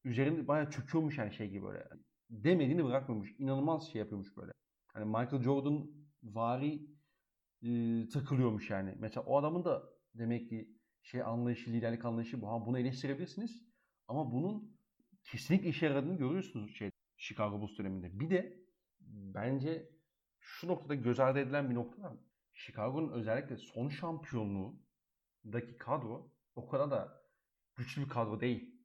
Üzerinde 0.03 0.47
bayağı 0.47 0.71
çöküyormuş 0.71 1.17
yani 1.17 1.33
şey 1.33 1.49
gibi 1.49 1.63
böyle. 1.63 1.87
Demediğini 2.29 2.85
bırakmıyormuş. 2.85 3.35
İnanılmaz 3.39 3.91
şey 3.91 3.99
yapıyormuş 3.99 4.37
böyle. 4.37 4.51
Hani 4.93 5.05
Michael 5.05 5.43
Jordan 5.43 5.91
vari 6.23 6.81
e, 7.61 7.69
takılıyormuş 8.09 8.69
yani. 8.69 8.95
Mesela 8.99 9.25
o 9.25 9.37
adamın 9.37 9.65
da 9.65 9.83
demek 10.15 10.49
ki 10.49 10.77
şey 11.03 11.23
anlayışı, 11.23 11.71
liderlik 11.71 12.05
anlayışı 12.05 12.41
bu. 12.41 12.47
Ha 12.47 12.65
bunu 12.65 12.79
eleştirebilirsiniz. 12.79 13.63
Ama 14.07 14.31
bunun 14.31 14.77
kesinlikle 15.23 15.69
işe 15.69 15.85
yaradığını 15.85 16.17
görüyorsunuz 16.17 16.75
şey 16.75 16.91
Chicago 17.17 17.61
Bulls 17.61 17.77
döneminde. 17.77 18.19
Bir 18.19 18.29
de 18.29 18.61
bence 19.09 19.89
şu 20.39 20.67
noktada 20.67 20.95
göz 20.95 21.19
ardı 21.19 21.39
edilen 21.39 21.69
bir 21.69 21.75
nokta 21.75 22.01
var. 22.01 22.17
Chicago'nun 22.53 23.11
özellikle 23.11 23.57
son 23.57 23.89
şampiyonluğundaki 23.89 25.77
kadro 25.79 26.31
o 26.55 26.67
kadar 26.67 26.91
da 26.91 27.21
güçlü 27.75 28.03
bir 28.03 28.09
kadro 28.09 28.41
değil. 28.41 28.80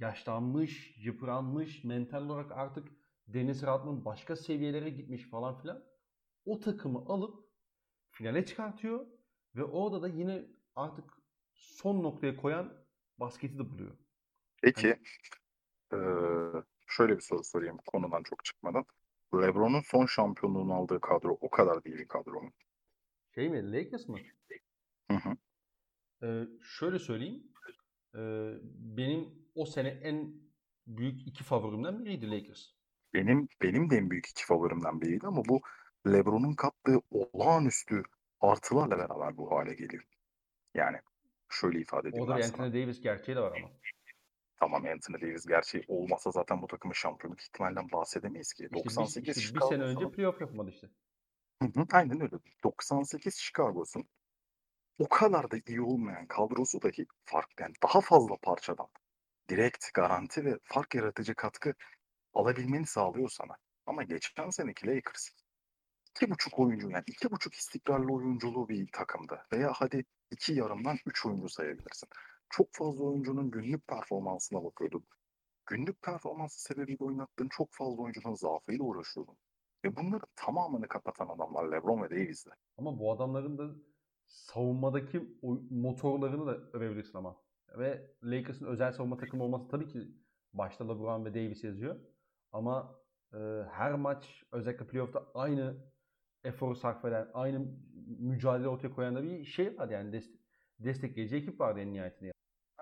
Yaşlanmış, 0.00 0.96
yıpranmış, 0.98 1.84
mental 1.84 2.28
olarak 2.28 2.52
artık 2.52 2.88
Deniz 3.28 3.62
Rodman 3.62 4.04
başka 4.04 4.36
seviyelere 4.36 4.90
gitmiş 4.90 5.30
falan 5.30 5.58
filan. 5.58 5.84
O 6.44 6.60
takımı 6.60 6.98
alıp 6.98 7.48
finale 8.10 8.46
çıkartıyor 8.46 9.06
ve 9.56 9.64
orada 9.64 10.02
da 10.02 10.08
yine 10.08 10.46
artık 10.74 11.04
son 11.52 12.02
noktaya 12.02 12.36
koyan 12.36 12.84
basketi 13.18 13.58
de 13.58 13.70
buluyor. 13.70 13.98
Peki 14.62 14.98
hani... 15.90 16.02
ee, 16.02 16.62
şöyle 16.86 17.16
bir 17.16 17.22
soru 17.22 17.44
sorayım 17.44 17.78
konudan 17.86 18.22
çok 18.22 18.44
çıkmadan. 18.44 18.84
LeBron'un 19.34 19.80
son 19.80 20.06
şampiyonluğunu 20.06 20.74
aldığı 20.74 21.00
kadro 21.00 21.38
o 21.40 21.50
kadar 21.50 21.84
değil 21.84 21.96
bir 21.96 22.08
kadro 22.08 22.42
mu? 22.42 22.52
Şey 23.34 23.48
mi? 23.48 23.72
Lakers 23.72 24.08
mı? 24.08 24.18
Hı 25.10 25.16
hı. 25.16 25.36
Ee, 26.22 26.48
şöyle 26.62 26.98
söyleyeyim. 26.98 27.52
Ee, 28.14 28.54
benim 28.74 29.41
o 29.54 29.66
sene 29.66 29.88
en 29.88 30.34
büyük 30.86 31.26
iki 31.26 31.44
favorimden 31.44 32.04
biriydi 32.04 32.30
Lakers. 32.30 32.66
Benim 33.14 33.48
benim 33.62 33.90
de 33.90 33.96
en 33.96 34.10
büyük 34.10 34.26
iki 34.26 34.46
favorimden 34.46 35.00
biriydi 35.00 35.26
ama 35.26 35.44
bu 35.44 35.60
LeBron'un 36.06 36.54
kattığı 36.54 37.00
olağanüstü 37.10 38.02
artılarla 38.40 38.98
beraber 38.98 39.36
bu 39.36 39.50
hale 39.50 39.74
geliyor. 39.74 40.04
Yani 40.74 40.98
şöyle 41.50 41.80
ifade 41.80 42.08
edeyim 42.08 42.24
Orada 42.24 42.44
Anthony 42.44 42.72
Davis 42.72 43.00
gerçeği 43.00 43.36
de 43.36 43.40
var 43.40 43.56
ama. 43.56 43.70
Tamam 44.56 44.86
Anthony 44.86 45.20
Davis 45.20 45.46
gerçeği 45.46 45.84
olmasa 45.88 46.30
zaten 46.30 46.62
bu 46.62 46.66
takımın 46.66 46.94
şampiyonluk 46.94 47.40
ihtimalinden 47.40 47.90
bahsedemeyiz 47.92 48.52
ki. 48.52 48.64
İşte 48.64 48.74
98 48.74 49.36
bir, 49.36 49.40
işte 49.40 49.54
bir 49.54 49.60
sene 49.60 49.82
önce 49.82 50.10
playoff 50.10 50.40
yapmadı 50.40 50.70
işte. 50.70 50.90
Hı 51.62 51.80
hı, 51.80 51.86
aynen 51.92 52.20
öyle. 52.20 52.36
98 52.64 53.34
Chicago'sun 53.34 54.04
o 54.98 55.08
kadar 55.08 55.50
da 55.50 55.56
iyi 55.66 55.80
olmayan 55.80 56.26
kadrosu 56.26 56.82
dahi 56.82 57.06
fark 57.24 57.48
yani 57.60 57.74
daha 57.82 58.00
fazla 58.00 58.36
parçadan 58.42 58.86
direkt 59.52 59.94
garanti 59.94 60.44
ve 60.44 60.58
fark 60.62 60.94
yaratıcı 60.94 61.34
katkı 61.34 61.74
alabilmeni 62.34 62.86
sağlıyor 62.86 63.28
sana. 63.28 63.56
Ama 63.86 64.02
geçen 64.02 64.50
seneki 64.50 64.86
Lakers 64.86 65.28
iki 66.10 66.30
buçuk 66.30 66.58
oyuncu 66.58 66.90
yani 66.90 67.04
iki 67.06 67.30
buçuk 67.30 67.54
istikrarlı 67.54 68.12
oyunculuğu 68.12 68.68
bir 68.68 68.88
takımdı. 68.92 69.46
Veya 69.52 69.72
hadi 69.74 70.04
iki 70.30 70.52
yarımdan 70.52 70.96
üç 71.06 71.26
oyuncu 71.26 71.48
sayabilirsin. 71.48 72.08
Çok 72.50 72.68
fazla 72.72 73.04
oyuncunun 73.04 73.50
günlük 73.50 73.86
performansına 73.86 74.64
bakıyordun. 74.64 75.04
Günlük 75.66 76.02
performansı 76.02 76.62
sebebiyle 76.62 77.04
oynattığın 77.04 77.48
çok 77.48 77.68
fazla 77.72 78.02
oyuncunun 78.02 78.34
zaafıyla 78.34 78.84
uğraşıyordun. 78.84 79.36
Ve 79.84 79.96
bunların 79.96 80.28
tamamını 80.36 80.88
kapatan 80.88 81.28
adamlar 81.28 81.64
LeBron 81.64 82.02
ve 82.02 82.10
Davis'di. 82.10 82.50
Ama 82.78 82.98
bu 82.98 83.12
adamların 83.12 83.58
da 83.58 83.74
savunmadaki 84.26 85.38
motorlarını 85.70 86.46
da 86.46 86.78
övebilirsin 86.78 87.18
ama. 87.18 87.41
Ve 87.78 88.10
Lakers'ın 88.22 88.66
özel 88.66 88.92
savunma 88.92 89.16
takımı 89.16 89.44
olması 89.44 89.68
tabii 89.68 89.88
ki 89.88 90.08
başta 90.52 90.84
LeBron 90.84 91.24
ve 91.24 91.34
Davis 91.34 91.64
yazıyor. 91.64 91.96
Ama 92.52 93.00
e, 93.34 93.38
her 93.70 93.92
maç 93.92 94.44
özellikle 94.52 94.86
playoff'ta 94.86 95.26
aynı 95.34 95.76
eforu 96.44 96.74
sarf 96.74 97.04
eden, 97.04 97.28
aynı 97.34 97.66
mücadele 98.18 98.68
ortaya 98.68 98.90
koyan 98.90 99.14
da 99.16 99.22
bir 99.22 99.44
şey 99.44 99.78
var 99.78 99.88
yani 99.88 100.12
dest 100.12 100.30
destekleyici 100.78 101.36
ekip 101.36 101.60
vardı 101.60 101.80
en 101.80 101.92
nihayetinde. 101.92 102.32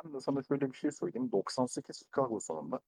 Ben 0.05 0.13
de 0.13 0.21
sana 0.21 0.43
şöyle 0.43 0.73
bir 0.73 0.77
şey 0.77 0.91
söyleyeyim. 0.91 1.33
98 1.33 1.99
Chicago 1.99 2.41
sonunda 2.41 2.81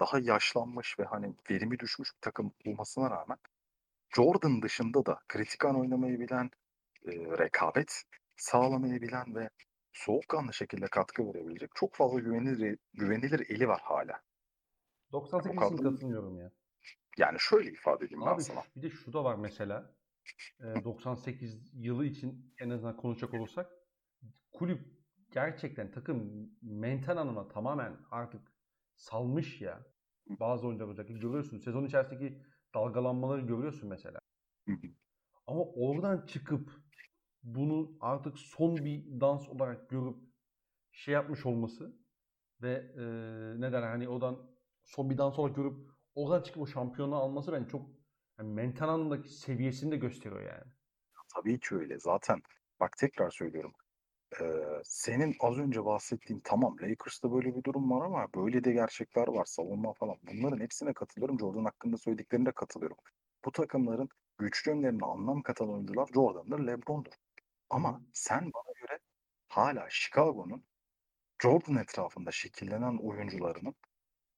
daha 0.00 0.18
yaşlanmış 0.18 0.98
ve 0.98 1.04
hani 1.04 1.34
verimi 1.50 1.78
düşmüş 1.78 2.14
bir 2.16 2.20
takım 2.20 2.52
olmasına 2.66 3.10
rağmen 3.10 3.38
Jordan 4.16 4.62
dışında 4.62 5.06
da 5.06 5.18
kritik 5.28 5.64
an 5.64 5.80
oynamayı 5.80 6.20
bilen, 6.20 6.50
e, 7.06 7.10
rekabet 7.38 8.02
sağlamayı 8.36 9.02
bilen 9.02 9.34
ve 9.34 9.50
soğukkanlı 9.92 10.54
şekilde 10.54 10.86
katkı 10.86 11.26
verebilecek 11.26 11.70
çok 11.74 11.94
fazla 11.94 12.20
güvenilir, 12.20 12.78
güvenilir 12.94 13.50
eli 13.50 13.68
var 13.68 13.80
hala. 13.84 14.22
98 15.12 15.62
için 15.62 15.76
katılmıyorum 15.76 16.38
ya. 16.38 16.50
Yani 17.18 17.36
şöyle 17.40 17.70
ifade 17.70 18.04
edeyim 18.04 18.22
Abi, 18.22 18.30
ben 18.30 18.38
sana. 18.38 18.62
Bir 18.76 18.82
de 18.82 18.90
şu 18.90 19.12
da 19.12 19.24
var 19.24 19.34
mesela. 19.34 19.94
98 20.84 21.70
yılı 21.74 22.06
için 22.06 22.54
en 22.60 22.70
azından 22.70 22.96
konuşacak 22.96 23.34
olursak 23.34 23.70
kulüp 24.52 24.80
gerçekten 25.32 25.90
takım 25.90 26.50
mental 26.62 27.16
anlamda 27.16 27.48
tamamen 27.48 27.96
artık 28.10 28.52
salmış 28.96 29.60
ya. 29.60 29.86
Bazı 30.26 30.66
oyuncular 30.66 30.90
özellikle 30.90 31.18
görüyorsun. 31.18 31.58
Sezon 31.58 31.84
içerisindeki 31.84 32.42
dalgalanmaları 32.74 33.40
görüyorsun 33.40 33.88
mesela. 33.88 34.18
Ama 35.46 35.64
oradan 35.64 36.26
çıkıp 36.26 36.70
bunu 37.42 37.96
artık 38.00 38.38
son 38.38 38.76
bir 38.76 39.20
dans 39.20 39.48
olarak 39.48 39.90
görüp 39.90 40.16
şey 40.92 41.14
yapmış 41.14 41.46
olması 41.46 41.96
ve 42.62 42.72
e, 42.96 43.02
ne 43.60 43.72
der 43.72 43.82
hani 43.82 44.08
odan 44.08 44.50
son 44.82 45.10
bir 45.10 45.18
dans 45.18 45.38
olarak 45.38 45.56
görüp 45.56 45.90
oradan 46.14 46.42
çıkıp 46.42 46.62
o 46.62 46.66
şampiyonu 46.66 47.16
alması 47.16 47.52
bence 47.52 47.68
çok 47.68 47.90
yani 48.38 48.52
mental 48.54 48.88
anlamdaki 48.88 49.28
seviyesini 49.28 49.92
de 49.92 49.96
gösteriyor 49.96 50.42
yani. 50.42 50.72
Tabii 51.34 51.60
ki 51.60 51.74
öyle. 51.74 51.98
Zaten 51.98 52.42
bak 52.80 52.96
tekrar 52.98 53.30
söylüyorum. 53.30 53.72
Ee, 54.40 54.44
senin 54.84 55.36
az 55.40 55.58
önce 55.58 55.84
bahsettiğin 55.84 56.40
tamam 56.44 56.76
Lakers'ta 56.82 57.32
böyle 57.32 57.56
bir 57.56 57.64
durum 57.64 57.90
var 57.90 58.06
ama 58.06 58.26
böyle 58.34 58.64
de 58.64 58.72
gerçekler 58.72 59.28
var. 59.28 59.44
Savunma 59.44 59.92
falan. 59.92 60.16
Bunların 60.22 60.60
hepsine 60.60 60.92
katılıyorum. 60.92 61.40
Jordan 61.40 61.64
hakkında 61.64 61.96
söylediklerine 61.96 62.52
katılıyorum. 62.52 62.96
Bu 63.44 63.52
takımların 63.52 64.08
güçlü 64.38 64.70
yönlerine 64.70 65.04
anlam 65.04 65.42
katan 65.42 65.70
oyuncular 65.70 66.06
Jordan'dır, 66.14 66.66
LeBron'dur. 66.66 67.12
Ama 67.70 68.02
sen 68.12 68.40
bana 68.40 68.72
göre 68.80 68.98
hala 69.48 69.90
Chicago'nun 69.90 70.64
Jordan 71.42 71.76
etrafında 71.76 72.30
şekillenen 72.30 72.98
oyuncularının 72.98 73.74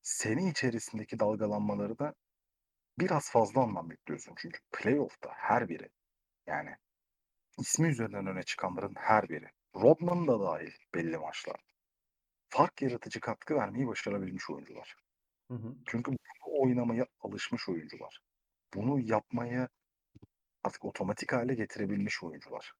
seni 0.02 0.50
içerisindeki 0.50 1.18
dalgalanmaları 1.18 1.98
da 1.98 2.14
biraz 2.98 3.30
fazla 3.30 3.62
anlam 3.62 3.90
yüklüyorsun. 3.90 4.34
Çünkü 4.38 4.60
playoff'ta 4.72 5.30
her 5.34 5.68
biri 5.68 5.88
yani 6.46 6.76
ismi 7.58 7.88
üzerinden 7.88 8.26
öne 8.26 8.42
çıkanların 8.42 8.94
her 8.96 9.28
biri 9.28 9.50
Rodman 9.76 10.28
da 10.28 10.40
dahil 10.40 10.72
belli 10.94 11.18
maçlar. 11.18 11.60
Fark 12.48 12.82
yaratıcı 12.82 13.20
katkı 13.20 13.54
vermeyi 13.54 13.86
başarabilmiş 13.86 14.50
oyuncular. 14.50 14.96
Hı 15.50 15.54
hı. 15.54 15.74
Çünkü 15.86 16.10
bunu 16.10 16.62
oynamaya 16.62 17.06
alışmış 17.20 17.68
oyuncular. 17.68 18.20
Bunu 18.74 19.00
yapmaya 19.00 19.68
artık 20.64 20.84
otomatik 20.84 21.32
hale 21.32 21.54
getirebilmiş 21.54 22.22
oyuncular. 22.22 22.72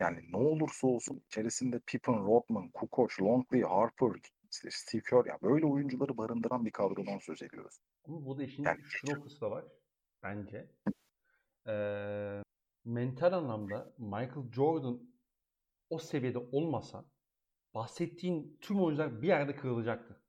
Yani 0.00 0.32
ne 0.32 0.36
olursa 0.36 0.86
olsun 0.86 1.22
içerisinde 1.26 1.80
Pippen, 1.86 2.26
Rodman, 2.26 2.68
Kukoc, 2.70 3.22
Longley, 3.22 3.62
Harper, 3.62 4.20
Steve 4.50 5.02
Kerr 5.02 5.26
yani 5.26 5.42
böyle 5.42 5.66
oyuncuları 5.66 6.16
barındıran 6.16 6.66
bir 6.66 6.70
kadrodan 6.70 7.18
söz 7.18 7.42
ediyoruz. 7.42 7.80
Ama 8.04 8.24
bu 8.26 8.38
da 8.38 8.42
işin 8.42 8.62
yani, 8.62 8.80
şu 8.82 9.10
noktası 9.10 9.40
da 9.40 9.50
var 9.50 9.64
bence. 10.22 10.70
Ee, 11.68 12.42
mental 12.84 13.32
anlamda 13.32 13.94
Michael 13.98 14.52
Jordan 14.52 15.00
o 15.90 15.98
seviyede 15.98 16.38
olmasa 16.38 17.04
bahsettiğin 17.74 18.58
tüm 18.60 18.82
oyuncular 18.82 19.22
bir 19.22 19.28
yerde 19.28 19.56
kırılacaktı. 19.56 20.22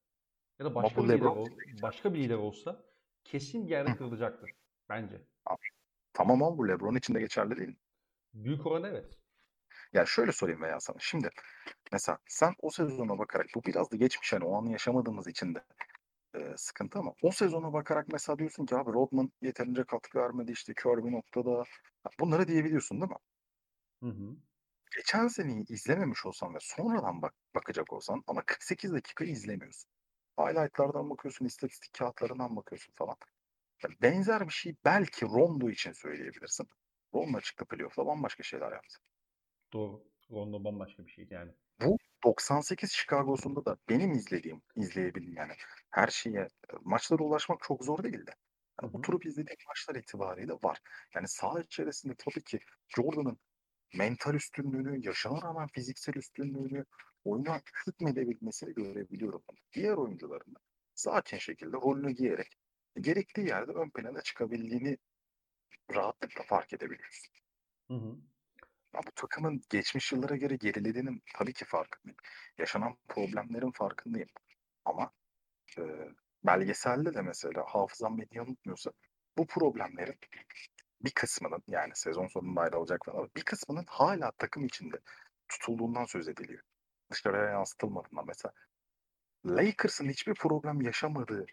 Ya 0.59 0.65
da 0.65 0.75
başka 0.75 1.03
bir, 1.03 1.09
lider, 1.09 1.25
ol, 1.25 1.47
başka 1.81 2.13
bir 2.13 2.19
lider 2.19 2.35
olsa 2.35 2.85
kesin 3.23 3.65
bir 3.67 3.71
yerde 3.71 3.95
kırılacaktı 3.95 4.45
bence. 4.89 5.21
Tamam 6.13 6.43
ama 6.43 6.57
bu 6.57 6.67
LeBron 6.67 6.95
için 6.95 7.13
de 7.13 7.19
geçerli 7.19 7.57
değil. 7.57 7.75
Büyük 8.33 8.65
oranda 8.65 8.89
evet. 8.89 9.19
Yani 9.93 10.07
şöyle 10.07 10.31
sorayım 10.31 10.61
veya 10.61 10.79
sana. 10.79 10.97
Şimdi 10.99 11.29
mesela 11.91 12.17
sen 12.27 12.53
o 12.61 12.69
sezona 12.69 13.17
bakarak 13.17 13.47
bu 13.55 13.63
biraz 13.63 13.91
da 13.91 13.95
geçmiş 13.95 14.33
hani 14.33 14.45
o 14.45 14.57
anı 14.61 14.71
yaşamadığımız 14.71 15.27
için 15.27 15.55
de 15.55 15.63
e, 16.35 16.57
sıkıntı 16.57 16.99
ama 16.99 17.13
o 17.23 17.31
sezona 17.31 17.73
bakarak 17.73 18.07
mesela 18.09 18.39
diyorsun 18.39 18.65
ki 18.65 18.75
abi 18.75 18.91
Rodman 18.93 19.31
yeterince 19.41 19.83
katkı 19.83 20.19
vermedi 20.19 20.51
işte 20.51 20.73
kör 20.73 21.05
bir 21.05 21.11
noktada. 21.11 21.63
Bunları 22.19 22.47
diyebiliyorsun 22.47 23.01
değil 23.01 23.11
mi? 23.11 23.17
Hı 24.03 24.09
hı. 24.09 24.37
Geçen 24.95 25.27
seneyi 25.27 25.65
izlememiş 25.69 26.25
olsan 26.25 26.55
ve 26.55 26.57
sonradan 26.61 27.21
bak 27.21 27.33
bakacak 27.55 27.93
olsan 27.93 28.23
ama 28.27 28.41
48 28.45 28.93
dakika 28.93 29.25
izlemiyorsun. 29.25 29.89
highlightlardan 30.39 31.09
bakıyorsun, 31.09 31.45
istatistik 31.45 31.93
kağıtlarından 31.93 32.55
bakıyorsun 32.55 32.93
falan. 32.97 33.15
benzer 34.01 34.47
bir 34.47 34.53
şey 34.53 34.75
belki 34.85 35.25
Rondo 35.25 35.69
için 35.69 35.91
söyleyebilirsin. 35.91 36.67
Rondo 37.13 37.41
çıktı 37.41 37.65
playoff'ta 37.65 38.05
bambaşka 38.05 38.43
şeyler 38.43 38.71
yaptı. 38.71 38.99
Doğru. 39.73 40.03
Rondo 40.31 40.63
bambaşka 40.63 41.05
bir 41.05 41.11
şeydi 41.11 41.33
yani. 41.33 41.51
Bu 41.81 41.97
98 42.23 42.91
Chicago'sunda 42.91 43.65
da 43.65 43.77
benim 43.89 44.11
izlediğim, 44.11 44.61
izleyebildiğim 44.75 45.37
yani 45.37 45.53
her 45.91 46.07
şeye 46.07 46.47
maçlara 46.81 47.23
ulaşmak 47.23 47.59
çok 47.63 47.85
zor 47.85 48.03
değildi. 48.03 48.31
Yani 48.81 48.91
oturup 48.97 49.25
izlediğim 49.25 49.57
maçlar 49.67 49.95
itibariyle 49.95 50.53
var. 50.53 50.79
Yani 51.15 51.27
saha 51.27 51.61
içerisinde 51.61 52.13
tabii 52.17 52.43
ki 52.43 52.59
Jordan'ın 52.95 53.39
mental 53.93 54.33
üstünlüğünü, 54.35 55.07
yaşına 55.07 55.41
rağmen 55.41 55.67
fiziksel 55.67 56.13
üstünlüğünü, 56.13 56.85
oyuna 57.25 57.61
hükmedebilmesini 57.87 58.73
görebiliyorum. 58.73 59.43
Diğer 59.73 59.93
oyuncuların 59.93 60.55
da 60.55 60.59
sakin 60.95 61.37
şekilde 61.37 61.71
rolünü 61.71 62.11
giyerek 62.11 62.57
gerektiği 63.01 63.47
yerde 63.47 63.71
ön 63.71 63.89
plana 63.89 64.21
çıkabildiğini 64.21 64.97
rahatlıkla 65.95 66.43
fark 66.43 66.73
edebiliyoruz. 66.73 67.27
Hı 67.87 67.93
hı. 67.93 68.17
Ya 68.93 68.99
bu 69.07 69.11
takımın 69.15 69.61
geçmiş 69.69 70.11
yıllara 70.11 70.35
göre 70.35 70.55
gerilediğinin 70.55 71.23
tabii 71.35 71.53
ki 71.53 71.65
farkındayım. 71.65 72.17
Yaşanan 72.57 72.97
problemlerin 73.07 73.71
farkındayım. 73.71 74.29
Ama 74.85 75.11
e, 75.77 75.81
belgeselde 76.43 77.13
de 77.13 77.21
mesela 77.21 77.65
hafızam 77.67 78.17
beni 78.17 78.27
yanıltmıyorsa 78.31 78.91
bu 79.37 79.47
problemlerin 79.47 80.17
bir 81.01 81.11
kısmının 81.11 81.63
yani 81.67 81.91
sezon 81.95 82.27
sonunda 82.27 82.61
ayrılacak 82.61 83.05
falan 83.05 83.29
bir 83.35 83.43
kısmının 83.43 83.85
hala 83.87 84.31
takım 84.31 84.65
içinde 84.65 84.97
tutulduğundan 85.49 86.05
söz 86.05 86.27
ediliyor. 86.27 86.61
Dışarıya 87.11 87.43
yansıtılmadığından 87.43 88.25
mesela. 88.27 88.53
Lakers'ın 89.45 90.09
hiçbir 90.09 90.33
problem 90.33 90.81
yaşamadığı 90.81 91.45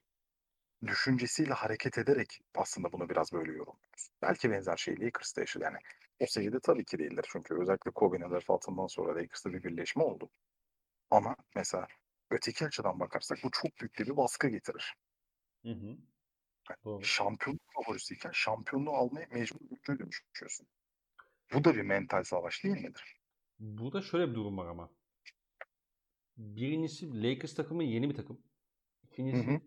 düşüncesiyle 0.87 1.53
hareket 1.53 1.99
ederek 1.99 2.41
aslında 2.55 2.93
bunu 2.93 3.09
biraz 3.09 3.33
böyle 3.33 3.53
yorumluyoruz. 3.53 4.09
Belki 4.23 4.51
benzer 4.51 4.77
şey 4.77 5.01
Lakers'ta 5.01 5.41
yaşadı. 5.41 5.65
Yani 5.65 5.79
o 6.21 6.27
seviyede 6.27 6.61
tabii 6.61 6.85
ki 6.85 6.99
değildir. 6.99 7.27
Çünkü 7.33 7.55
özellikle 7.61 7.91
Kobe'nin 7.91 8.31
vefatından 8.31 8.87
sonra 8.87 9.17
Lakers'ta 9.17 9.53
bir 9.53 9.63
birleşme 9.63 10.03
oldu. 10.03 10.31
Ama 11.11 11.37
mesela 11.55 11.87
öteki 12.31 12.67
açıdan 12.67 13.01
bakarsak 13.01 13.39
bu 13.45 13.51
çok 13.51 13.81
büyük 13.81 13.99
bir 13.99 14.17
baskı 14.17 14.49
getirir. 14.49 14.95
Hı 15.65 15.73
hı. 15.73 15.97
Yani 16.85 17.05
şampiyonluk 17.05 17.63
favorisiyken 17.75 18.31
şampiyonluğu 18.35 18.93
almaya 18.93 19.27
mecbur 19.31 19.61
gücüne 19.61 19.99
dönüşüyorsun. 19.99 20.67
Bu 21.55 21.65
da 21.65 21.75
bir 21.75 21.83
mental 21.83 22.25
savaş 22.25 22.65
değil 22.65 22.81
midir? 22.81 23.17
Bu 23.59 23.93
da 23.93 24.03
şöyle 24.03 24.31
bir 24.31 24.35
durum 24.35 24.59
var 24.59 24.67
ama. 24.67 24.91
Birincisi 26.37 27.23
Lakers 27.23 27.55
takımı 27.55 27.85
yeni 27.85 28.11
bir 28.11 28.15
takım. 28.15 28.43
İkincisi 29.05 29.47
hı 29.47 29.51
hı. 29.51 29.61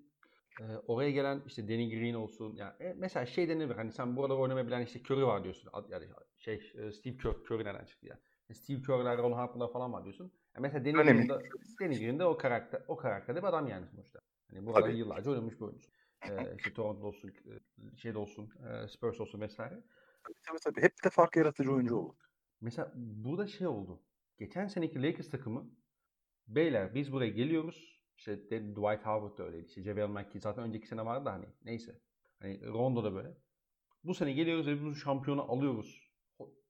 E, 0.59 0.63
oraya 0.87 1.11
gelen 1.11 1.41
işte 1.45 1.67
Danny 1.67 1.89
Green 1.89 2.13
olsun. 2.13 2.55
Yani 2.55 2.73
e, 2.79 2.93
mesela 2.97 3.25
şey 3.25 3.49
denilir 3.49 3.75
hani 3.75 3.91
sen 3.91 4.17
burada 4.17 4.37
oynamayı 4.37 4.67
bilen 4.67 4.81
işte 4.81 4.99
Curry 4.99 5.25
var 5.25 5.43
diyorsun. 5.43 5.71
Yani 5.89 6.05
şey 6.37 6.71
e, 6.75 6.91
Steve 6.91 7.17
Kerr, 7.17 7.35
Curry 7.45 7.63
nereden 7.63 7.85
çıktı 7.85 8.07
ya? 8.07 8.19
Yani 8.49 8.57
Steve 8.57 8.81
Kerr'ler, 8.81 9.17
Ron 9.17 9.31
Harper'lar 9.31 9.71
falan 9.71 9.93
var 9.93 10.03
diyorsun. 10.03 10.31
Yani 10.55 10.61
mesela 10.61 10.85
Danny 10.85 11.03
Green 11.03 11.29
de, 11.29 11.49
Danny 11.81 11.99
Green 11.99 12.19
de 12.19 12.25
o 12.25 12.37
karakter 12.37 12.83
o 12.87 12.97
karakterde 12.97 13.41
bir 13.41 13.47
adam 13.47 13.67
yani 13.67 13.87
sonuçta. 13.87 14.19
Hani 14.49 14.65
burada 14.65 14.81
Tabii. 14.81 14.97
yıllarca 14.97 15.31
oynamış 15.31 15.55
bir 15.55 15.65
oyuncu. 15.65 15.89
Ee, 16.29 16.55
işte 16.57 16.73
Toronto 16.73 17.07
olsun, 17.07 17.33
şey 17.97 18.13
de 18.13 18.17
olsun, 18.17 18.53
Spurs 18.89 19.21
olsun 19.21 19.41
vesaire. 19.41 19.83
Tabii 20.47 20.59
tabii. 20.63 20.81
Hep 20.81 21.03
de 21.03 21.09
fark 21.09 21.35
yaratıcı 21.35 21.71
oyuncu 21.73 21.95
oldu. 21.95 22.15
Mesela 22.61 22.93
burada 22.95 23.47
şey 23.47 23.67
oldu. 23.67 24.01
Geçen 24.37 24.67
seneki 24.67 25.03
Lakers 25.03 25.29
takımı 25.29 25.69
beyler 26.47 26.95
biz 26.95 27.11
buraya 27.11 27.29
geliyoruz. 27.29 27.98
İşte 28.19 28.35
Dwight 28.49 29.05
Howard 29.05 29.37
da 29.37 29.43
öyleydi. 29.43 29.65
İşte 29.67 29.81
JaVale 29.81 30.07
McGee 30.07 30.39
zaten 30.39 30.63
önceki 30.63 30.87
sene 30.87 31.05
vardı 31.05 31.25
da 31.25 31.33
hani 31.33 31.45
neyse. 31.65 32.01
Hani 32.39 32.67
Rondo 32.67 33.03
da 33.03 33.13
böyle. 33.13 33.37
Bu 34.03 34.13
sene 34.13 34.31
geliyoruz 34.31 34.67
ve 34.67 34.83
bu 34.83 34.95
şampiyonu 34.95 35.51
alıyoruz. 35.51 36.11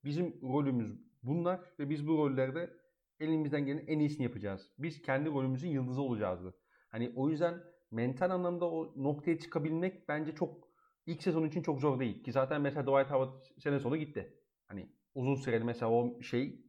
Bizim 0.03 0.41
rolümüz 0.41 0.99
bunlar 1.23 1.59
ve 1.79 1.89
biz 1.89 2.07
bu 2.07 2.17
rollerde 2.17 2.73
elimizden 3.19 3.65
gelen 3.65 3.85
en 3.87 3.99
iyisini 3.99 4.23
yapacağız. 4.23 4.73
Biz 4.77 5.01
kendi 5.01 5.29
rolümüzün 5.29 5.69
yıldızı 5.69 6.01
olacağızdı. 6.01 6.55
Hani 6.89 7.13
o 7.15 7.29
yüzden 7.29 7.63
mental 7.91 8.29
anlamda 8.29 8.65
o 8.71 9.03
noktaya 9.03 9.39
çıkabilmek 9.39 10.09
bence 10.09 10.35
çok 10.35 10.67
ilk 11.05 11.23
sezon 11.23 11.47
için 11.47 11.61
çok 11.61 11.79
zor 11.79 11.99
değil. 11.99 12.23
Ki 12.23 12.31
zaten 12.31 12.61
mesela 12.61 12.83
Dwight 12.83 13.11
Howard 13.11 13.43
sene 13.59 13.79
sonu 13.79 13.97
gitti. 13.97 14.43
Hani 14.67 14.89
uzun 15.15 15.35
süreli 15.35 15.63
mesela 15.63 15.91
o 15.91 16.21
şey 16.21 16.65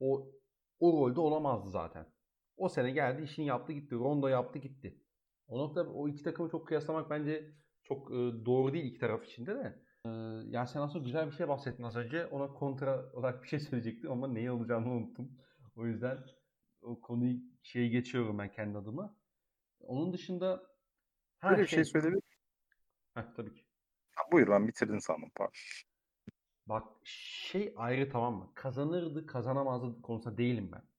o 0.00 0.32
o 0.80 0.92
rolde 0.92 1.20
olamazdı 1.20 1.70
zaten. 1.70 2.06
O 2.60 2.68
sene 2.68 2.90
geldi 2.90 3.22
işini 3.22 3.46
yaptı 3.46 3.72
gitti. 3.72 3.94
Rondo 3.94 4.28
yaptı 4.28 4.58
gitti. 4.58 5.00
O 5.48 5.58
nokta 5.58 5.82
o 5.82 6.08
iki 6.08 6.22
takımı 6.22 6.50
çok 6.50 6.68
kıyaslamak 6.68 7.10
bence 7.10 7.54
çok 7.82 8.10
e, 8.10 8.14
doğru 8.46 8.72
değil 8.72 8.84
iki 8.84 8.98
taraf 8.98 9.24
içinde 9.24 9.54
de. 9.54 9.82
E, 10.06 10.08
yani 10.50 10.68
sen 10.68 10.80
aslında 10.80 11.04
güzel 11.04 11.26
bir 11.26 11.32
şey 11.32 11.48
bahsettin 11.48 11.82
az 11.82 11.96
önce. 11.96 12.26
Ona 12.26 12.48
kontra 12.48 13.12
olarak 13.12 13.42
bir 13.42 13.48
şey 13.48 13.60
söyleyecektim 13.60 14.10
ama 14.12 14.28
neyi 14.28 14.50
olacağını 14.50 14.90
unuttum. 14.92 15.38
O 15.76 15.86
yüzden 15.86 16.18
o 16.82 17.00
konuyu 17.00 17.38
şeyi 17.62 17.90
geçiyorum 17.90 18.38
ben 18.38 18.52
kendi 18.52 18.78
adıma. 18.78 19.16
Onun 19.80 20.12
dışında 20.12 20.62
ha, 21.38 21.50
Böyle 21.50 21.62
bir 21.62 21.66
şey, 21.66 21.76
şey 21.76 21.84
söyleyebilir 21.84 22.22
Heh, 23.14 23.22
tabii 23.36 23.54
ki. 23.54 23.64
Ha, 24.14 24.22
buyur 24.32 24.48
ben 24.48 24.68
bitirdin 24.68 24.98
sandım 24.98 25.30
pardon. 25.34 25.52
Bak 26.66 26.88
şey 27.04 27.74
ayrı 27.76 28.10
tamam 28.10 28.34
mı? 28.34 28.50
Kazanırdı 28.54 29.26
kazanamazdı 29.26 30.02
konusunda 30.02 30.38
değilim 30.38 30.70
ben. 30.72 30.89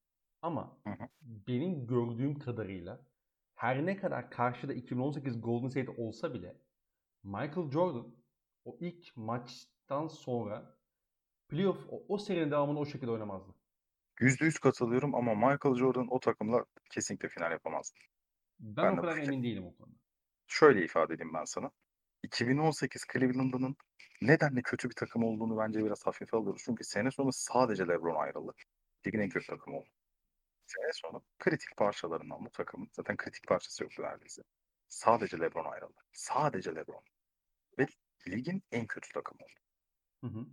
Ama 0.42 0.78
hı 0.84 0.90
hı. 0.90 1.08
benim 1.22 1.88
gördüğüm 1.88 2.40
kadarıyla 2.40 3.06
her 3.56 3.86
ne 3.86 3.98
kadar 3.98 4.32
karşıda 4.32 4.74
2018 4.74 5.42
Golden 5.42 5.68
State 5.68 5.92
olsa 5.92 6.34
bile 6.34 6.56
Michael 7.24 7.72
Jordan 7.72 8.16
o 8.66 8.78
ilk 8.80 9.18
maçtan 9.18 10.08
sonra 10.08 10.78
playoff 11.50 11.88
o, 11.90 12.04
o 12.08 12.18
serinin 12.18 12.52
devamını 12.52 12.80
o 12.80 12.86
şekilde 12.86 13.12
oynamazdı. 13.12 13.56
%100 14.20 14.60
katılıyorum 14.60 15.16
ama 15.16 15.34
Michael 15.34 15.76
Jordan 15.76 16.08
o 16.12 16.20
takımla 16.20 16.66
kesinlikle 16.92 17.30
final 17.30 17.52
yapamazdı. 17.52 18.00
Ben, 18.60 18.84
ben 18.84 18.98
o 18.98 19.02
kadar 19.02 19.18
emin 19.18 19.44
değilim 19.44 19.66
o 19.66 19.76
konuda. 19.76 19.96
Şöyle 20.48 20.86
ifade 20.86 21.14
edeyim 21.14 21.34
ben 21.34 21.46
sana. 21.46 21.72
2018 22.24 23.06
Cleveland'ın 23.14 23.76
nedenle 24.22 24.62
kötü 24.62 24.90
bir 24.90 24.96
takım 24.96 25.24
olduğunu 25.24 25.58
bence 25.58 25.86
biraz 25.86 26.06
hafife 26.06 26.38
alıyoruz. 26.38 26.62
Çünkü 26.66 26.84
sene 26.84 27.12
sonu 27.12 27.30
sadece 27.34 27.88
LeBron 27.88 28.16
ayrıldı. 28.16 28.52
Ligin 29.08 29.20
en 29.20 29.30
kötü 29.30 29.48
takımı 29.48 29.78
oldu. 29.78 29.90
Sene 30.72 30.94
sonu 30.94 31.24
kritik 31.40 31.78
parçalarından 31.78 32.46
bu 32.46 32.50
takımın 32.52 32.90
zaten 32.92 33.18
kritik 33.18 33.48
parçası 33.48 33.84
yoktu 33.84 34.04
neredeyse. 34.04 34.42
Sadece 34.88 35.40
LeBron 35.40 35.72
ayrıldı. 35.72 36.02
Sadece 36.12 36.76
LeBron. 36.76 37.04
Ve 37.80 37.88
ligin 38.28 38.64
en 38.72 38.88
kötü 38.88 39.14
takımı 39.14 39.40
oldu. 39.44 39.60
Hı 40.24 40.40
hı. 40.40 40.46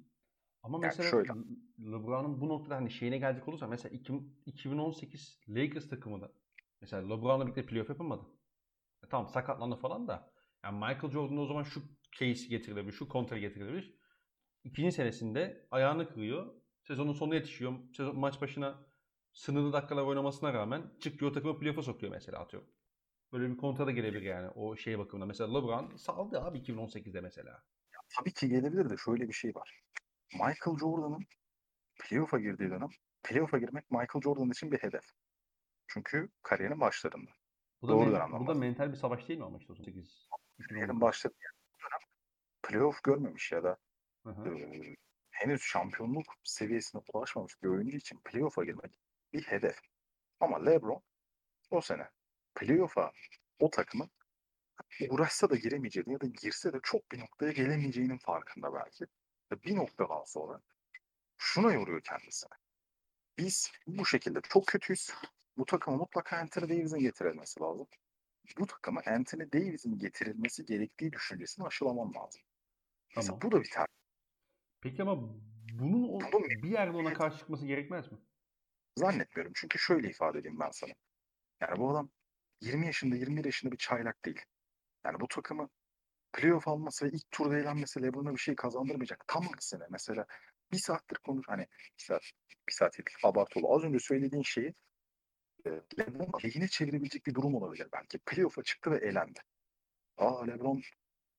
Ama 0.63 0.77
yani 0.77 0.87
mesela 0.87 1.11
şöyle. 1.11 1.33
LeBron'un 1.79 2.41
bu 2.41 2.49
noktada 2.49 2.77
hani 2.77 2.91
şeyine 2.91 3.19
gelecek 3.19 3.49
olursa 3.49 3.67
mesela 3.67 3.99
2018 4.47 5.41
Lakers 5.49 5.89
takımı 5.89 6.21
da 6.21 6.33
mesela 6.81 7.03
LeBron'la 7.03 7.45
birlikte 7.45 7.67
playoff 7.67 7.89
yapamadı. 7.89 8.23
E 9.05 9.09
tamam 9.09 9.29
sakatlandı 9.29 9.77
falan 9.77 10.09
da 10.09 10.33
yani 10.65 10.75
Michael 10.75 11.11
Jordan 11.11 11.39
o 11.39 11.47
zaman 11.47 11.63
şu 11.63 11.83
case 12.19 12.47
getirilebilir, 12.49 12.93
şu 12.93 13.09
kontra 13.09 13.39
getirilebilir. 13.39 13.99
İkinci 14.65 14.93
senesinde 14.93 15.67
ayağını 15.71 16.09
kırıyor. 16.09 16.55
Sezonun 16.83 17.13
sonuna 17.13 17.35
yetişiyor. 17.35 17.79
Sezon, 17.97 18.19
maç 18.19 18.41
başına 18.41 18.88
sınırlı 19.39 19.73
dakikalar 19.73 20.03
oynamasına 20.03 20.55
rağmen 20.55 20.91
çıkıyor 21.01 21.33
takımı 21.33 21.59
playoff'a 21.59 21.83
sokuyor 21.83 22.13
mesela 22.13 22.39
atıyorum. 22.39 22.69
Böyle 23.33 23.51
bir 23.51 23.57
kontra 23.57 23.87
da 23.87 23.91
gelebilir 23.91 24.23
yani 24.23 24.49
o 24.49 24.77
şey 24.77 24.99
bakımından. 24.99 25.29
Mesela 25.29 25.59
LeBron 25.59 25.97
saldı 25.97 26.41
abi 26.41 26.59
2018'de 26.59 27.21
mesela. 27.21 27.51
Ya, 27.95 28.01
tabii 28.17 28.33
ki 28.33 28.49
gelebilir 28.49 28.91
de 28.91 28.97
şöyle 28.97 29.29
bir 29.29 29.33
şey 29.33 29.55
var. 29.55 29.81
Michael 30.33 30.79
Jordan'ın 30.79 31.27
playoff'a 32.01 32.39
girdiği 32.39 32.71
dönem 32.71 32.89
playoff'a 33.23 33.59
girmek 33.59 33.91
Michael 33.91 34.23
Jordan 34.25 34.51
için 34.51 34.73
bir 34.73 34.79
hedef. 34.79 35.05
Çünkü 35.87 36.29
kariyerin 36.43 36.81
başlarında. 36.81 37.31
Bu 37.83 37.89
da, 37.89 37.93
Doğru 37.93 38.11
men- 38.11 38.41
bu 38.41 38.47
da 38.47 38.55
mental 38.55 38.93
bir 38.93 38.97
savaş 38.97 39.29
değil 39.29 39.39
mi 39.39 39.45
ama 39.45 39.59
işte 39.59 39.73
18 39.73 40.29
Kariyerin 40.69 41.01
başladığı 41.01 41.35
dönem 41.81 42.01
playoff 42.63 43.03
görmemiş 43.03 43.53
ya 43.53 43.65
da 43.65 43.77
e, 44.27 44.95
henüz 45.31 45.63
şampiyonluk 45.63 46.27
seviyesine 46.45 47.03
ulaşmamış 47.15 47.63
bir 47.63 47.69
oyuncu 47.69 47.97
için 47.97 48.21
playoff'a 48.25 48.65
girmek 48.65 48.93
bir 49.33 49.43
hedef. 49.43 49.81
Ama 50.41 50.65
LeBron 50.65 51.03
o 51.71 51.81
sene 51.81 52.09
playoff'a 52.55 53.13
o 53.59 53.71
takımın 53.71 54.11
uğraşsa 55.11 55.51
da 55.51 55.57
giremeyeceğini 55.57 56.13
ya 56.13 56.21
da 56.21 56.27
girse 56.27 56.73
de 56.73 56.79
çok 56.83 57.13
bir 57.13 57.21
noktaya 57.21 57.53
gelemeyeceğinin 57.53 58.19
farkında 58.19 58.75
belki. 58.75 59.05
Bir 59.65 59.77
noktadan 59.77 60.25
sonra 60.25 60.61
şuna 61.39 61.73
yoruyor 61.73 62.01
kendisini. 62.03 62.51
Biz 63.39 63.73
bu 63.87 64.07
şekilde 64.07 64.41
çok 64.49 64.67
kötüyüz. 64.67 65.11
Bu 65.57 65.65
takıma 65.65 65.97
mutlaka 65.97 66.37
Anthony 66.37 66.69
Davis'in 66.69 66.99
getirilmesi 66.99 67.61
lazım. 67.61 67.87
Bu 68.59 68.67
takıma 68.67 69.03
Anthony 69.07 69.53
Davis'in 69.53 69.99
getirilmesi 69.99 70.65
gerektiği 70.65 71.13
düşüncesini 71.13 71.67
aşılamam 71.67 72.15
lazım. 72.15 72.43
Mesela 73.17 73.43
bu 73.43 73.53
da 73.53 73.61
bir 73.61 73.71
tercih. 73.71 73.93
Peki 74.81 75.03
ama 75.03 75.17
bunun, 75.73 76.09
o, 76.09 76.21
bunun 76.33 76.49
bir 76.49 76.71
yerde 76.71 76.97
ona 76.97 77.13
karşı 77.13 77.39
çıkması 77.39 77.67
gerekmez 77.67 78.13
mi? 78.13 78.19
Zannetmiyorum. 78.99 79.53
Çünkü 79.57 79.79
şöyle 79.79 80.11
ifade 80.11 80.39
edeyim 80.39 80.61
ben 80.61 80.71
sana. 80.71 80.93
Yani 81.61 81.79
bu 81.79 81.91
adam 81.91 82.11
20 82.61 82.87
yaşında 82.87 83.17
21 83.17 83.45
yaşında 83.45 83.73
bir 83.73 83.77
çaylak 83.77 84.25
değil. 84.25 84.43
Yani 85.05 85.21
bu 85.21 85.29
takımı 85.29 85.69
playoff 86.33 86.69
alması 86.69 87.07
ve 87.07 87.11
ilk 87.11 87.31
turda 87.31 87.59
eğlenmesi 87.59 88.03
LeBron'a 88.03 88.33
bir 88.33 88.39
şey 88.39 88.57
kazandırmayacak. 88.57 89.25
Tam 89.29 89.49
aksine 89.49 89.85
mesela 89.91 90.27
bir 90.73 90.79
saattir 90.79 91.17
konuş 91.17 91.47
hani 91.49 91.67
bir 91.99 92.05
saat, 92.05 92.23
bir 92.69 92.73
saat 92.73 92.99
değil 92.99 93.09
abartılı. 93.25 93.67
Az 93.69 93.85
önce 93.85 93.99
söylediğin 93.99 94.43
şeyi 94.43 94.75
e, 95.67 95.71
LeBron 95.99 96.31
lehine 96.45 96.69
çevirebilecek 96.69 97.27
bir 97.27 97.35
durum 97.35 97.55
olabilir 97.55 97.89
belki. 97.93 98.19
Playoff'a 98.19 98.63
çıktı 98.63 98.91
ve 98.91 98.97
eğlendi. 98.97 99.41
Aa 100.19 100.45
LeBron 100.45 100.83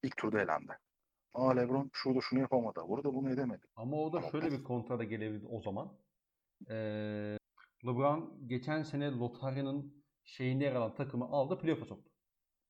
ilk 0.03 0.17
turda 0.17 0.41
elendi. 0.41 0.77
Aa 1.33 1.53
LeBron 1.53 1.89
şurada 1.93 2.19
şunu 2.21 2.39
yapamadı. 2.39 2.81
Burada 2.87 3.13
bunu 3.13 3.31
edemedi. 3.31 3.65
Ama 3.75 3.97
o 3.97 4.13
da 4.13 4.21
şöyle 4.31 4.51
bir 4.51 4.63
kontrada 4.63 5.03
gelebilir 5.03 5.47
o 5.51 5.61
zaman. 5.61 5.97
Ee, 6.69 7.38
LeBron 7.85 8.47
geçen 8.47 8.83
sene 8.83 9.11
lotaryanın 9.11 10.03
şeyinde 10.23 10.63
yer 10.63 10.75
alan 10.75 10.95
takımı 10.95 11.25
aldı 11.25 11.57
playoff'a 11.57 11.85
soktu. 11.85 12.11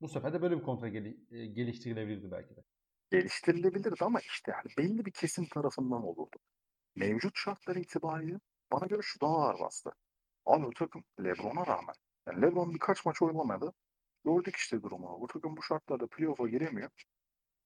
Bu 0.01 0.07
sefer 0.07 0.33
de 0.33 0.41
böyle 0.41 0.57
bir 0.57 0.63
kontra 0.63 0.87
gel- 0.87 1.17
e, 1.31 1.45
geliştirilebilirdi 1.45 2.31
belki 2.31 2.55
de. 2.55 2.63
Geliştirilebilirdi 3.11 4.05
ama 4.05 4.19
işte 4.19 4.51
yani 4.51 4.65
belli 4.77 5.05
bir 5.05 5.11
kesim 5.11 5.45
tarafından 5.45 6.03
olurdu. 6.03 6.37
Mevcut 6.95 7.37
şartlar 7.37 7.75
itibariyle 7.75 8.39
bana 8.71 8.85
göre 8.85 9.01
şu 9.03 9.21
daha 9.21 9.35
ağır 9.35 9.59
bastı. 9.59 9.91
Abi 10.45 10.65
bu 10.65 10.73
takım 10.73 11.03
Lebron'a 11.23 11.67
rağmen. 11.67 11.95
Yani 12.27 12.41
Lebron 12.41 12.73
birkaç 12.73 13.05
maç 13.05 13.21
oynamadı. 13.21 13.73
Gördük 14.25 14.55
işte 14.55 14.81
durumu. 14.83 15.21
Bu 15.21 15.27
takım 15.27 15.57
bu 15.57 15.63
şartlarda 15.63 16.07
playoff'a 16.07 16.47
giremiyor. 16.49 16.89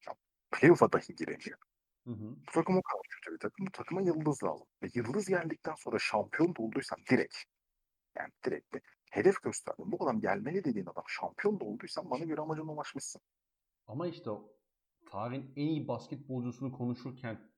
Ya, 0.08 0.14
playoff'a 0.52 0.92
dahi 0.92 1.16
giremiyor. 1.16 1.60
Hı 2.08 2.12
hı. 2.12 2.36
Bu 2.48 2.52
takım 2.54 2.78
o 2.78 2.82
kadar 2.82 3.02
kötü 3.10 3.34
bir 3.34 3.40
takım. 3.40 3.66
Bu 3.66 3.72
takıma 3.72 4.02
yıldız 4.02 4.44
lazım. 4.44 4.68
Ve 4.84 4.88
yıldız 4.94 5.28
geldikten 5.28 5.76
sonra 5.76 6.00
şampiyon 6.00 6.56
da 6.56 6.62
olduysan 6.62 7.00
direkt 7.10 7.36
yani 8.18 8.32
direkt 8.46 8.74
bir 8.74 8.82
hedef 9.12 9.42
gösterdin. 9.42 9.92
Bu 9.92 10.04
adam 10.04 10.22
gelmeli 10.22 10.64
dediğin 10.64 10.86
adam 10.86 11.04
şampiyon 11.08 11.60
da 11.60 11.66
olduysan 11.66 12.10
bana 12.10 12.24
göre 12.24 12.42
amacına 12.42 12.72
ulaşmışsın. 12.72 13.22
Ama 13.88 14.08
işte 14.08 14.30
tarihin 15.12 15.54
en 15.56 15.68
iyi 15.68 15.88
basketbolcusunu 15.88 16.72
konuşurken 16.72 17.52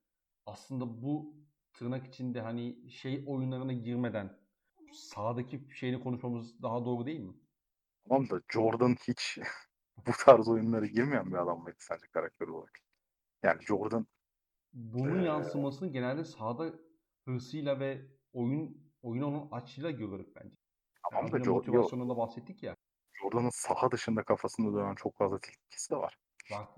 aslında 0.46 1.02
bu 1.02 1.36
tırnak 1.74 2.08
içinde 2.08 2.42
hani 2.42 2.92
şey 2.92 3.24
oyunlarına 3.28 3.74
girmeden 3.74 4.40
sahadaki 4.94 5.68
şeyini 5.76 6.04
konuşmamız 6.04 6.62
daha 6.62 6.86
doğru 6.86 7.06
değil 7.06 7.20
mi? 7.20 7.34
Tamam 8.10 8.30
da 8.30 8.42
Jordan 8.50 8.96
hiç 9.08 9.40
bu 10.08 10.12
tarz 10.26 10.48
oyunlara 10.48 10.86
girmeyen 10.86 11.32
bir 11.32 11.38
adam 11.38 11.64
mıydı 11.64 11.78
sence 11.80 12.08
karakter 12.14 12.48
olarak? 12.48 12.80
Yani 13.44 13.62
Jordan 13.62 14.08
bunun 14.76 15.24
ee... 15.24 15.26
yansımasını 15.26 15.92
genelde 15.92 16.26
sahada 16.26 16.74
hırsıyla 17.26 17.80
ve 17.80 18.02
oyun 18.34 18.86
oyun 19.02 19.22
onun 19.22 19.52
açıyla 19.52 19.92
görürük 19.92 20.36
bence. 20.36 20.56
Tamam 21.12 21.32
da 21.32 21.52
motivasyonunda 21.52 22.18
bahsettik 22.18 22.64
ya. 22.64 22.76
Jordan'ın 23.14 23.50
saha 23.50 23.92
dışında 23.92 24.24
kafasında 24.24 24.78
dönen 24.78 24.96
çok 24.96 25.18
fazla 25.18 25.40
tilkisi 25.40 25.92
de 25.92 25.96
var. 25.96 26.18
Var. 26.52 26.70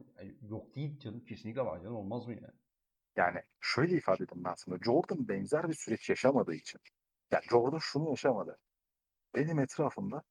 Yok 0.42 0.76
değil 0.76 1.00
canım. 1.00 1.26
Kesinlikle 1.26 1.62
var 1.62 1.82
canım. 1.82 1.96
Olmaz 1.96 2.28
mı 2.28 2.34
yani? 2.34 2.54
Yani 3.16 3.42
şöyle 3.60 3.98
ifade 3.98 4.24
edeyim 4.24 4.46
ben 4.46 4.54
sana. 4.54 4.78
Jordan 4.86 5.28
benzer 5.28 5.70
bir 5.70 5.74
süreç 5.74 6.10
yaşamadığı 6.10 6.54
için. 6.54 6.82
Yani 7.32 7.44
Jordan 7.50 7.78
şunu 7.78 8.10
yaşamadı. 8.10 8.60
Benim 9.36 9.60
etrafımda 9.60 10.24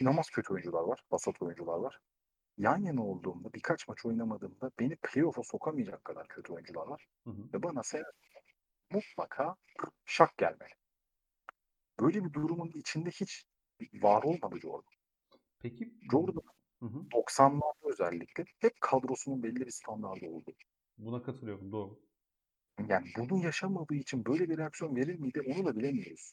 inanılmaz 0.00 0.30
kötü 0.30 0.52
oyuncular 0.52 0.82
var. 0.82 1.04
Basat 1.10 1.42
oyuncular 1.42 1.78
var. 1.78 2.00
Yan 2.60 2.82
yana 2.82 3.04
olduğumda 3.04 3.52
birkaç 3.52 3.88
maç 3.88 4.06
oynamadığımda 4.06 4.70
beni 4.80 4.96
playoff'a 4.96 5.42
sokamayacak 5.42 6.04
kadar 6.04 6.28
kötü 6.28 6.52
oyuncular 6.52 6.86
var. 6.86 7.06
Hı 7.24 7.30
hı. 7.30 7.52
Ve 7.54 7.62
bana 7.62 7.82
seyahat 7.82 8.14
mutlaka 8.90 9.56
şak 10.04 10.38
gelmeli. 10.38 10.74
Böyle 12.00 12.24
bir 12.24 12.32
durumun 12.32 12.68
içinde 12.74 13.10
hiç 13.10 13.44
var 13.92 14.22
olmadı 14.22 14.60
Jordan. 14.60 14.92
Peki 15.58 15.94
Jordan 16.10 16.42
hı 16.80 16.86
hı. 16.86 16.98
90'larda 17.12 17.92
özellikle 17.92 18.44
hep 18.58 18.80
kadrosunun 18.80 19.42
belli 19.42 19.60
bir 19.66 19.70
standardı 19.70 20.26
oldu. 20.26 20.52
Buna 20.98 21.22
katılıyorum 21.22 21.72
doğru. 21.72 22.00
Yani 22.88 23.06
bunu 23.18 23.44
yaşamadığı 23.44 23.94
için 23.94 24.24
böyle 24.24 24.48
bir 24.48 24.58
reaksiyon 24.58 24.96
verir 24.96 25.18
miydi 25.18 25.42
onu 25.46 25.66
da 25.66 25.76
bilemiyoruz. 25.76 26.32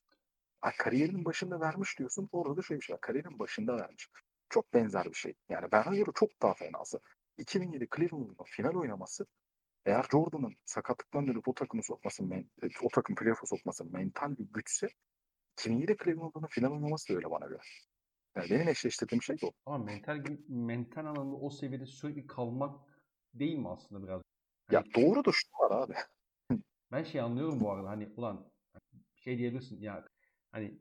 Ha, 0.62 0.72
kariyerinin 0.78 1.26
başında 1.26 1.60
vermiş 1.60 2.00
diyorsun. 2.00 2.30
Orada 2.32 2.58
da 2.58 2.62
şöyle 2.62 2.80
bir 2.80 2.86
şey 2.86 2.94
var. 2.94 3.02
Kariyerin 3.02 3.40
başında 3.40 3.78
vermiş. 3.78 4.10
Çok 4.50 4.74
benzer 4.74 5.06
bir 5.06 5.14
şey. 5.14 5.34
Yani 5.50 5.72
bana 5.72 5.96
göre 5.96 6.10
çok 6.16 6.42
daha 6.42 6.54
fenası. 6.54 7.00
2007 7.38 7.88
Cleveland'ın 7.96 8.46
final 8.46 8.76
oynaması 8.76 9.26
eğer 9.86 10.06
Jordan'ın 10.12 10.56
sakatlıktan 10.66 11.28
dönüp 11.28 11.48
o 11.48 11.54
takımı 11.54 11.84
sokması, 11.84 12.24
o 12.84 12.88
takım 12.94 13.16
playoff'a 13.16 13.46
sokması 13.46 13.86
mental 13.86 14.38
bir 14.38 14.48
güçse 14.54 14.88
2007 15.54 15.96
Cleveland'ın 16.04 16.48
final 16.50 16.72
oynaması 16.72 17.14
da 17.14 17.18
öyle 17.18 17.32
bana 17.32 17.46
göre. 17.46 17.62
Yani 18.36 18.50
benim 18.50 18.68
eşleştirdiğim 18.68 19.22
şey 19.22 19.38
bu. 19.42 19.54
Ama 19.66 19.78
mental 19.78 20.24
mental 20.48 21.06
anlamda 21.06 21.36
o 21.36 21.50
seviyede 21.50 21.86
sürekli 21.86 22.28
kalmak 22.28 22.80
değil 23.34 23.58
mi 23.58 23.70
aslında 23.70 24.04
biraz? 24.04 24.22
Ya 24.72 24.84
hani, 24.84 24.94
doğru 24.94 25.26
da 25.26 25.32
şu 25.34 25.48
var 25.60 25.84
abi. 25.84 25.94
ben 26.92 27.04
şey 27.04 27.22
anlıyorum 27.22 27.60
bu 27.60 27.72
arada 27.72 27.90
hani 27.90 28.14
ulan 28.18 28.52
şey 29.16 29.38
diyebilirsin 29.38 29.82
ya 29.82 30.08
hani 30.52 30.80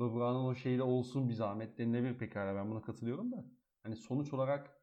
LeBron'un 0.00 0.44
o 0.44 0.54
şeyde 0.54 0.82
olsun 0.82 1.28
bir 1.28 1.34
zahmet 1.34 1.78
denilebilir 1.78 2.18
pekala 2.18 2.54
ben 2.54 2.70
buna 2.70 2.82
katılıyorum 2.82 3.32
da 3.32 3.44
hani 3.82 3.96
sonuç 3.96 4.32
olarak 4.32 4.80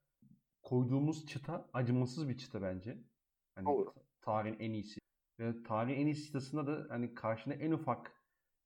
koyduğumuz 0.64 1.28
çıta 1.28 1.70
acımasız 1.74 2.30
bir 2.30 2.38
çıta 2.38 2.62
bence. 2.62 2.98
Hani 3.56 3.66
Doğru. 3.66 3.94
tarihin 4.22 4.60
en 4.60 4.74
iyisi. 4.74 5.00
Ve 5.40 5.64
tarihin 5.64 6.02
en 6.02 6.06
iyisi 6.06 6.26
çıtasında 6.26 6.68
da 6.68 6.94
hani 6.94 7.14
karşına 7.14 7.54
en 7.54 7.72
ufak 7.72 8.12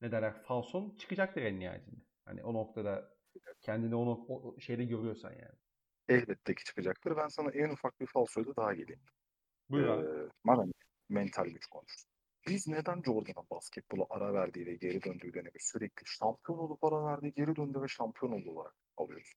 ne 0.02 0.12
derler 0.12 0.34
falson 0.34 0.95
çıkacaktır 0.97 1.41
en 1.41 1.60
nihayetinde. 1.60 2.02
Hani 2.26 2.43
o 2.43 2.54
noktada 2.54 3.18
kendini 3.62 3.95
o, 3.95 4.02
o 4.30 4.60
şeyde 4.60 4.86
görüyorsan 4.86 5.32
yani. 5.32 5.56
Elbette 6.10 6.56
ki 6.56 6.64
çıkacaktır. 6.64 7.18
Ben 7.18 7.28
sana 7.28 7.52
en 7.52 7.70
ufak 7.70 8.00
bir 8.00 8.06
falsoyla 8.06 8.56
daha 8.56 8.74
geleyim. 8.74 9.02
Buyur 9.70 9.88
ee, 9.88 10.30
bana 10.45 10.66
mental 11.10 11.45
güç 11.45 11.66
konuşsun. 11.66 12.12
Biz 12.48 12.68
neden 12.68 13.02
Jordan'a 13.02 13.50
basketbola 13.52 14.06
ara 14.10 14.34
verdiği 14.34 14.66
ve 14.66 14.76
geri 14.76 15.04
döndüğü 15.04 15.34
dönemi 15.34 15.60
sürekli 15.60 16.06
şampiyon 16.06 16.60
olup 16.60 16.84
ara 16.84 17.06
verdiği 17.06 17.34
geri 17.34 17.56
döndü 17.56 17.82
ve 17.82 17.88
şampiyon 17.88 18.32
oldu 18.32 18.52
olarak 18.52 18.76
alıyoruz? 18.98 19.34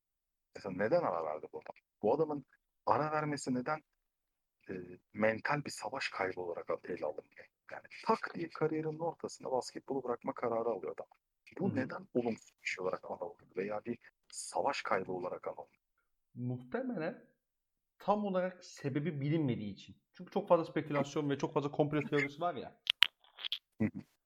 Mesela 0.57 0.75
neden 0.77 1.03
ara 1.03 1.25
verdi 1.25 1.47
bu 1.53 1.59
adam? 1.59 1.75
Bu 2.03 2.15
adamın 2.15 2.45
ara 2.87 3.13
vermesi 3.13 3.55
neden 3.55 3.83
e, 4.71 4.75
mental 5.15 5.65
bir 5.65 5.71
savaş 5.71 6.09
kaybı 6.09 6.41
olarak 6.41 6.67
ele 6.85 7.07
alınmıyor? 7.07 7.47
Yani 7.73 7.87
tak 8.07 8.35
diye 8.35 8.49
kariyerinin 8.49 8.99
ortasında 8.99 9.53
basketbolu 9.53 10.03
bırakma 10.03 10.35
kararı 10.35 10.69
alıyor 10.69 10.93
adam. 10.93 11.07
Bu 11.59 11.69
Hı-hı. 11.69 11.77
neden 11.77 12.09
olumsuz 12.15 12.55
bir 12.63 12.69
şey 12.69 12.83
olarak 12.83 13.11
anıldı 13.11 13.45
veya 13.57 13.85
bir 13.85 13.99
savaş 14.29 14.83
kaybı 14.83 15.13
olarak 15.13 15.49
anıldı? 15.49 15.79
Muhtemelen 16.35 17.25
tam 17.99 18.25
olarak 18.25 18.65
sebebi 18.65 19.21
bilinmediği 19.21 19.73
için. 19.73 19.97
Çünkü 20.13 20.31
çok 20.31 20.49
fazla 20.49 20.65
spekülasyon 20.65 21.31
ve 21.31 21.39
çok 21.39 21.55
fazla 21.55 21.71
komplo 21.71 22.03
teorisi 22.03 22.41
var 22.41 22.55
ya. 22.55 22.81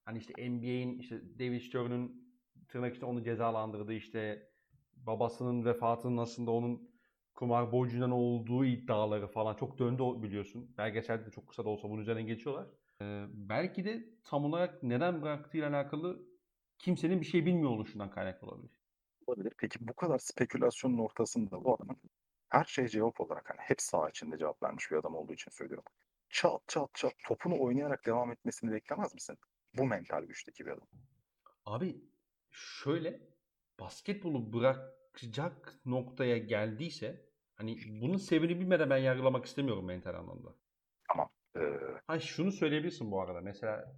Hani 0.05 0.17
işte 0.17 0.49
NBA'in 0.49 0.99
işte 0.99 1.21
David 1.39 1.61
Stern'ın 1.61 2.27
tırnak 2.67 2.91
içinde 2.91 3.05
onu 3.05 3.23
cezalandırdığı 3.23 3.93
işte 3.93 4.49
babasının 4.93 5.65
vefatının 5.65 6.17
aslında 6.17 6.51
onun 6.51 6.89
kumar 7.33 7.71
borcundan 7.71 8.11
olduğu 8.11 8.65
iddiaları 8.65 9.27
falan 9.27 9.55
çok 9.55 9.79
döndü 9.79 10.03
biliyorsun. 10.23 10.75
Belgeselde 10.77 11.25
de 11.25 11.31
çok 11.31 11.47
kısa 11.47 11.65
da 11.65 11.69
olsa 11.69 11.89
bunun 11.89 12.01
üzerinden 12.01 12.27
geçiyorlar. 12.27 12.67
Ee, 13.01 13.25
belki 13.33 13.85
de 13.85 14.09
tam 14.23 14.45
olarak 14.45 14.83
neden 14.83 15.21
bıraktığıyla 15.21 15.69
alakalı 15.69 16.25
kimsenin 16.79 17.21
bir 17.21 17.25
şey 17.25 17.45
bilmiyor 17.45 17.69
oluşundan 17.69 18.09
kaynaklı 18.09 18.47
olabilir. 18.47 18.81
Olabilir. 19.27 19.53
Peki 19.57 19.87
bu 19.87 19.93
kadar 19.93 20.19
spekülasyonun 20.19 20.97
ortasında 20.97 21.63
bu 21.63 21.75
adamın 21.75 21.97
her 22.49 22.63
şey 22.63 22.87
cevap 22.87 23.21
olarak 23.21 23.49
hani 23.49 23.59
hep 23.61 23.81
sağ 23.81 24.09
içinde 24.09 24.37
cevap 24.37 24.63
vermiş 24.63 24.91
bir 24.91 24.95
adam 24.95 25.15
olduğu 25.15 25.33
için 25.33 25.51
söylüyorum. 25.51 25.85
Çat 26.29 26.61
çat 26.67 26.89
çat 26.93 27.13
topunu 27.27 27.61
oynayarak 27.61 28.05
devam 28.05 28.31
etmesini 28.31 28.71
beklemez 28.71 29.13
misin? 29.13 29.37
Bu 29.73 29.85
mental 29.85 30.23
güçteki 30.23 30.65
bir 30.65 30.71
adam. 30.71 30.87
Abi 31.65 32.01
şöyle 32.51 33.21
basketbolu 33.79 34.53
bırakacak 34.53 35.79
noktaya 35.85 36.37
geldiyse 36.37 37.25
hani 37.55 37.77
bunun 38.01 38.17
sebebini 38.17 38.59
bilmeden 38.59 38.89
ben 38.89 38.97
yargılamak 38.97 39.45
istemiyorum 39.45 39.85
mental 39.85 40.15
anlamda. 40.15 40.55
Tamam. 41.07 41.29
Ee... 41.55 41.61
Ha 42.07 42.19
şunu 42.19 42.51
söyleyebilirsin 42.51 43.11
bu 43.11 43.21
arada. 43.21 43.41
Mesela 43.41 43.95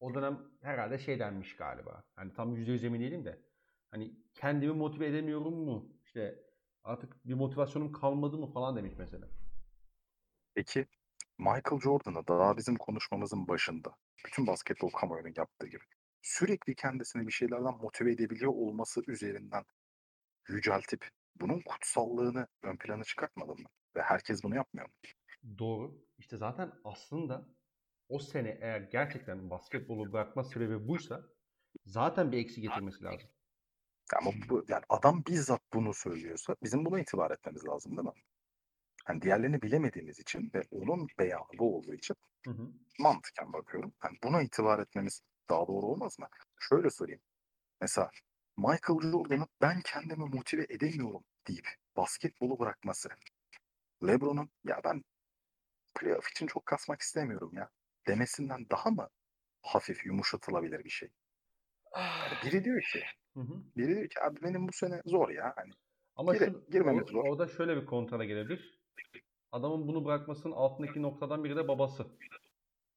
o 0.00 0.14
dönem 0.14 0.50
herhalde 0.62 0.98
şey 0.98 1.18
denmiş 1.18 1.56
galiba. 1.56 2.04
Hani 2.16 2.32
tam 2.32 2.56
yüzde 2.56 2.86
emin 2.86 3.00
değilim 3.00 3.24
de. 3.24 3.42
Hani 3.90 4.12
kendimi 4.34 4.72
motive 4.72 5.06
edemiyorum 5.06 5.54
mu? 5.54 5.92
İşte 6.04 6.44
artık 6.84 7.26
bir 7.26 7.34
motivasyonum 7.34 7.92
kalmadı 7.92 8.38
mı 8.38 8.46
falan 8.46 8.76
demiş 8.76 8.94
mesela. 8.98 9.28
Peki 10.54 10.86
Michael 11.42 11.80
Jordan'a 11.80 12.26
daha 12.28 12.56
bizim 12.56 12.76
konuşmamızın 12.76 13.48
başında 13.48 13.96
bütün 14.26 14.46
basketbol 14.46 14.90
kamuoyunun 14.90 15.32
yaptığı 15.36 15.66
gibi 15.66 15.84
sürekli 16.22 16.74
kendisini 16.74 17.26
bir 17.26 17.32
şeylerden 17.32 17.76
motive 17.82 18.12
edebiliyor 18.12 18.52
olması 18.52 19.02
üzerinden 19.06 19.64
yüceltip 20.48 21.08
bunun 21.36 21.60
kutsallığını 21.60 22.46
ön 22.62 22.76
plana 22.76 23.04
çıkartmadı 23.04 23.52
mı? 23.52 23.68
Ve 23.96 24.02
herkes 24.02 24.42
bunu 24.44 24.56
yapmıyor 24.56 24.86
mu? 24.86 24.92
Doğru. 25.58 26.04
İşte 26.18 26.36
zaten 26.36 26.72
aslında 26.84 27.48
o 28.08 28.18
sene 28.18 28.58
eğer 28.60 28.80
gerçekten 28.80 29.50
basketbolu 29.50 30.12
bırakma 30.12 30.44
sebebi 30.44 30.88
buysa 30.88 31.24
zaten 31.84 32.32
bir 32.32 32.38
eksi 32.38 32.60
getirmesi 32.60 33.04
lazım. 33.04 33.30
Ama 34.20 34.30
bu, 34.48 34.64
yani 34.68 34.82
adam 34.88 35.22
bizzat 35.28 35.62
bunu 35.74 35.94
söylüyorsa 35.94 36.56
bizim 36.62 36.84
buna 36.84 37.00
itibar 37.00 37.30
etmemiz 37.30 37.64
lazım 37.64 37.96
değil 37.96 38.08
mi? 38.08 38.14
Yani 39.08 39.22
diğerlerini 39.22 39.62
bilemediğimiz 39.62 40.18
için 40.20 40.50
ve 40.54 40.62
onun 40.70 41.08
beyanı 41.18 41.58
bu 41.58 41.76
olduğu 41.76 41.94
için 41.94 42.16
hı 42.46 42.50
hı. 42.50 42.68
mantıken 42.98 43.52
bakıyorum. 43.52 43.94
Yani 44.04 44.18
buna 44.24 44.42
itibar 44.42 44.78
etmemiz 44.78 45.22
daha 45.50 45.66
doğru 45.66 45.86
olmaz 45.86 46.18
mı? 46.18 46.26
Şöyle 46.60 46.90
söyleyeyim. 46.90 47.22
Mesela 47.80 48.10
Michael 48.56 49.00
Jordan'ın 49.12 49.48
ben 49.62 49.80
kendimi 49.84 50.24
motive 50.24 50.66
edemiyorum 50.68 51.24
deyip 51.48 51.68
basketbolu 51.96 52.58
bırakması. 52.58 53.08
LeBron'un 54.06 54.50
ya 54.64 54.80
ben 54.84 55.02
playoff 55.94 56.30
için 56.30 56.46
çok 56.46 56.66
kasmak 56.66 57.00
istemiyorum 57.00 57.50
ya 57.54 57.70
demesinden 58.06 58.66
daha 58.70 58.90
mı 58.90 59.08
hafif 59.62 60.06
yumuşatılabilir 60.06 60.84
bir 60.84 60.90
şey? 60.90 61.08
Yani 61.96 62.32
biri 62.44 62.64
diyor 62.64 62.82
ki 62.92 63.02
Hı 63.34 63.40
hı. 63.40 63.62
biri 63.76 63.96
diyor 63.96 64.08
ki 64.08 64.22
abi 64.22 64.42
benim 64.42 64.68
bu 64.68 64.72
sene 64.72 65.02
zor 65.04 65.28
ya. 65.28 65.52
Hani 65.56 65.72
Ama 66.16 66.34
gire, 66.34 66.44
şu, 66.44 66.64
girmemiz 66.70 67.08
zor. 67.08 67.24
Orada 67.24 67.48
şöyle 67.48 67.76
bir 67.76 67.86
kontrana 67.86 68.24
gelebilir. 68.24 68.81
Adamın 69.52 69.88
bunu 69.88 70.04
bırakmasının 70.04 70.52
altındaki 70.52 71.02
noktadan 71.02 71.44
biri 71.44 71.56
de 71.56 71.68
babası. 71.68 72.06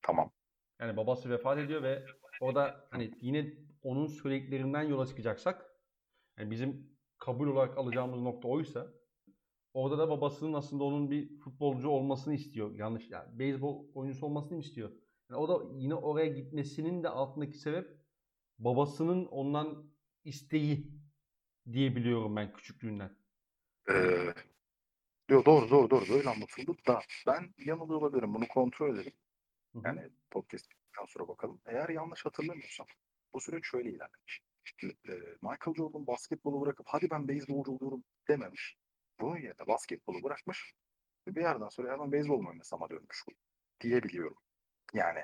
Tamam. 0.02 0.32
Yani 0.80 0.98
babası 0.98 1.30
vefat 1.30 1.58
ediyor 1.58 1.84
ve 1.84 2.06
orada 2.42 2.88
hani 2.92 3.12
yine 3.22 3.54
onun 3.84 4.08
söylediklerinden 4.08 4.84
yola 4.84 5.06
çıkacaksak 5.06 5.66
yani 6.38 6.52
bizim 6.52 6.98
kabul 7.18 7.48
olarak 7.48 7.78
alacağımız 7.78 8.22
nokta 8.22 8.48
oysa 8.48 8.94
orada 9.74 9.98
da 9.98 10.10
babasının 10.10 10.54
aslında 10.54 10.84
onun 10.84 11.12
bir 11.12 11.40
futbolcu 11.40 11.90
olmasını 11.90 12.34
istiyor. 12.34 12.76
Yanlış 12.76 13.10
yani 13.10 13.40
beyzbol 13.40 13.86
oyuncusu 13.94 14.26
olmasını 14.26 14.60
istiyor. 14.60 14.92
Yani 15.30 15.40
o 15.40 15.48
da 15.48 15.66
yine 15.76 15.96
oraya 15.96 16.28
gitmesinin 16.28 17.04
de 17.04 17.10
altındaki 17.10 17.58
sebep 17.58 17.88
babasının 18.60 19.26
ondan 19.26 19.92
isteği 20.24 20.92
diyebiliyorum 21.72 22.36
ben 22.36 22.54
küçüklüğünden. 22.54 23.18
Ee, 23.90 24.34
Yo, 25.30 25.46
doğru 25.46 25.70
doğru 25.70 25.90
doğru 25.90 26.10
böyle 26.10 26.30
anlatıldı 26.30 26.76
da 26.88 27.02
ben 27.28 27.54
yanılıyor 27.58 28.02
olabilirim 28.02 28.34
bunu 28.34 28.48
kontrol 28.48 28.96
edelim. 28.96 29.14
Yani 29.86 30.10
podcast'ten 30.32 31.06
sonra 31.08 31.28
bakalım. 31.28 31.62
Eğer 31.66 31.90
yanlış 31.90 32.26
hatırlamıyorsam 32.26 32.88
bu 33.34 33.42
süreç 33.42 33.66
şöyle 33.66 33.90
ilerlemiş. 33.90 34.42
E, 34.84 34.88
Michael 35.42 35.76
Jordan 35.78 36.08
basketbolu 36.08 36.62
bırakıp 36.62 36.86
hadi 36.90 37.10
ben 37.10 37.28
beyzbolcu 37.28 37.72
oluyorum 37.72 38.04
dememiş. 38.28 38.78
Bunun 39.20 39.38
yerine 39.38 39.68
basketbolu 39.68 40.24
bırakmış 40.24 40.74
ve 41.28 41.36
bir 41.36 41.42
yerden 41.42 41.70
sonra 41.70 41.92
ya 41.92 42.00
ben 42.00 42.12
beyzbol 42.12 42.42
mu 42.42 42.50
oynasama 42.50 42.90
dönmüş 42.90 43.24
diyebiliyorum. 43.82 44.38
Yani 44.94 45.20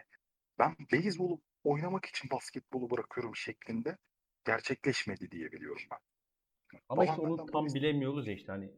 ben 0.60 0.76
beyzbolu 0.92 1.42
oynamak 1.64 2.06
için 2.06 2.30
basketbolu 2.30 2.90
bırakıyorum 2.90 3.36
şeklinde 3.36 3.98
gerçekleşmedi 4.46 5.32
diyebiliyorum 5.32 5.84
ben. 5.92 6.00
Ama 6.90 7.06
işte 7.06 7.22
onu 7.22 7.46
tam 7.46 7.66
bilemiyoruz 7.66 8.28
ya 8.28 8.34
işte 8.34 8.52
hani 8.52 8.72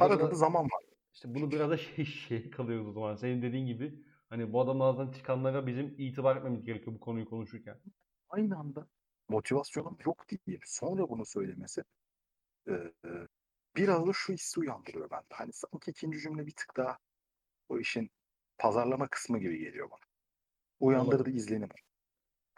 Arada 0.00 0.30
da 0.30 0.34
zaman 0.34 0.64
var. 0.64 0.84
İşte 1.14 1.34
bunu 1.34 1.50
biraz 1.50 1.70
da 1.70 1.76
şey, 1.76 2.04
şey 2.28 2.50
kalıyoruz 2.50 2.88
o 2.88 2.92
zaman. 2.92 3.16
Senin 3.16 3.42
dediğin 3.42 3.66
gibi 3.66 4.04
hani 4.28 4.52
bu 4.52 4.60
adamın 4.60 4.80
ağzından 4.80 5.12
çıkanlara 5.12 5.66
bizim 5.66 5.94
itibar 5.98 6.36
etmemiz 6.36 6.64
gerekiyor 6.64 6.96
bu 6.96 7.00
konuyu 7.00 7.24
konuşurken. 7.24 7.80
Aynı 8.28 8.58
anda 8.58 8.86
motivasyonum 9.28 9.98
yok 10.06 10.24
diye 10.46 10.58
sonra 10.64 11.08
bunu 11.08 11.26
söylemesi 11.26 11.82
e, 12.68 12.72
biraz 13.76 14.06
da 14.06 14.12
şu 14.12 14.32
hissi 14.32 14.60
uyandırıyor 14.60 15.10
bende. 15.10 15.24
Hani 15.30 15.52
sanki 15.52 15.90
ikinci 15.90 16.20
cümle 16.20 16.46
bir 16.46 16.54
tık 16.56 16.76
daha 16.76 16.98
o 17.68 17.78
işin 17.78 18.10
pazarlama 18.58 19.08
kısmı 19.08 19.38
gibi 19.38 19.58
geliyor 19.58 19.90
bana. 19.90 20.00
Uyandırdı 20.80 21.30
izlenim. 21.30 21.68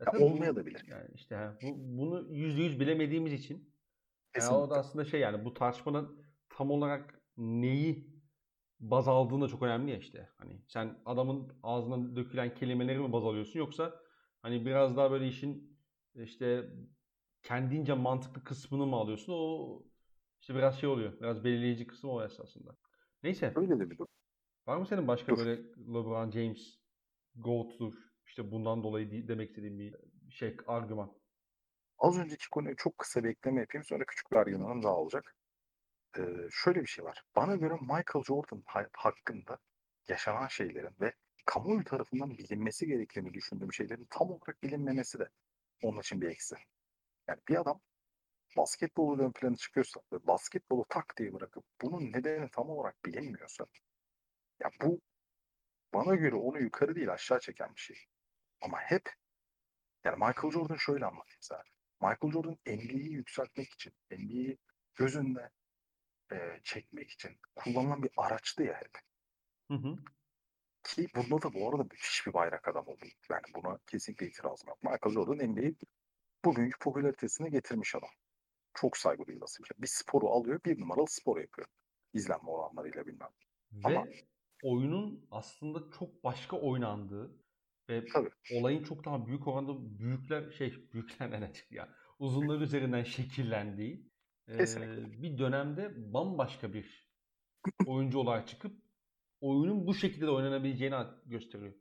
Ya 0.00 0.12
ya 0.12 0.26
olmaya 0.26 0.56
da 0.56 0.66
bilir. 0.66 0.84
Yani 0.86 1.08
işte 1.14 1.34
ha, 1.34 1.58
bu, 1.62 1.74
bunu 1.98 2.34
yüzde 2.34 2.62
yüz 2.62 2.80
bilemediğimiz 2.80 3.32
için 3.32 3.74
yani 4.36 4.50
o 4.50 4.70
da 4.70 4.78
aslında 4.78 5.04
şey 5.04 5.20
yani 5.20 5.44
bu 5.44 5.54
tartışmanın 5.54 6.26
tam 6.48 6.70
olarak 6.70 7.17
neyi 7.38 8.18
baz 8.80 9.08
aldığın 9.08 9.40
da 9.40 9.48
çok 9.48 9.62
önemli 9.62 9.90
ya 9.90 9.96
işte. 9.96 10.28
Hani 10.38 10.62
sen 10.68 10.98
adamın 11.04 11.52
ağzından 11.62 12.16
dökülen 12.16 12.54
kelimeleri 12.54 12.98
mi 12.98 13.12
baz 13.12 13.24
alıyorsun 13.24 13.58
yoksa 13.58 14.00
hani 14.42 14.66
biraz 14.66 14.96
daha 14.96 15.10
böyle 15.10 15.28
işin 15.28 15.78
işte 16.14 16.70
kendince 17.42 17.94
mantıklı 17.94 18.44
kısmını 18.44 18.86
mı 18.86 18.96
alıyorsun? 18.96 19.32
O 19.36 19.82
işte 20.40 20.54
biraz 20.54 20.80
şey 20.80 20.88
oluyor. 20.88 21.20
Biraz 21.20 21.44
belirleyici 21.44 21.86
kısmı 21.86 22.12
o 22.12 22.24
esasında. 22.24 22.76
Neyse. 23.22 23.52
Öyle 23.56 23.80
de 23.80 23.90
bir 23.90 23.98
durum. 23.98 24.08
Var 24.66 24.76
mı 24.76 24.86
senin 24.86 25.08
başka 25.08 25.32
Dur. 25.32 25.38
böyle 25.38 25.62
LeBron 25.78 26.30
James 26.30 26.78
GOAT'tur 27.36 27.94
işte 28.26 28.50
bundan 28.50 28.82
dolayı 28.82 29.28
demek 29.28 29.48
istediğin 29.48 29.78
bir 29.78 29.94
şey 30.30 30.56
argüman? 30.66 31.12
Az 31.98 32.18
önceki 32.18 32.50
konuya 32.50 32.74
çok 32.76 32.98
kısa 32.98 33.24
bir 33.24 33.28
ekleme 33.28 33.60
yapayım 33.60 33.84
sonra 33.84 34.04
küçük 34.04 34.32
bir 34.32 34.36
argümanım 34.36 34.82
daha 34.82 34.96
olacak 34.96 35.37
şöyle 36.50 36.80
bir 36.80 36.86
şey 36.86 37.04
var. 37.04 37.24
Bana 37.36 37.56
göre 37.56 37.74
Michael 37.80 38.24
Jordan 38.26 38.62
hakkında 38.92 39.58
yaşanan 40.08 40.48
şeylerin 40.48 40.96
ve 41.00 41.12
kamuoyu 41.46 41.84
tarafından 41.84 42.38
bilinmesi 42.38 42.86
gerektiğini 42.86 43.34
düşündüğüm 43.34 43.72
şeylerin 43.72 44.06
tam 44.10 44.30
olarak 44.30 44.62
bilinmemesi 44.62 45.18
de 45.18 45.28
onun 45.82 46.00
için 46.00 46.20
bir 46.20 46.28
eksi. 46.28 46.56
Yani 47.28 47.40
bir 47.48 47.60
adam 47.60 47.80
basketbolu 48.56 49.22
ön 49.22 49.32
plana 49.32 49.56
çıkıyorsa 49.56 50.00
ve 50.12 50.26
basketbolu 50.26 50.84
tak 50.88 51.14
diye 51.18 51.34
bırakıp 51.34 51.64
bunun 51.82 52.12
nedeni 52.12 52.50
tam 52.50 52.70
olarak 52.70 53.04
bilinmiyorsa 53.04 53.66
ya 54.60 54.70
bu 54.82 55.00
bana 55.94 56.14
göre 56.14 56.34
onu 56.34 56.60
yukarı 56.60 56.94
değil 56.96 57.12
aşağı 57.12 57.40
çeken 57.40 57.74
bir 57.74 57.80
şey. 57.80 57.96
Ama 58.60 58.80
hep 58.80 59.12
yani 60.04 60.16
Michael 60.16 60.52
Jordan 60.52 60.76
şöyle 60.76 61.04
anlatayım 61.04 61.40
sana. 61.40 61.62
Michael 62.00 62.32
Jordan 62.32 62.58
NBA'yi 62.66 63.12
yükseltmek 63.12 63.68
için, 63.72 63.92
NBA'yi 64.10 64.58
göz 64.94 65.16
önüne 65.16 65.50
e, 66.32 66.60
çekmek 66.64 67.10
için 67.10 67.30
kullanılan 67.54 68.02
bir 68.02 68.10
araçtı 68.16 68.62
ya 68.62 68.74
hep. 68.74 68.98
Hı 69.70 69.74
hı. 69.74 69.96
Ki 70.84 71.06
bunda 71.16 71.42
da 71.42 71.54
bu 71.54 71.68
arada 71.68 71.82
müthiş 71.82 72.26
bir 72.26 72.32
bayrak 72.32 72.68
adam 72.68 72.88
oldu. 72.88 73.04
Yani 73.30 73.42
buna 73.56 73.78
kesinlikle 73.86 74.26
itirazım 74.26 74.68
yok. 74.68 74.82
Michael 74.82 75.14
Jordan 75.14 75.48
NBA 75.48 75.86
bugünkü 76.44 76.78
popülaritesini 76.78 77.50
getirmiş 77.50 77.94
adam. 77.94 78.10
Çok 78.74 78.96
saygı 78.96 79.26
duyulası 79.26 79.62
bir 79.62 79.68
şey. 79.68 79.82
Bir 79.82 79.86
sporu 79.86 80.28
alıyor, 80.28 80.60
bir 80.64 80.80
numaralı 80.80 81.06
spor 81.08 81.40
yapıyor. 81.40 81.68
İzlenme 82.14 82.50
oranlarıyla 82.50 83.06
bilmem. 83.06 83.30
Ve 83.72 83.98
Ama, 83.98 84.06
oyunun 84.62 85.28
aslında 85.30 85.90
çok 85.98 86.24
başka 86.24 86.56
oynandığı 86.56 87.44
ve 87.90 88.04
tabii. 88.12 88.30
olayın 88.48 88.84
çok 88.84 89.04
daha 89.04 89.26
büyük 89.26 89.48
oranda 89.48 89.98
büyükler 89.98 90.50
şey 90.50 90.92
büyükler 90.92 91.30
ne 91.30 91.52
ya 91.70 91.94
uzunlar 92.18 92.60
üzerinden 92.60 93.04
şekillendiği 93.04 94.07
Kesinlikle. 94.56 95.22
bir 95.22 95.38
dönemde 95.38 96.12
bambaşka 96.14 96.72
bir 96.72 97.08
oyuncu 97.86 98.18
olarak 98.18 98.48
çıkıp 98.48 98.72
oyunun 99.40 99.86
bu 99.86 99.94
şekilde 99.94 100.26
de 100.26 100.30
oynanabileceğini 100.30 100.96
gösteriyor. 101.26 101.74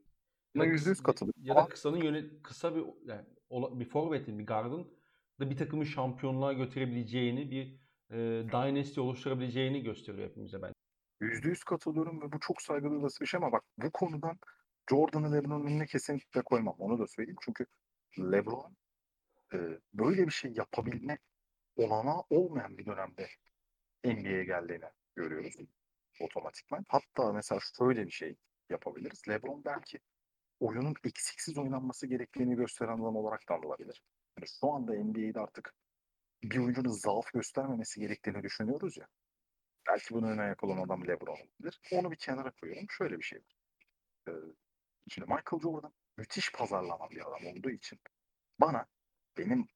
Buna 0.54 0.64
yüzde 0.64 0.90
yüz 0.90 1.02
katılıyorum. 1.02 1.44
Ya 1.44 1.56
da 1.56 1.68
kısanın 1.68 1.96
yönet 1.96 2.42
kısa 2.42 2.76
bir 2.76 2.84
yani 3.04 3.24
bir 3.50 3.88
forvetin, 3.88 4.38
bir 4.38 4.46
gardın 4.46 4.98
da 5.40 5.50
bir 5.50 5.56
takımı 5.56 5.86
şampiyonluğa 5.86 6.52
götürebileceğini, 6.52 7.50
bir 7.50 7.80
e, 8.10 8.16
dynasty 8.48 9.00
oluşturabileceğini 9.00 9.82
gösteriyor 9.82 10.28
hepimize 10.28 10.62
ben. 10.62 10.72
Yüzde 11.20 11.48
yüz 11.48 11.64
katılıyorum 11.64 12.22
ve 12.22 12.32
bu 12.32 12.40
çok 12.40 12.62
saygı 12.62 12.90
duyulası 12.90 13.20
bir 13.20 13.26
şey 13.26 13.38
ama 13.38 13.52
bak 13.52 13.64
bu 13.78 13.90
konudan 13.90 14.38
Jordan'ı 14.90 15.32
LeBron'un 15.32 15.66
önüne 15.66 15.86
kesinlikle 15.86 16.42
koymam. 16.42 16.74
Onu 16.78 16.98
da 16.98 17.06
söyleyeyim. 17.06 17.38
Çünkü 17.44 17.66
LeBron 18.18 18.76
e, 19.52 19.58
böyle 19.94 20.26
bir 20.26 20.32
şey 20.32 20.52
yapabilme 20.52 21.18
olana 21.78 22.22
olmayan 22.30 22.78
bir 22.78 22.86
dönemde 22.86 23.28
NBA'ye 24.04 24.44
geldiğini 24.44 24.84
görüyoruz 25.16 25.56
otomatikman. 26.20 26.84
Hatta 26.88 27.32
mesela 27.32 27.60
şöyle 27.78 28.06
bir 28.06 28.10
şey 28.10 28.36
yapabiliriz. 28.70 29.28
LeBron 29.28 29.64
belki 29.64 29.98
oyunun 30.60 30.94
eksiksiz 31.04 31.58
oynanması 31.58 32.06
gerektiğini 32.06 32.56
gösteren 32.56 32.94
adam 32.94 33.16
olarak 33.16 33.48
da 33.48 33.54
alınabilir. 33.54 34.02
Yani 34.38 34.48
şu 34.60 34.72
anda 34.72 34.92
NBA'de 34.92 35.40
artık 35.40 35.74
bir 36.42 36.58
oyuncunun 36.58 36.90
zaaf 36.90 37.32
göstermemesi 37.32 38.00
gerektiğini 38.00 38.42
düşünüyoruz 38.42 38.96
ya. 38.96 39.08
Belki 39.88 40.14
bunun 40.14 40.28
ön 40.28 40.38
ayak 40.38 40.64
adam 40.64 41.08
LeBron 41.08 41.36
olabilir. 41.36 41.80
Onu 41.92 42.10
bir 42.10 42.16
kenara 42.16 42.50
koyuyorum. 42.50 42.86
Şöyle 42.90 43.18
bir 43.18 43.22
şey. 43.24 43.40
Ee, 44.28 44.32
şimdi 45.08 45.28
Michael 45.28 45.62
Jordan 45.62 45.92
müthiş 46.16 46.52
pazarlanan 46.52 47.10
bir 47.10 47.20
adam 47.20 47.46
olduğu 47.46 47.70
için 47.70 47.98
bana 48.60 48.86
benim 49.38 49.66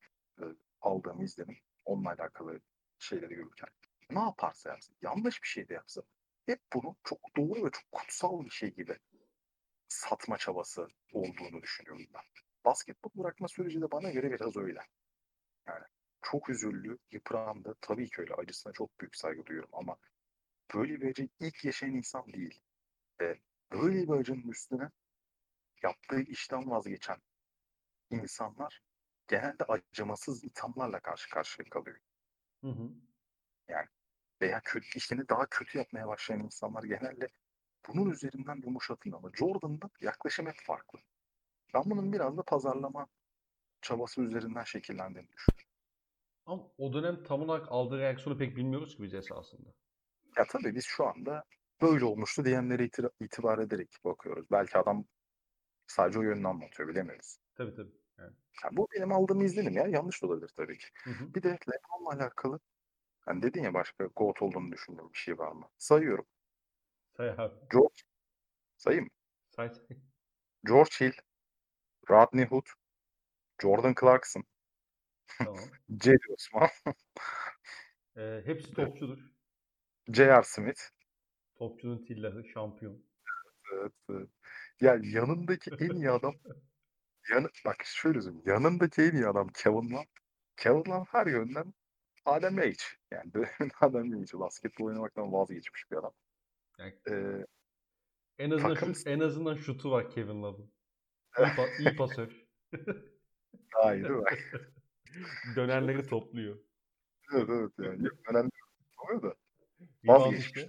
e, 0.41 0.45
aldığım 0.81 1.23
izlenim 1.23 1.57
onunla 1.85 2.09
alakalı 2.09 2.61
şeyleri 2.99 3.35
görürken 3.35 3.69
ne 4.11 4.21
yaparsa 4.21 4.71
yapsın, 4.71 4.97
yanlış 5.03 5.43
bir 5.43 5.49
şey 5.49 5.69
de 5.69 5.75
yapsın 5.75 6.05
hep 6.47 6.61
bunu 6.75 6.97
çok 7.05 7.37
doğru 7.37 7.67
ve 7.67 7.71
çok 7.71 7.93
kutsal 7.93 8.45
bir 8.45 8.51
şey 8.51 8.75
gibi 8.75 8.99
satma 9.89 10.39
çabası 10.39 10.89
olduğunu 11.13 11.63
düşünüyorum 11.63 12.07
ben. 12.15 12.23
Basketbol 12.65 13.11
bırakma 13.15 13.49
süreci 13.49 13.81
de 13.81 13.91
bana 13.91 14.11
göre 14.11 14.33
biraz 14.33 14.57
öyle. 14.57 14.81
Yani 15.67 15.85
çok 16.23 16.51
üzüldü, 16.51 16.99
yıprandı. 17.11 17.75
Tabii 17.81 18.11
ki 18.11 18.21
öyle. 18.21 18.35
Acısına 18.35 18.73
çok 18.73 19.01
büyük 19.01 19.17
saygı 19.17 19.47
duyuyorum 19.47 19.71
ama 19.73 19.97
böyle 20.75 21.01
bir 21.01 21.11
acı 21.11 21.29
ilk 21.41 21.65
yaşayan 21.65 21.95
insan 21.95 22.33
değil. 22.33 22.61
Ve 23.21 23.41
böyle 23.73 24.03
bir 24.03 24.09
acının 24.09 24.49
üstüne 24.49 24.91
yaptığı 25.83 26.21
işten 26.21 26.71
vazgeçen 26.71 27.19
insanlar 28.11 28.81
genelde 29.29 29.65
acımasız 29.65 30.45
ithamlarla 30.45 31.01
karşı 31.01 31.31
karşıya 31.31 31.69
kalıyor. 31.71 31.99
Hı 32.61 32.71
hı. 32.71 32.91
Yani 33.69 33.87
veya 34.41 34.61
kötü, 34.65 34.99
işini 34.99 35.29
daha 35.29 35.47
kötü 35.47 35.79
yapmaya 35.79 36.09
başlayan 36.09 36.41
insanlar 36.41 36.83
genelde 36.83 37.29
bunun 37.89 38.11
üzerinden 38.11 38.63
yumuşatın 38.65 39.13
ama 39.13 39.31
Jordan'da 39.35 39.91
yaklaşım 40.01 40.47
hep 40.47 40.57
farklı. 40.63 40.99
Ben 41.75 41.83
bunun 41.87 42.13
biraz 42.13 42.37
da 42.37 42.43
pazarlama 42.43 43.07
çabası 43.83 44.23
üzerinden 44.23 44.65
şekillendiğini 44.65 45.29
düşünüyorum. 45.29 45.69
Ama 46.47 46.63
o 46.79 46.93
dönem 46.93 47.25
tam 47.25 47.43
olarak 47.43 47.67
aldığı 47.71 47.99
reaksiyonu 47.99 48.39
pek 48.39 48.57
bilmiyoruz 48.57 48.97
ki 48.97 49.03
biz 49.03 49.15
esasında. 49.15 49.69
Ya 50.37 50.45
tabii 50.49 50.75
biz 50.75 50.85
şu 50.85 51.07
anda 51.07 51.45
böyle 51.83 52.05
olmuştu 52.05 52.45
diyenlere 52.45 52.91
itibar 53.21 53.59
ederek 53.59 53.89
bakıyoruz. 54.05 54.47
Belki 54.51 54.79
adam 54.79 55.05
sadece 55.87 56.19
o 56.19 56.23
yönünü 56.23 56.49
anlatıyor 56.49 56.89
bilemiyoruz. 56.89 57.39
Tabii 57.55 57.75
tabii. 57.75 58.02
Yani. 58.23 58.37
Ya 58.65 58.71
bu 58.73 58.89
benim 58.97 59.13
aldığım 59.13 59.41
izlenim 59.41 59.73
ya. 59.73 59.87
Yanlış 59.87 60.23
da 60.23 60.27
olabilir 60.27 60.51
tabii 60.57 60.79
ki. 60.79 60.87
Hı 61.05 61.11
hı. 61.11 61.35
Bir 61.35 61.43
de 61.43 61.49
LeBron'la 61.49 62.15
alakalı 62.15 62.61
yani 63.29 63.43
dedin 63.43 63.63
ya 63.63 63.75
başka 63.75 64.05
GOAT 64.05 64.43
olduğunu 64.43 64.73
düşündüğüm 64.73 65.13
bir 65.13 65.19
şey 65.19 65.39
var 65.39 65.53
mı? 65.53 65.69
Sayıyorum. 65.79 66.27
Say 67.17 67.31
abi. 67.31 67.55
George. 67.73 68.03
Sayayım? 68.77 69.11
Say 69.51 69.71
say. 69.71 69.97
George 70.67 70.91
Hill, 71.01 71.13
Rodney 72.11 72.45
Hood, 72.45 72.67
Jordan 73.63 73.95
Clarkson, 74.01 74.45
tamam. 75.39 75.57
Cedi 75.97 76.33
Osman. 76.35 76.69
e, 78.17 78.43
hepsi 78.45 78.75
topçudur. 78.75 79.19
J.R. 80.09 80.43
Smith. 80.43 80.81
Topçunun 81.55 82.05
tilleri, 82.05 82.49
şampiyon. 82.49 83.03
Evet, 83.73 83.93
evet. 84.11 84.29
Ya 84.81 84.99
yanındaki 85.03 85.71
en 85.81 85.91
iyi 85.91 86.11
adam 86.11 86.35
yanı, 87.31 87.49
bak 87.65 87.77
şöyle 87.85 88.21
söyleyeyim. 88.21 88.43
Yanındaki 88.47 89.03
en 89.03 89.13
iyi 89.15 89.27
adam 89.27 89.49
Kevin 89.49 89.91
Love. 89.91 90.07
Kevin 90.57 90.85
Love 90.91 91.05
her 91.09 91.27
yönden 91.27 91.75
Adem 92.25 92.59
Yayiç. 92.59 92.97
Yani 93.11 93.33
dönemin 93.35 93.73
Adem 93.81 94.05
Yayiç'i. 94.05 94.39
Basketbol 94.39 94.85
oynamaktan 94.87 95.33
vazgeçmiş 95.33 95.91
bir 95.91 95.97
adam. 95.97 96.13
Yani, 96.79 96.95
ee, 97.11 97.47
en 98.39 98.51
azından 98.51 98.75
takım... 98.75 98.95
şu, 98.95 99.09
en 99.11 99.21
azından 99.21 99.57
şutu 99.57 99.91
var 99.91 100.11
Kevin 100.11 100.43
Love'ın. 100.43 100.73
İyi, 101.39 101.47
pa- 101.47 101.79
iyi 101.79 101.97
pasör. 101.97 102.47
İyi 103.85 104.05
değil 104.05 104.11
mi? 104.11 104.25
Dönerleri 105.57 106.07
topluyor. 106.07 106.59
Evet 107.33 107.49
evet 107.49 107.73
yani. 107.79 108.05
Dönerleri 108.29 108.51
topluyor 108.97 109.23
da. 109.23 109.35
Vazgeçmiş. 110.05 110.67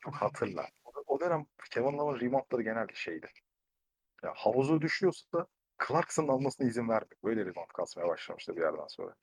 Çok 0.00 0.14
hatırla. 0.14 0.68
O, 1.06 1.20
dönem 1.20 1.46
Kevin 1.70 1.98
Love'ın 1.98 2.20
reboundları 2.20 2.62
genelde 2.62 2.94
şeydi. 2.94 3.26
Ya 4.22 4.32
havuzu 4.36 4.80
düşüyorsa 4.80 5.46
Clarkson'ın 5.88 6.28
almasına 6.28 6.66
izin 6.66 6.88
vermiyor. 6.88 7.16
Böyle 7.24 7.46
rebound 7.46 7.68
kasmaya 7.74 8.08
başlamıştı 8.08 8.56
bir 8.56 8.60
yerden 8.60 8.86
sonra. 8.86 9.14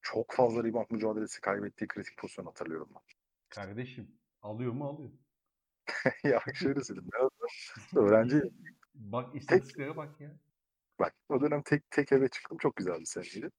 Çok 0.00 0.32
fazla 0.32 0.64
rebound 0.64 0.86
mücadelesi 0.90 1.40
kaybettiği 1.40 1.88
kritik 1.88 2.18
pozisyon 2.18 2.46
hatırlıyorum 2.46 2.88
ben. 2.94 3.02
Kardeşim 3.48 4.18
alıyor 4.42 4.72
mu 4.72 4.84
alıyor. 4.84 5.10
ya 6.24 6.40
şöyle 6.54 6.84
söyleyeyim. 6.84 7.10
Öğrenci. 7.96 8.42
Bak 8.94 9.36
istatistiklere 9.36 9.96
bak 9.96 10.20
ya. 10.20 10.38
Bak 10.98 11.14
o 11.28 11.40
dönem 11.40 11.62
tek 11.62 11.90
tek 11.90 12.12
eve 12.12 12.28
çıktım. 12.28 12.58
Çok 12.58 12.76
güzel 12.76 13.00
bir 13.00 13.04
seneydi. 13.04 13.50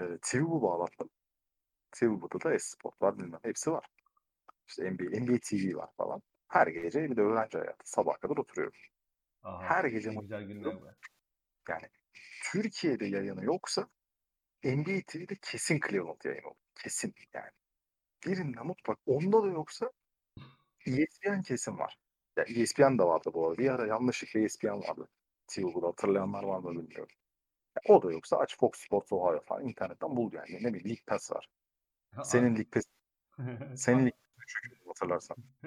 Ee, 0.00 0.18
TV'bu 0.22 0.62
bağlattım. 0.62 1.10
TV'bu'da 1.92 2.40
da 2.40 2.54
Esport 2.54 3.02
var 3.02 3.18
bilmem. 3.18 3.40
Hepsi 3.42 3.72
var. 3.72 3.86
İşte 4.68 4.90
NBA, 4.90 5.20
NBA 5.20 5.38
TV 5.38 5.76
var 5.76 5.88
falan. 5.96 6.22
Her 6.48 6.66
gece 6.66 7.10
bir 7.10 7.16
de 7.16 7.20
öğrenci 7.20 7.58
hayatı. 7.58 7.90
Sabah 7.90 8.20
kadar 8.20 8.36
oturuyorum. 8.36 8.78
Aha, 9.42 9.62
Her 9.62 9.84
gece 9.84 10.14
güzel 10.14 10.42
günler 10.42 10.74
var. 10.74 10.94
Yani 11.68 11.88
Türkiye'de 12.52 13.06
yayını 13.06 13.44
yoksa 13.44 13.88
NBA 14.64 15.00
TV'de 15.06 15.36
kesin 15.42 15.80
Cleveland 15.88 16.24
yayını 16.24 16.46
olur. 16.46 16.56
Kesin 16.82 17.14
yani. 17.34 17.50
Birinde 18.26 18.60
mutlak. 18.60 18.98
Onda 19.06 19.42
da 19.42 19.46
yoksa 19.46 19.90
ESPN 20.86 21.42
kesin 21.42 21.78
var. 21.78 21.98
Ya 22.36 22.44
ESPN 22.44 22.98
de 22.98 23.02
vardı 23.02 23.30
bu 23.34 23.46
arada. 23.46 23.58
Bir 23.58 23.70
ara 23.70 23.86
yanlışlıkla 23.86 24.40
ESPN 24.40 24.68
vardı. 24.68 25.08
TV'de 25.46 25.86
hatırlayanlar 25.86 26.42
var 26.42 26.58
mı 26.58 26.70
bilmiyorum. 26.70 27.16
Ya 27.76 27.94
o 27.94 28.02
da 28.02 28.12
yoksa 28.12 28.36
aç 28.36 28.58
Fox 28.58 28.70
Sports 28.74 29.12
Ohio 29.12 29.40
falan 29.40 29.64
internetten 29.64 30.16
bul 30.16 30.32
yani. 30.32 30.62
Ne 30.62 30.74
bileyim 30.74 30.88
League 30.88 31.04
Pass 31.06 31.32
var. 31.32 31.48
Senin 32.24 32.56
League 32.56 32.70
Pass. 32.70 32.84
Senin 33.76 33.98
League 33.98 34.18
Pass 34.36 34.86
hatırlarsan. 34.86 35.36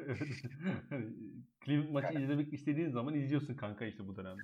Cleveland 1.65 1.89
maçı 1.89 2.13
yani. 2.13 2.23
izlemek 2.23 2.53
istediğin 2.53 2.89
zaman 2.89 3.13
izliyorsun 3.13 3.55
kanka 3.55 3.85
işte 3.85 4.07
bu 4.07 4.15
dönemde. 4.15 4.41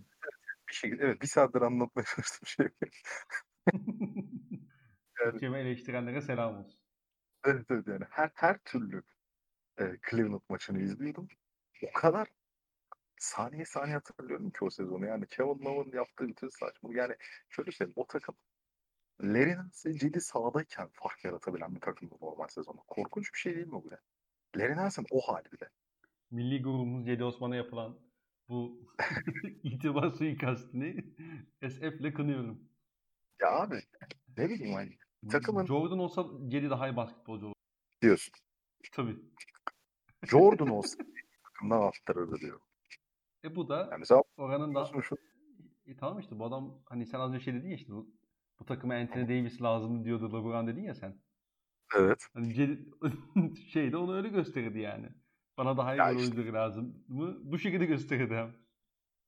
Bir 0.69 0.73
şekilde 0.73 1.03
evet 1.03 1.21
bir 1.21 1.27
saattir 1.27 1.61
anlatmaya 1.61 2.05
çalıştığım 2.05 2.47
şey. 2.47 2.67
yani, 5.41 5.57
eleştirenlere 5.59 6.21
selam 6.21 6.57
olsun. 6.57 6.79
Evet 7.45 7.65
evet 7.69 7.87
yani 7.87 8.05
her 8.09 8.31
her 8.35 8.57
türlü 8.57 9.03
e, 9.79 9.83
Cleveland 10.09 10.41
maçını 10.49 10.81
izliyordum. 10.81 11.27
O 11.83 11.93
kadar 11.93 12.27
saniye 13.17 13.65
saniye 13.65 13.95
hatırlıyorum 13.95 14.51
ki 14.51 14.65
o 14.65 14.69
sezonu. 14.69 15.05
Yani 15.05 15.27
Kevin 15.27 15.65
Love'ın 15.65 15.97
yaptığı 15.97 16.27
bütün 16.27 16.49
saçmalık. 16.49 16.97
Yani 16.97 17.15
şöyle 17.49 17.71
söyleyeyim 17.71 17.93
o 17.95 18.07
takım 18.07 18.35
Larry 19.21 19.57
Nance 19.57 19.99
Cedi 19.99 20.21
sahadayken 20.21 20.89
fark 20.93 21.25
yaratabilen 21.25 21.75
bir 21.75 21.81
takımdı 21.81 22.15
normal 22.21 22.47
sezonu. 22.47 22.83
Korkunç 22.87 23.33
bir 23.33 23.39
şey 23.39 23.55
değil 23.55 23.67
mi 23.67 23.73
bu 23.73 23.89
ya? 23.91 23.99
Larry 24.57 24.75
Nance'ın 24.75 25.05
o 25.11 25.21
hali 25.21 25.51
bile. 25.51 25.69
Milli 26.31 26.61
gururumuz 26.61 27.05
Cedi 27.05 27.23
Osman'a 27.23 27.55
yapılan 27.55 27.99
bu 28.49 28.89
itibar 29.63 30.09
suikastini 30.09 31.03
SF'le 31.69 32.13
kınıyorum. 32.15 32.59
Ya 33.41 33.51
abi 33.51 33.81
ne 34.37 34.49
bileyim 34.49 34.73
hani 34.73 34.97
takımın... 35.29 35.65
Jordan 35.65 35.99
olsa 35.99 36.25
Cedi 36.47 36.69
daha 36.69 36.89
iyi 36.89 36.95
basketbolcu 36.95 37.45
olur. 37.45 37.55
Diyorsun. 38.01 38.33
Tabii. 38.91 39.17
Jordan 40.23 40.67
olsa 40.67 40.97
takımdan 41.43 41.81
attırırdı 41.81 42.35
diyor. 42.35 42.59
E 43.43 43.55
bu 43.55 43.69
da 43.69 43.87
yani 43.91 43.99
mesela, 43.99 44.23
oranın 44.37 44.75
da 44.75 44.85
şu... 45.01 45.17
e, 45.85 45.97
tamam 45.97 46.19
işte 46.19 46.39
bu 46.39 46.45
adam 46.45 46.81
hani 46.85 47.05
sen 47.05 47.19
az 47.19 47.29
önce 47.29 47.39
şey 47.39 47.53
dedin 47.53 47.69
ya 47.69 47.75
işte 47.75 47.93
bu, 47.93 48.09
bu 48.59 48.65
takıma 48.65 48.93
Anthony 48.93 49.23
Davis 49.23 49.61
lazım 49.61 50.05
diyordu 50.05 50.27
LeBron 50.27 50.67
dedin 50.67 50.83
ya 50.83 50.95
sen. 50.95 51.21
Evet. 51.95 52.27
Hani 52.33 52.55
şey 53.71 53.91
de 53.91 53.97
onu 53.97 54.15
öyle 54.15 54.27
gösterdi 54.27 54.79
yani. 54.79 55.09
Bana 55.57 55.77
daha 55.77 55.95
iyi 55.95 55.97
ya 55.97 56.11
işte. 56.11 56.53
lazım 56.53 57.03
mı? 57.07 57.37
Bu 57.43 57.59
şekilde 57.59 57.85
gösterdi 57.85 58.35
hem. 58.35 58.53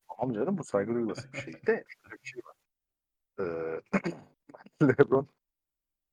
Tamam 0.07 0.35
canım 0.35 0.57
bu 0.57 0.63
saygı 0.63 0.93
duyulası 0.93 1.33
bir 1.33 1.37
şey 1.37 1.53
de 1.53 1.85
şöyle 1.87 2.23
bir 2.23 2.27
şey 2.27 2.41
var. 2.45 2.55
Ee, 3.39 3.81
LeBron 4.87 5.27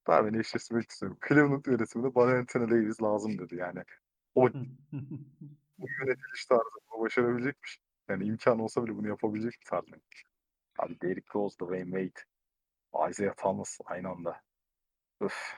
tahmini 0.05 0.39
eşleştirmek 0.39 0.91
istiyorum. 0.91 1.19
Cleveland 1.29 1.67
yönetiminde 1.67 2.15
bana 2.15 2.39
Anthony 2.39 2.71
Davis 2.71 3.03
lazım 3.03 3.39
dedi 3.39 3.57
yani. 3.57 3.83
O 4.35 4.49
bu 5.79 5.87
yönetiliş 6.01 6.47
tarzı 6.47 6.63
bunu 6.93 7.01
başarabilecekmiş. 7.05 7.79
Yani 8.09 8.25
imkan 8.25 8.59
olsa 8.59 8.85
bile 8.85 8.97
bunu 8.97 9.09
yapabilecek 9.09 9.61
bir 9.61 9.67
tarzı. 9.67 10.01
Abi 10.79 11.01
Derrick 11.01 11.29
Rose, 11.35 11.57
Dwayne 11.65 12.09
Wade, 12.09 13.11
Isaiah 13.11 13.35
Thomas 13.37 13.79
aynı 13.85 14.09
anda. 14.09 14.41
Öf. 15.21 15.55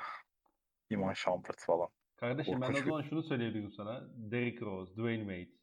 Iman 0.91 1.13
Shumpert 1.13 1.61
falan. 1.61 1.89
Kardeşim 2.17 2.61
ben 2.61 2.73
o 2.73 2.77
zaman 2.77 3.03
şunu 3.03 3.23
söyleyebilirim 3.23 3.71
sana. 3.71 4.09
Derrick 4.17 4.67
Rose, 4.67 4.93
Dwayne 4.93 5.21
Wade. 5.21 5.57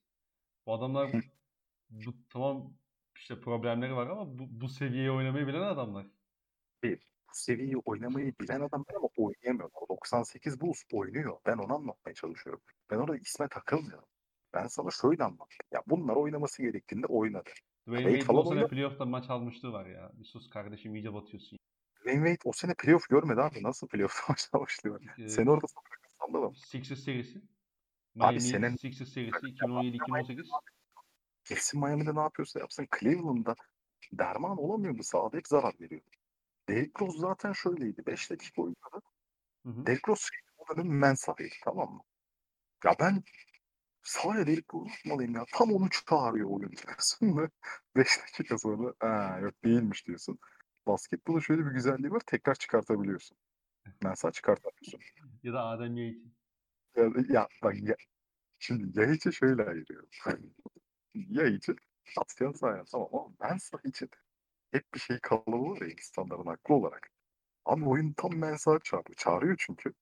Bu 0.66 0.74
adamlar 0.74 1.12
bu 1.90 2.14
tamam 2.30 2.74
işte 3.16 3.40
problemleri 3.40 3.96
var 3.96 4.08
ama 4.08 4.40
bu, 4.40 4.44
bu 4.50 4.70
seviyeye 4.70 5.12
oynamayı 5.12 5.48
bilen 5.48 5.62
adamlar. 5.62 6.06
Bir, 6.84 6.98
bu 7.00 7.34
seviyeyi 7.34 7.78
oynamayı 7.78 8.34
bilen 8.42 8.62
adamlar 8.62 8.96
ama 8.98 9.08
oynayamıyorlar. 9.18 9.82
98 9.90 10.62
Bulls 10.62 10.84
oynuyor. 10.94 11.38
Ben 11.46 11.58
onu 11.58 11.74
anlatmaya 11.74 12.14
çalışıyorum. 12.14 12.62
Ben 12.92 12.98
orada 12.98 13.18
isme 13.18 13.48
takılmıyorum. 13.48 14.08
Ben 14.54 14.68
sana 14.68 14.90
şöyle 15.02 15.24
anlattım. 15.24 15.68
Ya 15.72 15.84
bunlar 15.88 16.16
oynaması 16.16 16.62
gerektiğinde 16.62 17.08
oynadı. 17.08 17.50
Dwayne 17.88 18.20
Wade 18.20 18.38
o 18.38 18.46
sene 18.46 18.68
playoff'ta 18.68 19.06
maç 19.06 19.30
almışlığı 19.30 19.74
var 19.74 19.86
ya. 19.86 20.12
Bir 20.14 20.26
sus 20.26 20.50
kardeşim 20.50 20.96
iyice 20.96 21.14
batıyorsun. 21.14 21.60
Dwayne 22.02 22.28
Wade 22.28 22.50
o 22.50 22.52
sene 22.52 22.74
playoff 22.74 23.10
görmedi 23.10 23.42
abi. 23.42 23.64
Nasıl 23.64 23.88
playoff'ta 23.88 24.22
maç 24.30 24.50
almışlığı 24.54 24.92
var? 24.92 25.02
Ee, 25.20 25.30
Seni 25.30 25.50
orada 25.52 25.68
sallamam. 26.26 26.56
Sixers 26.56 27.04
serisi. 27.04 27.42
Miami 28.16 28.34
abi 28.34 28.42
senin... 28.42 28.76
Sixers 28.76 29.14
serisi 29.14 29.38
2017-2018. 29.38 30.48
Kesin 31.44 31.80
Miami'de 31.80 32.16
ne 32.16 32.20
yapıyorsa 32.20 32.60
yapsın. 32.60 32.88
Cleveland'da 33.00 33.56
derman 34.12 34.58
olamıyor 34.58 34.98
bu 34.98 35.04
sahada 35.04 35.38
hep 35.38 35.48
zarar 35.48 35.74
veriyor. 35.80 36.02
Derrick 36.70 37.06
Rose 37.06 37.18
zaten 37.20 37.54
şöyleydi. 37.54 38.06
5 38.06 38.32
dakika 38.32 38.62
oynadı. 38.62 39.02
Derrick 39.66 40.12
Rose 40.12 40.22
şeydi. 40.22 40.52
O 40.58 40.78
dönem 40.78 41.00
mensahıydı 41.00 41.56
tamam 41.64 41.94
mı? 41.94 42.02
Ya 42.86 42.96
ben 43.00 43.24
sahaya 44.04 44.48
Derrick 44.48 44.68
Rose 44.74 44.94
atmalıyım 45.00 45.36
ya. 45.36 45.46
Tam 45.54 45.72
onu 45.72 45.90
çağırıyor 45.90 46.50
oyun 46.50 46.72
diyorsun 46.72 47.38
da 47.38 47.50
5 47.96 48.08
dakika 48.22 48.58
sonra 48.58 48.94
ha 49.00 49.40
yok 49.42 49.64
değilmiş 49.64 50.08
diyorsun. 50.08 50.40
Basketbolun 50.88 51.40
şöyle 51.40 51.66
bir 51.66 51.72
güzelliği 51.72 52.12
var. 52.12 52.22
Tekrar 52.26 52.56
çıkartabiliyorsun. 52.56 53.38
Mensah 54.04 54.32
çıkartamıyorsun. 54.32 55.00
ya 55.44 55.54
da 55.54 55.64
Adem 55.64 55.98
Yayiç'i. 55.98 56.28
Ya, 56.96 57.04
ya 57.30 57.48
bak 57.64 57.82
ya, 57.82 57.96
şimdi 58.60 59.00
Yayiç'i 59.00 59.34
şöyle 59.34 59.64
ayırıyorum. 59.64 60.10
Yayiç'i 61.14 61.76
atıyorsun 62.18 62.60
sahaya 62.60 62.84
tamam 62.92 63.10
ama 63.14 63.30
Mensah 63.40 63.86
için 63.86 64.10
hep 64.72 64.94
bir 64.94 65.00
şey 65.00 65.20
kalıbı 65.20 65.70
var 65.72 65.82
ya 65.82 65.88
insanların 65.88 66.46
haklı 66.46 66.76
olarak. 66.76 67.10
Abi 67.66 67.86
oyun 67.86 68.14
tam 68.14 68.36
Mensah 68.36 68.80
çağırıyor. 68.84 69.16
Çağırıyor 69.18 69.56
çünkü. 69.60 69.94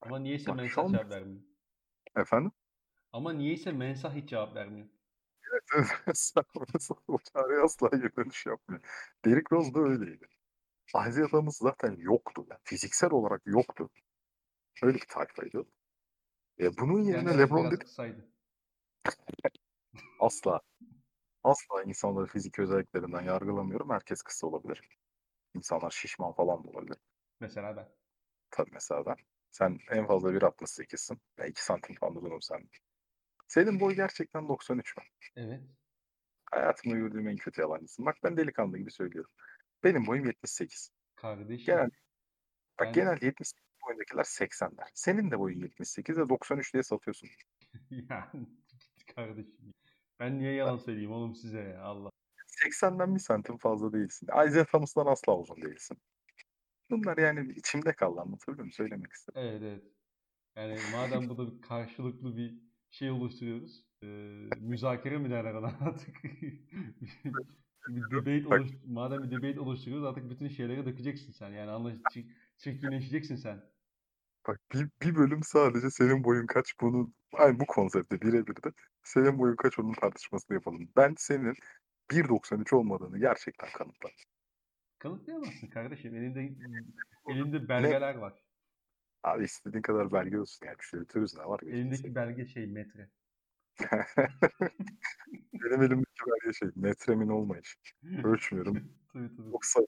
Ama 0.00 0.18
niyeyse 0.18 0.52
Mensah 0.52 0.84
an... 0.84 0.92
cevap 0.92 1.10
vermiyor. 1.10 1.42
Efendim? 2.16 2.52
Ama 3.12 3.32
niyeyse 3.32 3.72
Mensah 3.72 4.14
hiç 4.14 4.28
cevap 4.28 4.54
vermiyor. 4.54 4.88
Evet, 5.52 5.88
Mensah 6.06 6.44
o 7.08 7.18
çağrıya 7.18 7.64
asla 7.64 7.92
dönüş 7.92 8.46
yapmıyor. 8.46 8.82
Derrick 9.24 9.56
Rose 9.56 9.74
da 9.74 9.80
öyleydi. 9.80 10.28
Thomas 10.92 11.58
zaten 11.58 11.96
yoktu. 11.98 12.46
Yani 12.50 12.60
fiziksel 12.64 13.10
olarak 13.10 13.42
yoktu. 13.46 13.90
Öyle 14.82 14.94
bir 14.94 15.06
tayfaydı. 15.08 15.66
E, 16.60 16.76
bunun 16.76 17.02
yerine 17.02 17.30
yani 17.30 17.38
LeBron 17.38 17.70
dedi. 17.70 17.84
asla. 20.20 20.60
Asla 21.44 21.82
insanları 21.82 22.26
fizik 22.26 22.58
özelliklerinden 22.58 23.22
yargılamıyorum. 23.22 23.90
Herkes 23.90 24.22
kısa 24.22 24.46
olabilir. 24.46 24.80
İnsanlar 25.54 25.90
şişman 25.90 26.32
falan 26.32 26.64
da 26.64 26.68
olabilir. 26.68 26.96
Mesela 27.40 27.76
ben. 27.76 27.88
Tabii 28.50 28.70
mesela 28.72 29.06
ben. 29.06 29.16
Sen 29.50 29.78
en 29.90 30.06
fazla 30.06 30.32
1.68'sin. 30.32 31.18
Ya 31.38 31.46
2 31.46 31.64
santim 31.64 31.94
falan 31.96 32.16
uzunum 32.16 32.42
sen. 32.42 32.68
Senin 33.48 33.80
boy 33.80 33.94
gerçekten 33.94 34.48
93 34.48 34.96
mü? 34.96 35.02
Evet. 35.36 35.62
Hayatımda 36.50 36.96
gördüğüm 36.96 37.28
en 37.28 37.36
kötü 37.36 37.60
yalancısın. 37.60 38.06
Bak 38.06 38.16
ben 38.24 38.36
delikanlı 38.36 38.78
gibi 38.78 38.90
söylüyorum. 38.90 39.30
Benim 39.84 40.06
boyum 40.06 40.26
78. 40.26 40.90
Kardeşim. 41.16 41.66
Genel, 41.66 41.90
bak 42.80 42.86
ben... 42.86 42.92
genelde 42.92 43.26
78 43.26 43.68
boyundakiler 43.86 44.24
80'ler. 44.24 44.88
Senin 44.94 45.30
de 45.30 45.38
boyun 45.38 45.60
78 45.60 46.18
ve 46.18 46.28
93 46.28 46.74
diye 46.74 46.82
satıyorsun. 46.82 47.28
yani 47.90 48.46
kardeşim. 49.14 49.74
Ben 50.20 50.38
niye 50.38 50.52
yalan 50.52 50.76
söyleyeyim 50.76 51.12
oğlum 51.12 51.34
size 51.34 51.60
ya 51.60 51.82
Allah. 51.82 52.10
80'den 52.64 53.14
bir 53.14 53.20
santim 53.20 53.58
fazla 53.58 53.92
değilsin. 53.92 54.28
Isaiah 54.46 54.66
Thomas'dan 54.66 55.06
asla 55.06 55.38
uzun 55.38 55.62
değilsin. 55.62 55.98
Bunlar 56.90 57.18
yani 57.18 57.52
içimde 57.52 57.92
kaldı 57.92 58.20
anlatabiliyor 58.20 58.58
muyum? 58.58 58.72
Söylemek 58.72 59.12
istedim. 59.12 59.42
Evet 59.42 59.62
evet. 59.62 59.82
Yani 60.56 60.78
madem 60.92 61.28
bu 61.28 61.38
da 61.38 61.52
bir 61.52 61.62
karşılıklı 61.62 62.36
bir 62.36 62.58
şey 62.90 63.10
oluşturuyoruz. 63.10 63.84
E, 64.02 64.06
müzakere 64.60 65.18
mi 65.18 65.30
derler 65.30 65.54
ona 65.54 65.72
artık? 65.80 66.16
bir 67.88 68.10
debate 68.10 68.54
oluş 68.54 68.70
madem 68.86 69.22
bir 69.22 69.30
debate 69.30 69.60
oluşturuyoruz 69.60 70.06
artık 70.06 70.30
bütün 70.30 70.48
şeyleri 70.48 70.86
dökeceksin 70.86 71.32
sen. 71.32 71.50
Yani 71.50 71.70
anlaş 71.70 71.94
çirkinleşeceksin 72.58 73.36
sen. 73.36 73.62
Bak 74.48 74.60
bir, 74.74 74.88
bir 75.02 75.16
bölüm 75.16 75.42
sadece 75.42 75.90
senin 75.90 76.24
boyun 76.24 76.46
kaç 76.46 76.80
bunu 76.80 77.12
aynı 77.32 77.60
bu 77.60 77.66
konsepte 77.66 78.20
birebir 78.20 78.56
de 78.56 78.72
senin 79.02 79.38
boyun 79.38 79.56
kaç 79.56 79.78
onun 79.78 79.92
tartışmasını 79.92 80.54
yapalım. 80.54 80.88
Ben 80.96 81.14
senin 81.18 81.54
1.93 82.10 82.74
olmadığını 82.74 83.18
gerçekten 83.18 83.68
kanıtlarım. 83.72 84.16
Kanıtlayamazsın 84.98 85.66
kardeşim. 85.66 86.14
Elinde 86.14 86.52
elinde 87.28 87.68
belgeler 87.68 88.16
ne? 88.16 88.20
var. 88.20 88.34
Abi 89.22 89.44
istediğin 89.44 89.82
kadar 89.82 90.12
belge 90.12 90.40
olsun 90.40 90.66
yani. 90.66 90.76
Çürütürüz 90.80 91.36
ne 91.36 91.44
var? 91.44 91.60
Elindeki 91.62 92.14
belge 92.14 92.46
şey 92.46 92.66
metre. 92.66 93.08
Benim 95.52 95.82
elimdeki 95.82 96.22
belge 96.26 96.52
şey 96.52 96.68
metremin 96.76 97.28
olmayış. 97.28 97.76
Ölçmüyorum. 98.24 98.74
tabii 99.12 99.36
tabii. 99.36 99.50
Yoksa... 99.52 99.80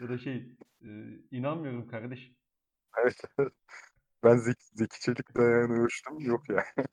Ya 0.00 0.08
da 0.08 0.18
şey 0.18 0.56
e, 0.82 0.88
inanmıyorum 1.30 1.88
kardeşim. 1.88 2.34
Evet. 3.02 3.22
Ben 4.24 4.36
Zeki, 4.36 4.64
Zeki 4.72 5.00
Çelik'le 5.00 5.38
yani 5.38 5.80
ölçtüm 5.80 6.20
yok 6.20 6.48
ya. 6.48 6.64
Yani. 6.76 6.88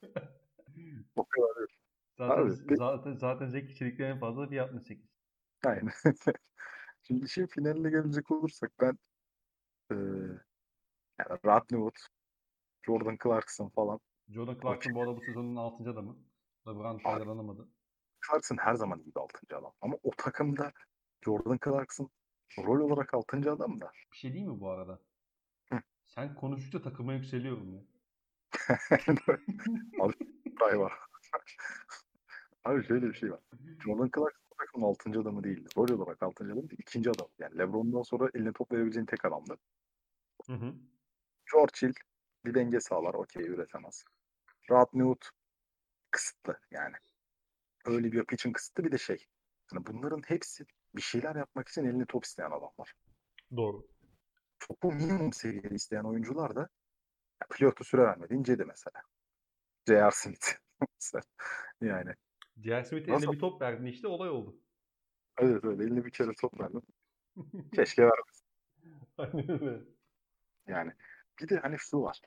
o 1.15 1.25
kadar 1.25 1.61
yok. 1.61 1.69
Zaten, 2.17 2.41
Abi, 2.41 2.75
zaten, 2.75 3.13
zaten 3.13 3.47
Zeki 3.49 3.75
Çelik'le 3.75 3.99
en 3.99 4.19
fazla 4.19 4.51
bir 4.51 4.57
68. 4.57 5.05
Aynen. 5.65 5.91
Şimdi 7.03 7.25
işin 7.25 7.47
finaline 7.47 7.89
gelecek 7.89 8.31
olursak 8.31 8.71
ben 8.81 8.97
e, 9.91 9.95
yani 11.19 11.39
Radnivot, 11.45 11.95
Jordan 12.85 13.17
Clarkson 13.23 13.69
falan. 13.69 13.99
Jordan 14.29 14.59
Clarkson 14.61 14.95
bu 14.95 15.01
arada 15.01 15.17
bu 15.17 15.21
sezonun 15.21 15.55
6. 15.55 15.89
adamı. 15.89 16.17
LeBron 16.67 16.97
faydalanamadı. 16.97 17.67
Clarkson 18.27 18.57
her 18.57 18.75
zaman 18.75 18.99
iyi 18.99 19.15
bir 19.15 19.19
6. 19.19 19.57
adam. 19.57 19.73
Ama 19.81 19.97
o 20.03 20.11
takımda 20.17 20.71
Jordan 21.25 21.59
Clarkson 21.65 22.09
rol 22.57 22.79
olarak 22.79 23.13
6. 23.13 23.51
adam 23.51 23.81
da. 23.81 23.91
Bir 24.11 24.17
şey 24.17 24.33
değil 24.33 24.45
mi 24.45 24.59
bu 24.59 24.69
arada? 24.69 24.99
Hı. 25.69 25.79
Sen 26.05 26.35
konuşunca 26.35 26.81
takıma 26.81 27.13
yükseliyorum 27.13 27.73
ya. 27.73 27.81
Abi, 30.01 30.79
var. 30.79 30.93
Abi 32.65 32.87
şöyle 32.87 33.09
bir 33.09 33.13
şey 33.13 33.31
var. 33.31 33.39
Jordan 33.83 34.09
Clarkson 34.15 34.55
takımın 34.57 34.87
6. 34.87 35.09
adamı 35.09 35.43
değildi. 35.43 35.69
Rol 35.77 35.89
olarak 35.89 36.23
6. 36.23 36.43
adam 36.43 36.69
değil, 36.69 36.79
ikinci 36.79 37.09
adam. 37.09 37.27
Yani 37.39 37.57
LeBron'dan 37.57 38.01
sonra 38.01 38.29
eline 38.33 38.53
top 38.53 38.71
verebileceğin 38.71 39.05
tek 39.05 39.25
adamdı. 39.25 39.57
Hı 40.47 40.53
hı. 40.53 40.73
George 41.53 41.73
Hill 41.81 41.93
bir 42.45 42.53
denge 42.53 42.79
sağlar. 42.79 43.13
Okey 43.13 43.43
üretemez. 43.43 44.03
Rod 44.69 44.87
Newt 44.93 45.29
kısıtlı 46.15 46.59
yani. 46.71 46.95
Öyle 47.85 48.11
bir 48.11 48.17
yapı 48.17 48.35
için 48.35 48.53
kısıtlı 48.53 48.83
bir 48.83 48.91
de 48.91 48.97
şey. 48.97 49.25
Yani 49.73 49.85
bunların 49.85 50.21
hepsi 50.25 50.65
bir 50.95 51.01
şeyler 51.01 51.35
yapmak 51.35 51.67
için 51.67 51.85
elini 51.85 52.05
top 52.05 52.25
isteyen 52.25 52.51
adamlar. 52.51 52.93
Doğru. 53.57 53.87
Topu 54.59 54.91
minimum 54.91 55.33
seviyede 55.33 55.75
isteyen 55.75 56.03
oyuncular 56.03 56.55
da 56.55 56.69
pilotu 57.51 57.83
süre 57.83 58.01
vermedi. 58.01 58.33
İncedi 58.33 58.65
mesela. 58.65 59.01
J.R. 59.87 60.11
Smith. 60.11 60.47
yani. 61.81 62.11
J.R. 62.57 62.83
Smith'e 62.83 63.11
eline 63.11 63.31
bir 63.31 63.39
top 63.39 63.61
verdin 63.61 63.85
işte 63.85 64.07
olay 64.07 64.29
oldu. 64.29 64.61
Evet 65.37 65.65
öyle. 65.65 65.83
Eline 65.83 66.05
bir 66.05 66.11
kere 66.11 66.31
top 66.41 66.59
verdin. 66.59 66.83
Keşke 67.75 68.01
vermesin. 68.01 68.47
Aynen 69.17 69.49
öyle. 69.49 69.81
Yani 70.67 70.91
bir 71.39 71.49
de 71.49 71.57
hani 71.57 71.75
şu 71.79 72.01
var. 72.01 72.21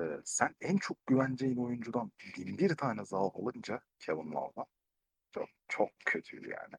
Ee, 0.00 0.20
sen 0.24 0.54
en 0.60 0.76
çok 0.76 1.06
güveneceğin 1.06 1.56
oyuncudan 1.56 2.12
bin 2.36 2.58
bir 2.58 2.76
tane 2.76 3.04
zaaf 3.04 3.36
alınca 3.36 3.80
Kevin 3.98 4.32
Love'dan 4.32 4.66
çok, 5.32 5.48
çok 5.68 5.90
kötüydü 6.04 6.48
yani. 6.48 6.74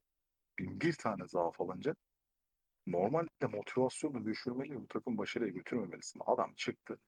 Bin 0.59 0.81
bir 0.81 0.93
tane 0.93 1.27
zaaf 1.27 1.61
alınca 1.61 1.95
normalde 2.87 3.47
motivasyonu 3.51 4.25
düşürmeli 4.25 4.75
bu 4.75 4.87
takım 4.87 5.17
başarıya 5.17 5.51
götürmemelisin. 5.51 6.21
Adam 6.25 6.53
çıktı 6.53 6.99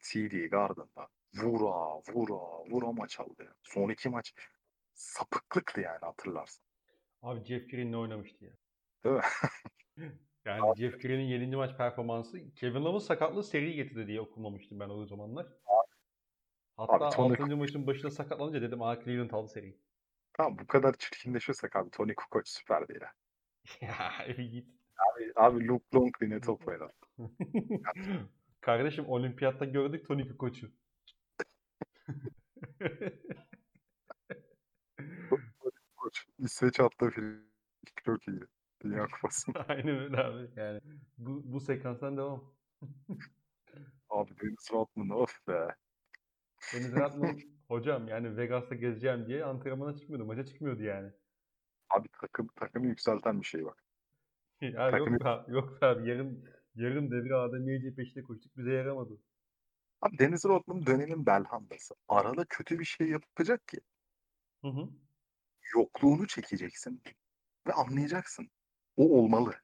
TD 0.00 0.48
Garden'da 0.50 1.08
vura 1.34 1.98
vura 2.14 2.64
vura 2.70 2.92
maç 2.92 3.20
aldı. 3.20 3.54
Son 3.62 3.90
iki 3.90 4.08
maç 4.08 4.34
sapıklıktı 4.94 5.80
yani 5.80 6.00
hatırlarsın. 6.00 6.64
Abi 7.22 7.44
Jeff 7.44 7.70
Green'le 7.70 7.94
oynamıştı 7.94 8.44
ya. 8.44 8.52
Değil 9.04 9.16
mi? 9.16 9.22
Yani 10.44 10.62
Abi. 10.62 10.80
Jeff 10.80 11.02
Green'in 11.02 11.24
7. 11.24 11.56
maç 11.56 11.76
performansı 11.76 12.54
Kevin 12.54 12.84
Love'ın 12.84 12.98
sakatlığı 12.98 13.44
seri 13.44 13.74
getirdi 13.74 14.06
diye 14.06 14.20
okumamıştım 14.20 14.80
ben 14.80 14.88
o 14.88 15.06
zamanlar. 15.06 15.46
Hatta 16.76 17.06
abi, 17.06 17.16
Tony 17.16 17.32
6. 17.32 17.56
maçın 17.56 17.86
başında 17.86 18.10
sakatlanınca 18.10 18.62
dedim 18.62 18.82
aa 18.82 19.04
Cleveland 19.04 19.30
aldı 19.30 19.48
seriyi. 19.48 19.78
Tamam 20.32 20.58
bu 20.58 20.66
kadar 20.66 20.94
çirkinleşiyorsak 20.98 21.76
abi 21.76 21.90
Tony 21.90 22.14
Kukoc 22.14 22.48
süperdi 22.48 22.98
ya. 23.00 23.12
ya 23.80 24.34
git. 24.44 24.68
Abi, 24.98 25.32
abi 25.36 25.68
Luke 25.68 25.84
Longley 25.94 26.30
ne 26.30 26.40
top 26.40 26.68
oynar. 26.68 26.92
Kardeşim 28.60 29.06
olimpiyatta 29.08 29.64
gördük 29.64 30.06
Tony 30.06 30.28
Kukoc'u. 30.28 30.70
İsveç 36.38 36.80
attığı 36.80 37.10
film 37.10 37.44
çok 38.04 38.28
iyi. 38.28 38.40
Kupası. 38.82 39.52
Aynen 39.68 39.98
öyle 39.98 40.16
abi. 40.16 40.50
Yani 40.56 40.80
bu, 41.18 41.42
bu 41.52 41.60
sekanstan 41.60 42.16
devam. 42.16 42.54
abi 44.10 44.30
Deniz 44.42 44.68
Rodman 44.72 45.10
of 45.10 45.48
be. 45.48 45.68
Deniz 46.74 46.92
Rodman 46.92 47.38
hocam 47.68 48.08
yani 48.08 48.36
Vegas'ta 48.36 48.74
gezeceğim 48.74 49.26
diye 49.26 49.44
antrenmana 49.44 49.96
çıkmıyordu. 49.96 50.26
Maça 50.26 50.46
çıkmıyordu 50.46 50.82
yani. 50.82 51.12
Abi 51.90 52.08
takım 52.20 52.48
takımı 52.56 52.86
yükselten 52.86 53.40
bir 53.40 53.46
şey 53.46 53.64
bak. 53.64 53.84
ya 54.60 54.90
takımı... 54.90 55.12
yok 55.12 55.26
abi, 55.26 55.52
yok 55.52 55.82
abi. 55.82 56.08
Yarın 56.08 56.44
yarın 56.74 57.10
devre 57.10 57.34
Adem 57.34 57.94
peşinde 57.94 58.22
koştuk. 58.22 58.56
Bize 58.56 58.72
yaramadı. 58.72 59.20
Abi 60.00 60.18
Deniz 60.18 60.44
Rodman 60.44 60.86
dönemin 60.86 61.26
belhandası. 61.26 61.94
Arada 62.08 62.44
kötü 62.44 62.78
bir 62.78 62.84
şey 62.84 63.08
yapacak 63.08 63.68
ki. 63.68 63.80
Hı 64.62 64.68
hı. 64.68 64.88
Yokluğunu 65.74 66.26
çekeceksin 66.26 67.02
ve 67.66 67.72
anlayacaksın. 67.72 68.50
O 68.96 69.18
olmalı. 69.18 69.54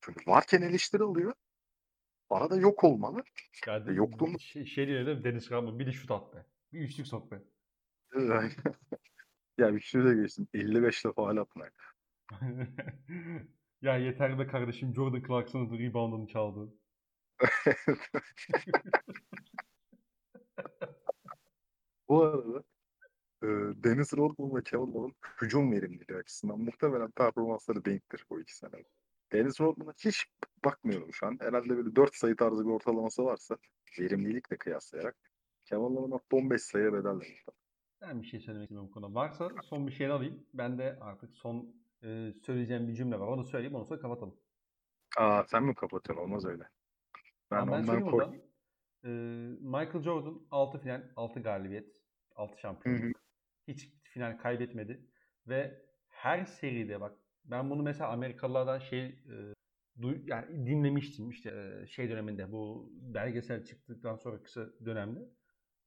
Çünkü 0.00 0.30
varken 0.30 0.62
eleştiri 0.62 1.02
alıyor. 1.02 1.32
Arada 2.30 2.56
yok 2.56 2.84
olmalı. 2.84 3.22
Yani 3.66 3.96
yokluğunu... 3.96 4.40
Şey, 4.40 4.64
şey 4.66 4.86
mi? 4.86 5.24
Deniz 5.24 5.48
Kahraman 5.48 5.78
bir 5.78 5.86
de 5.86 5.92
şut 5.92 6.10
at 6.10 6.34
be. 6.34 6.46
Bir 6.72 6.80
üçlük 6.80 7.06
sok 7.06 7.32
be. 7.32 7.42
ya 9.58 9.74
bir 9.74 9.80
şey 9.80 10.04
de 10.04 10.14
geçtim. 10.14 10.48
55 10.54 11.04
defa 11.04 11.14
faal 11.14 11.36
atmak. 11.36 11.94
ya 13.82 13.96
yeter 13.96 14.38
be 14.38 14.46
kardeşim 14.46 14.94
Jordan 14.94 15.22
Clarkson'ın 15.22 15.78
reboundını 15.78 16.26
çaldı. 16.26 16.74
Bu 22.08 22.22
arada 22.22 22.64
e, 23.42 23.46
Dennis 23.84 24.14
Rodman 24.14 24.56
ve 24.56 24.62
Kevin 24.62 24.94
Love'ın 24.94 25.14
hücum 25.42 25.72
verimliliği 25.72 26.18
açısından 26.18 26.60
muhtemelen 26.60 27.10
performansları 27.10 27.84
denktir 27.84 28.24
bu 28.30 28.40
iki 28.40 28.56
sene. 28.56 28.84
Dennis 29.32 29.60
Rodman'a 29.60 29.92
hiç 30.04 30.26
bakmıyorum 30.64 31.12
şu 31.12 31.26
an. 31.26 31.38
Herhalde 31.40 31.76
böyle 31.76 31.96
4 31.96 32.14
sayı 32.14 32.36
tarzı 32.36 32.64
bir 32.64 32.70
ortalaması 32.70 33.24
varsa 33.24 33.56
verimlilikle 33.98 34.56
kıyaslayarak 34.56 35.16
Kevin 35.64 35.96
Love 35.96 36.20
15 36.32 36.62
sayı 36.62 36.92
bedel 36.92 37.20
Ben 38.00 38.22
bir 38.22 38.26
şey 38.26 38.40
söylemek 38.40 38.64
istiyorum 38.64 38.88
bu 38.88 38.94
konuda. 38.94 39.14
Varsa 39.14 39.50
son 39.64 39.86
bir 39.86 39.92
şey 39.92 40.06
alayım. 40.06 40.46
Ben 40.54 40.78
de 40.78 40.98
artık 41.00 41.36
son 41.36 41.74
e, 42.02 42.32
söyleyeceğim 42.42 42.88
bir 42.88 42.94
cümle 42.94 43.20
var. 43.20 43.26
Onu 43.26 43.44
söyleyeyim 43.44 43.74
onu 43.74 43.84
sonra 43.84 44.00
kapatalım. 44.00 44.36
Aa 45.18 45.44
sen 45.44 45.64
mi 45.64 45.74
kapatıyorsun? 45.74 46.24
Olmaz 46.24 46.44
öyle. 46.44 46.68
Ben, 47.50 47.66
ben 47.66 47.72
ondan 47.72 48.10
koy... 48.10 48.40
E, 49.04 49.08
Michael 49.60 50.02
Jordan 50.02 50.40
6 50.50 50.78
final, 50.78 51.02
6 51.16 51.40
galibiyet, 51.40 51.96
6 52.36 52.58
şampiyonluk. 52.60 53.27
Hiç 53.68 53.92
final 54.02 54.38
kaybetmedi. 54.38 55.06
Ve 55.46 55.82
her 56.08 56.44
seride 56.44 57.00
bak 57.00 57.18
ben 57.44 57.70
bunu 57.70 57.82
mesela 57.82 58.10
Amerikalılardan 58.10 58.78
şey 58.78 59.04
e, 59.04 59.54
duy, 60.00 60.22
yani 60.26 60.66
dinlemiştim 60.66 61.30
işte 61.30 61.50
e, 61.50 61.86
şey 61.86 62.10
döneminde 62.10 62.52
bu 62.52 62.92
belgesel 62.92 63.64
çıktıktan 63.64 64.16
sonra 64.16 64.42
kısa 64.42 64.66
dönemde. 64.84 65.20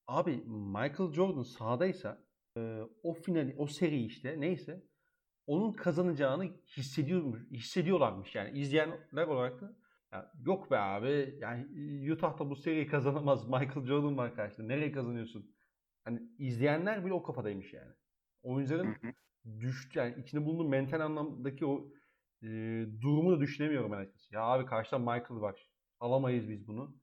Abi 0.07 0.35
Michael 0.47 1.13
Jordan 1.13 1.43
sahadaysa 1.43 2.23
e, 2.57 2.81
o 3.03 3.13
finali, 3.13 3.55
o 3.57 3.67
seri 3.67 4.05
işte 4.05 4.39
neyse 4.39 4.83
onun 5.47 5.73
kazanacağını 5.73 6.51
hissediyormuş, 6.77 7.41
hissediyorlarmış 7.51 8.35
yani 8.35 8.59
izleyenler 8.59 9.27
olarak 9.27 9.61
da 9.61 9.75
ya 10.11 10.31
yok 10.45 10.71
be 10.71 10.77
abi 10.77 11.37
yani 11.41 12.11
Utah'da 12.11 12.49
bu 12.49 12.55
seriyi 12.55 12.87
kazanamaz 12.87 13.45
Michael 13.47 13.85
Jordan 13.85 14.17
var 14.17 14.35
karşında 14.35 14.67
nereye 14.67 14.91
kazanıyorsun? 14.91 15.51
Hani 16.03 16.21
izleyenler 16.37 17.05
bile 17.05 17.13
o 17.13 17.23
kafadaymış 17.23 17.73
yani. 17.73 17.91
Oyuncuların 18.43 18.95
düştü 19.59 19.99
yani 19.99 20.15
içinde 20.21 20.45
bulunduğu 20.45 20.69
mental 20.69 20.99
anlamdaki 20.99 21.65
o 21.65 21.87
e, 22.43 22.47
durumu 23.01 23.31
da 23.31 23.39
düşünemiyorum 23.39 23.91
ben 23.91 23.97
açıkçası. 23.97 24.35
Ya 24.35 24.41
abi 24.41 24.65
karşıda 24.65 24.99
Michael 24.99 25.41
var. 25.41 25.69
Alamayız 25.99 26.49
biz 26.49 26.67
bunu. 26.67 26.97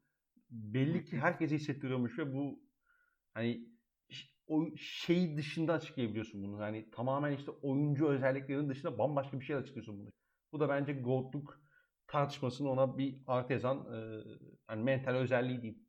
Belli 0.50 1.04
ki 1.04 1.18
herkese 1.18 1.54
hissettiriyormuş 1.54 2.18
ve 2.18 2.34
bu 2.34 2.60
hani 3.34 3.68
o 4.46 4.66
şey 4.76 5.36
dışında 5.36 5.72
açıklayabiliyorsun 5.72 6.42
bunu. 6.42 6.62
Yani 6.62 6.90
tamamen 6.90 7.32
işte 7.32 7.50
oyuncu 7.50 8.08
özelliklerinin 8.08 8.68
dışında 8.68 8.98
bambaşka 8.98 9.40
bir 9.40 9.44
şey 9.44 9.56
açıklıyorsun 9.56 9.98
bunu. 9.98 10.10
Bu 10.52 10.60
da 10.60 10.68
bence 10.68 10.92
Gold'luk 10.92 11.60
tartışmasını 12.06 12.70
ona 12.70 12.98
bir 12.98 13.22
artı 13.26 13.52
yazan 13.52 13.92
e, 13.92 14.24
yani 14.70 14.82
mental 14.82 15.14
özelliği 15.14 15.62
diyeyim. 15.62 15.82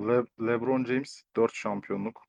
Le 0.00 0.24
LeBron 0.46 0.84
James 0.84 1.22
4 1.36 1.54
şampiyonluk. 1.54 2.22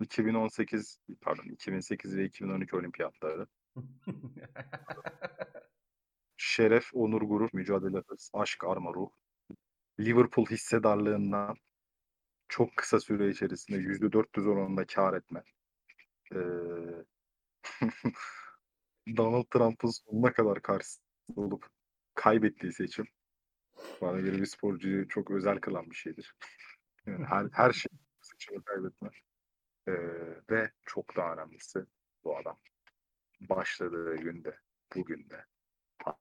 2018 0.00 0.98
pardon 1.20 1.44
2008 1.44 2.16
ve 2.16 2.24
2012 2.24 2.76
olimpiyatları. 2.76 3.46
Şeref, 6.36 6.90
onur, 6.94 7.22
gurur, 7.22 7.50
mücadele, 7.52 8.02
hırs, 8.08 8.30
aşk, 8.32 8.64
arma, 8.64 8.94
ruh. 8.94 9.10
Liverpool 10.00 10.46
hissedarlığından 10.46 11.56
çok 12.48 12.76
kısa 12.76 13.00
süre 13.00 13.30
içerisinde 13.30 13.78
%400 13.78 14.48
oranında 14.48 14.86
kar 14.86 15.14
etme. 15.14 15.42
Ee, 16.34 16.38
Donald 19.16 19.44
Trump'ın 19.50 19.90
sonuna 19.90 20.32
kadar 20.32 20.62
karşısında 20.62 21.06
olup 21.36 21.66
kaybettiği 22.14 22.72
seçim 22.72 23.06
bana 24.00 24.20
göre 24.20 24.38
bir 24.38 24.46
sporcuyu 24.46 25.08
çok 25.08 25.30
özel 25.30 25.60
kılan 25.60 25.90
bir 25.90 25.94
şeydir. 25.94 26.34
Yani 27.06 27.24
her, 27.26 27.46
her 27.52 27.72
şey 27.72 27.90
seçimi 28.20 28.64
kaybetme. 28.64 29.10
Ee, 29.90 30.40
ve 30.50 30.70
çok 30.86 31.16
daha 31.16 31.32
önemlisi 31.32 31.84
bu 32.24 32.36
adam 32.36 32.58
başladığı 33.40 34.16
günde, 34.16 34.58
bugün 34.96 35.30
de 35.30 35.44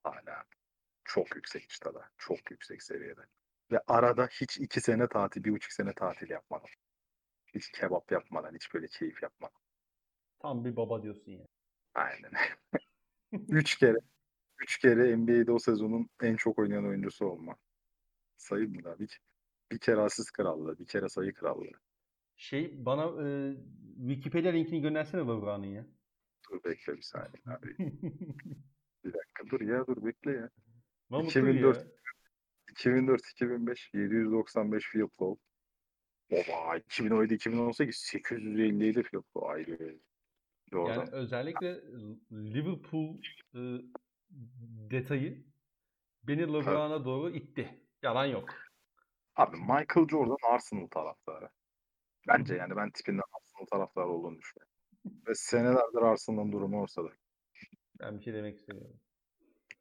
hala 0.04 0.44
çok 1.04 1.36
yüksek 1.36 1.70
çıtada, 1.70 2.10
çok 2.18 2.52
yüksek 2.52 2.84
seviyede. 2.84 3.22
Ve 3.72 3.80
arada 3.88 4.28
hiç 4.28 4.58
iki 4.58 4.82
sene 4.82 5.08
tatil, 5.08 5.44
bir 5.44 5.52
buçuk 5.52 5.74
sene 5.74 5.94
tatil 5.94 6.30
yapmadım. 6.30 6.70
Hiç 7.56 7.72
kebap 7.72 8.12
yapmadan, 8.12 8.56
hiç 8.56 8.74
böyle 8.74 8.88
keyif 8.88 9.24
yapmadan. 9.24 9.60
Tam 10.40 10.66
bir 10.66 10.76
baba 10.76 11.04
diyorsun 11.04 11.32
ya. 11.32 11.46
Aynen. 11.94 12.32
üç 13.32 13.78
kere, 13.78 13.98
üç 14.60 14.78
kere 14.78 15.18
NBA'de 15.18 15.52
o 15.52 15.60
sezonun 15.60 16.10
en 16.22 16.36
çok 16.36 16.60
oynayan 16.60 16.86
oyuncusu 16.86 17.26
olma. 17.26 17.56
Sayayım 18.38 18.76
mı 18.76 18.84
da? 18.84 19.00
Bir, 19.00 19.22
bir 19.72 19.80
kere 19.80 20.02
asist 20.02 20.32
krallığı, 20.32 20.80
bir 20.80 20.86
kere 20.86 21.10
sayı 21.10 21.34
krallığı. 21.34 21.80
Şey 22.40 22.86
bana 22.86 23.28
e, 23.28 23.58
Wikipedia 23.98 24.52
linkini 24.52 24.82
göndersene 24.82 25.22
LeBron'un 25.22 25.64
ya. 25.64 25.86
Dur 26.52 26.64
bekle 26.64 26.98
bir 26.98 27.02
saniye 27.02 27.44
abi. 27.46 27.76
bir 29.04 29.14
dakika 29.14 29.50
dur 29.50 29.62
ya 29.62 29.88
dur 29.88 30.06
bekle 30.06 30.32
ya. 30.32 30.50
Mahmut 31.10 31.30
2004 31.30 31.78
ya. 31.78 31.84
2004 32.72 33.22
2005 33.32 33.92
795 33.94 34.86
field 34.86 35.10
goal. 35.18 35.36
Oba 36.32 36.78
2017 36.78 37.34
2018 37.34 37.96
857 37.96 39.04
field 39.04 39.24
goal 39.34 39.50
ayrı. 39.50 40.00
Doğru. 40.72 40.90
Yani 40.90 41.10
özellikle 41.12 41.82
Liverpool 42.32 43.18
e, 43.56 43.60
detayı 44.92 45.44
beni 46.24 46.42
LeBron'a 46.42 47.06
doğru 47.06 47.30
itti. 47.30 47.86
Yalan 48.04 48.26
yok. 48.26 48.50
Abi 49.36 49.58
Michael 49.58 50.08
Jordan 50.08 50.54
Arsenal 50.54 50.88
taraftarı. 50.88 51.50
Bence 52.28 52.56
yani 52.56 52.76
ben 52.76 52.92
tipinden 52.92 53.24
Arsenal 53.34 53.66
taraftarı 53.66 54.08
olduğunu 54.08 54.38
düşünüyorum. 54.38 54.74
Ve 55.28 55.36
senelerdir 55.36 56.02
Arsenal'ın 56.02 56.52
durumu 56.52 56.82
ortada. 56.82 57.10
Ben 58.00 58.18
bir 58.18 58.24
şey 58.24 58.34
demek 58.34 58.58
istemiyorum. 58.58 59.00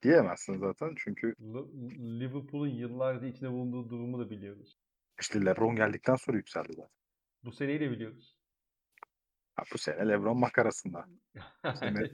Diyemezsin 0.03 0.59
zaten 0.59 0.95
çünkü 0.97 1.34
Liverpool'un 2.20 2.68
yıllardır 2.68 3.26
içinde 3.26 3.51
bulunduğu 3.51 3.91
durumu 3.91 4.18
da 4.18 4.30
biliyoruz. 4.30 4.78
İşte 5.20 5.45
LeBron 5.45 5.76
geldikten 5.76 6.16
sonra 6.16 6.36
yükseldi 6.36 6.72
zaten. 6.72 6.91
Bu 7.45 7.53
seneyi 7.53 7.80
de 7.80 7.91
biliyoruz. 7.91 8.36
Ha, 9.55 9.62
bu 9.72 9.78
sene 9.78 10.09
LeBron 10.09 10.41
makarasında. 10.41 11.07
bu 11.64 11.76
sene 11.76 12.01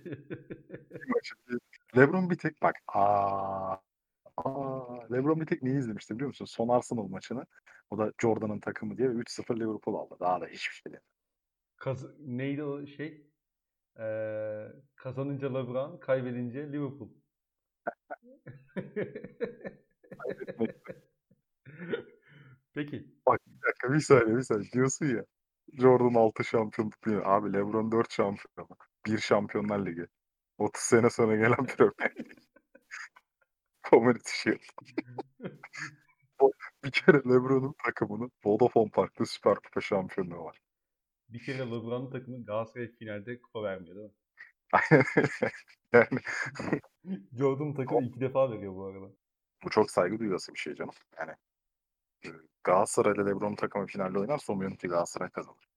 LeBron 1.97 2.31
bir 2.31 2.39
tek 2.39 2.62
bak 2.62 2.75
aa, 2.87 3.77
aa 4.37 5.09
LeBron 5.12 5.41
bir 5.41 5.47
tek 5.47 5.62
neyi 5.62 5.78
izlemişti 5.78 6.14
biliyor 6.14 6.28
musun? 6.28 6.45
Son 6.45 6.68
Arsenal 6.68 7.09
maçını. 7.09 7.47
O 7.91 7.99
da 7.99 8.12
Jordan'ın 8.22 8.61
takımı 8.61 8.99
diye 8.99 9.09
3-0 9.09 9.61
Liverpool 9.61 9.95
aldı. 9.95 10.16
Daha 10.20 10.41
da 10.41 10.47
hiçbir 10.47 10.74
şey 10.74 10.93
değil. 10.93 11.03
Kaz 11.76 12.07
neydi 12.20 12.64
o 12.64 12.87
şey? 12.87 13.26
Ee, 13.99 14.66
kazanınca 14.97 15.59
LeBron, 15.59 16.01
kaybedince 16.01 16.72
Liverpool. 16.72 17.09
Peki. 22.74 23.07
Bak 23.26 23.41
bir 23.46 23.61
dakika 23.68 23.92
bir 23.92 24.00
saniye 24.00 24.37
bir 24.37 24.42
saniye. 24.42 24.72
Diyorsun 24.72 25.07
ya 25.07 25.25
Jordan 25.72 26.14
6 26.14 26.45
şampiyonluk 26.45 27.03
diyor. 27.07 27.22
Abi 27.25 27.53
LeBron 27.53 27.92
4 27.92 28.13
şampiyonluk. 28.13 28.88
1 29.07 29.18
şampiyonlar 29.18 29.87
ligi. 29.87 30.07
30 30.58 30.83
sene 30.83 31.11
sonra 31.11 31.37
gelen 31.37 31.67
Premier. 31.76 32.43
Community 33.90 34.30
Shield. 34.30 34.61
bir 36.84 36.90
kere 36.90 37.16
LeBron'un 37.16 37.74
takımının 37.84 38.32
Vodafone 38.44 38.90
Park'ta 38.90 39.26
Süper 39.26 39.54
Kupa 39.54 39.80
şampiyonluğu 39.80 40.44
var. 40.44 40.61
Bir 41.28 41.44
kere 41.44 41.58
LeBron'un 41.58 42.11
takımı 42.11 42.44
Galatasaray 42.44 42.92
finalde 42.92 43.40
kupa 43.40 43.62
vermiyor 43.62 43.96
değil 43.96 44.08
mi? 44.08 44.14
yani 45.92 46.20
Jordan 47.38 47.74
takımı 47.74 48.06
iki 48.06 48.20
defa 48.20 48.50
veriyor 48.50 48.74
bu 48.74 48.84
arada. 48.84 49.11
Bu 49.64 49.70
çok 49.70 49.90
saygı 49.90 50.18
duyulası 50.18 50.54
bir 50.54 50.58
şey 50.58 50.74
canım. 50.74 50.94
Yani 51.18 51.32
e, 52.24 52.28
Galatasaray 52.64 53.12
ile 53.12 53.26
LeBron 53.26 53.54
takımı 53.54 53.86
finalde 53.86 54.18
oynar 54.18 54.38
son 54.38 54.61
yönetici 54.61 54.90
Galatasaray 54.90 55.30
kazanır. 55.30 55.68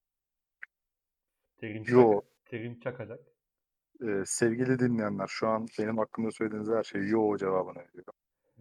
Terim, 1.57 1.84
Yo. 1.88 2.21
Terim 2.45 2.79
çakacak. 2.79 3.19
Ee, 4.02 4.24
sevgili 4.26 4.80
dinleyenler 4.80 5.28
şu 5.28 5.48
an 5.48 5.68
benim 5.80 5.98
hakkımda 5.98 6.32
söylediğiniz 6.32 6.69
her 6.69 6.84
şey 6.84 7.07
yo 7.07 7.38
cevabını 7.38 7.78
veriyorum. 7.78 8.14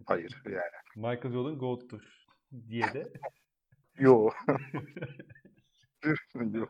Hayır 0.05 0.41
yani. 0.45 0.61
Michael 0.95 1.33
Jordan 1.33 1.57
GOAT'tur 1.57 2.25
diye 2.69 2.93
de. 2.93 3.13
yo. 3.99 4.29
yo. 6.53 6.65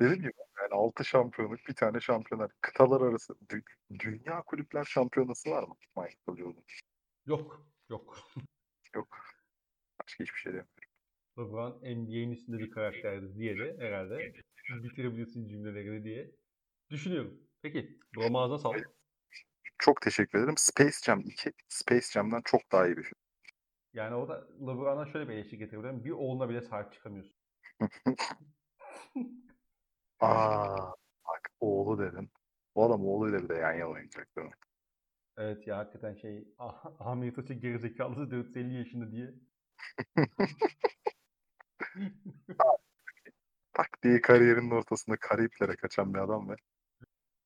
Dedim 0.00 0.16
gibi 0.16 0.32
yani 0.60 0.70
6 0.70 1.04
şampiyonluk 1.04 1.60
bir 1.68 1.74
tane 1.74 2.00
şampiyonlar. 2.00 2.50
Kıtalar 2.60 3.00
arası 3.00 3.34
dü- 3.48 3.98
dünya 3.98 4.42
kulüpler 4.42 4.84
şampiyonası 4.84 5.50
var 5.50 5.62
mı 5.62 5.74
Michael 5.96 6.38
Jordan? 6.38 6.64
Yok. 7.26 7.66
Yok. 7.90 8.18
Yok. 8.94 9.18
Başka 10.02 10.24
hiçbir 10.24 10.38
şey 10.38 10.52
demiyorum. 10.52 10.70
LeBron 11.38 11.70
NBA'nin 11.70 12.32
üstünde 12.32 12.58
bir 12.58 12.70
karakterdir 12.70 13.38
diye 13.38 13.58
de 13.58 13.76
herhalde 13.78 14.34
bitirebilirsin 14.82 15.48
cümlelerini 15.48 16.04
diye 16.04 16.30
düşünüyorum. 16.94 17.40
Peki. 17.62 17.98
Roma'za 18.16 18.58
sağ 18.58 18.72
Çok 19.78 20.02
teşekkür 20.02 20.38
ederim. 20.38 20.54
Space 20.56 20.96
Jam 21.04 21.20
2 21.20 21.52
Space 21.68 22.06
Jam'dan 22.12 22.42
çok 22.44 22.72
daha 22.72 22.86
iyi 22.86 22.96
bir 22.96 23.02
film. 23.02 23.18
Yani 23.92 24.14
o 24.14 24.28
da 24.28 24.48
LeBron'a 24.60 25.06
şöyle 25.06 25.28
bir 25.28 25.34
eleştiri 25.34 25.58
getirebilirim. 25.58 26.04
Bir 26.04 26.10
oğluna 26.10 26.48
bile 26.48 26.60
sahip 26.60 26.92
çıkamıyorsun. 26.92 27.36
Aa, 30.20 30.92
bak 31.26 31.50
oğlu 31.60 31.98
dedin. 31.98 32.30
Bu 32.74 32.84
adam 32.84 33.06
oğluyla 33.06 33.38
bir 33.38 33.48
de 33.48 33.54
yan 33.54 33.72
yana 33.72 33.90
oynayacak 33.90 34.36
değil 34.36 34.48
mi? 34.48 34.54
Evet 35.36 35.66
ya 35.66 35.78
hakikaten 35.78 36.14
şey 36.14 36.48
Ah- 36.58 37.00
Ahmet 37.00 37.36
Taç'ı 37.36 37.54
gerizekalısı 37.54 38.30
450 38.30 38.74
yaşında 38.74 39.10
diye. 39.10 39.34
Tak 43.72 44.02
diye 44.02 44.20
kariyerinin 44.20 44.70
ortasında 44.70 45.16
Kariplere 45.16 45.76
kaçan 45.76 46.14
bir 46.14 46.18
adam 46.18 46.48
ve 46.48 46.56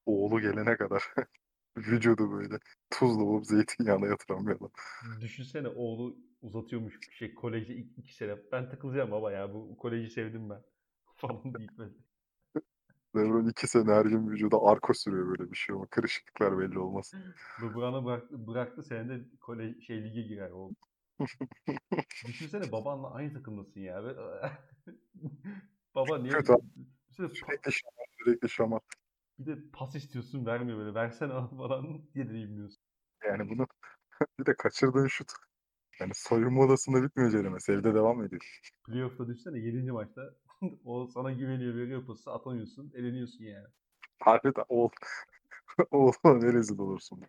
oğlu 0.08 0.40
gelene 0.40 0.76
kadar 0.76 1.02
vücudu 1.76 2.32
böyle 2.32 2.58
tuzla 2.90 3.22
olup 3.22 3.46
zeytinyağına 3.46 4.06
yatıran 4.06 4.46
bir 4.46 4.52
adam. 4.52 4.70
Düşünsene 5.20 5.68
oğlu 5.68 6.16
uzatıyormuş 6.42 6.98
şey 7.18 7.34
kolejde 7.34 7.74
ilk 7.74 7.98
iki 7.98 8.14
sene. 8.14 8.36
Ben 8.52 8.70
takılacağım 8.70 9.10
baba 9.10 9.32
ya 9.32 9.54
bu 9.54 9.76
koleji 9.76 10.10
sevdim 10.10 10.50
ben. 10.50 10.62
Falan 11.16 11.54
deyip 11.54 11.78
böyle. 11.78 11.94
Lebron 13.16 13.48
iki 13.48 13.66
sene 13.66 13.92
her 13.92 14.04
gün 14.04 14.30
vücuda 14.30 14.56
arko 14.62 14.94
sürüyor 14.94 15.28
böyle 15.28 15.50
bir 15.50 15.56
şey 15.56 15.76
ama 15.76 15.86
kırışıklıklar 15.86 16.58
belli 16.58 16.78
olmaz. 16.78 17.12
LeBron'u 17.62 18.04
bıraktı, 18.04 18.46
bıraktı 18.46 18.82
senede 18.82 19.24
kolej 19.40 19.86
şey 19.86 20.04
lige 20.04 20.22
girer 20.22 20.50
oğlum. 20.50 20.76
Düşünsene 22.26 22.72
babanla 22.72 23.14
aynı 23.14 23.32
takımdasın 23.32 23.80
ya. 23.80 24.02
Baba 25.94 26.18
niye? 26.18 26.32
Kötü 26.32 26.54
Sürekli 27.18 27.72
şamar, 27.72 28.06
sürekli 28.18 28.48
şamar. 28.48 28.80
Bir 29.38 29.46
de 29.46 29.58
pas 29.72 29.94
istiyorsun 29.94 30.46
vermiyor 30.46 30.78
böyle. 30.78 30.94
Versene 30.94 31.32
al 31.32 31.48
falan 31.56 32.02
diye 32.14 32.28
de 32.28 32.34
bilmiyorsun. 32.34 32.82
Yani 33.24 33.50
bunu 33.50 33.66
bir 34.38 34.46
de 34.46 34.56
kaçırdığın 34.56 35.06
şut. 35.06 35.32
Yani 36.00 36.12
soyunma 36.14 36.62
odasında 36.62 37.02
bitmiyor 37.02 37.30
Ceremesi. 37.30 37.72
Evde 37.72 37.94
devam 37.94 38.24
ediyor. 38.24 38.60
Playoff'ta 38.86 39.28
düşsene 39.28 39.58
7. 39.58 39.92
maçta 39.92 40.22
o 40.84 41.06
sana 41.06 41.32
güveniyor 41.32 41.74
veriyor 41.74 42.06
pası 42.06 42.32
atamıyorsun 42.32 42.92
eleniyorsun 42.94 43.44
yani. 43.44 43.66
Harbiden 44.20 44.64
oğul. 44.68 44.90
Oğluna 45.90 46.38
ne 46.38 46.52
rezil 46.52 46.78
olursun. 46.78 47.22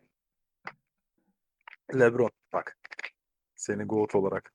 Lebron 1.93 2.31
bak. 2.53 2.77
Seni 3.55 3.83
GOAT 3.83 4.15
olarak 4.15 4.53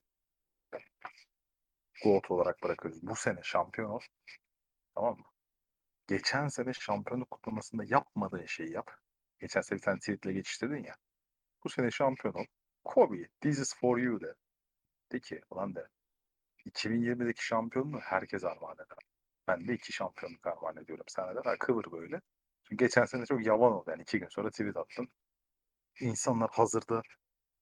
GOAT 2.05 2.31
olarak 2.31 2.63
bırakıyoruz. 2.63 3.03
Bu 3.03 3.17
sene 3.17 3.41
şampiyon 3.43 3.91
ol. 3.91 4.01
Tamam 4.95 5.19
mı? 5.19 5.25
Geçen 6.07 6.49
sene 6.49 6.73
şampiyonluk 6.73 7.31
kutlamasında 7.31 7.85
yapmadığın 7.87 8.47
şeyi 8.47 8.73
yap. 8.73 8.91
Geçen 9.41 9.61
sene 9.61 9.79
bir 9.79 9.83
tane 9.83 9.99
tweetle 9.99 10.33
geçiştirdin 10.33 10.85
ya. 10.85 10.97
Bu 11.65 11.69
sene 11.69 11.91
şampiyon 11.91 12.35
ol. 12.35 12.45
Kobe, 12.85 13.29
this 13.41 13.59
is 13.59 13.77
for 13.77 13.99
you 13.99 14.21
de. 14.21 14.35
De 15.13 15.21
ki 15.21 15.41
ulan 15.51 15.75
de. 15.75 15.89
2020'deki 16.67 17.47
şampiyonluğu 17.47 18.01
herkes 18.01 18.45
armağan 18.45 18.75
eder. 18.75 18.99
Ben 19.49 19.69
de 19.69 19.75
iki 19.75 19.93
şampiyonluk 19.93 20.47
armağan 20.47 20.77
ediyorum 20.77 21.05
sana 21.09 21.45
da. 21.45 21.59
Kıvır 21.59 21.93
böyle. 21.93 22.21
Çünkü 22.65 22.85
geçen 22.85 23.05
sene 23.05 23.27
çok 23.27 23.47
yalan 23.47 23.73
oldu. 23.73 23.91
Yani 23.91 24.03
iki 24.03 24.19
gün 24.19 24.29
sonra 24.29 24.51
tweet 24.51 24.77
attın. 24.77 25.09
İnsanlar 26.01 26.51
hazırda 26.51 27.03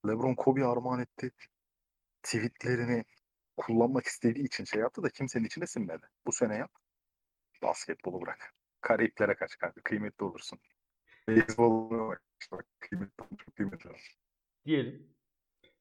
LeBron 0.07 0.35
Kobe 0.35 0.65
armağan 0.65 1.01
etti. 1.01 1.33
Tweetlerini 2.23 3.05
kullanmak 3.57 4.07
istediği 4.07 4.45
için 4.47 4.65
şey 4.65 4.81
yaptı 4.81 5.03
da 5.03 5.09
kimsenin 5.11 5.45
içine 5.45 5.67
sinmedi. 5.67 6.07
Bu 6.27 6.33
sene 6.33 6.57
yap. 6.57 6.71
Basketbolu 7.63 8.21
bırak. 8.23 8.55
Karayiplere 8.81 9.35
kaç 9.35 9.59
kanka. 9.59 9.81
Kıymetli 9.83 10.25
olursun. 10.25 10.59
Beyzboluna 11.29 12.09
bak. 12.09 12.23
Bak 12.53 12.67
kıymetli, 12.81 13.37
çok 13.37 13.57
kıymetli. 13.57 13.91
Diyelim. 14.65 15.15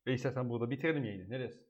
Ve 0.07 0.13
istersen 0.13 0.49
burada 0.49 0.69
bitirelim 0.69 1.05
yayını. 1.05 1.29
Ne 1.29 1.39
dersin? 1.39 1.67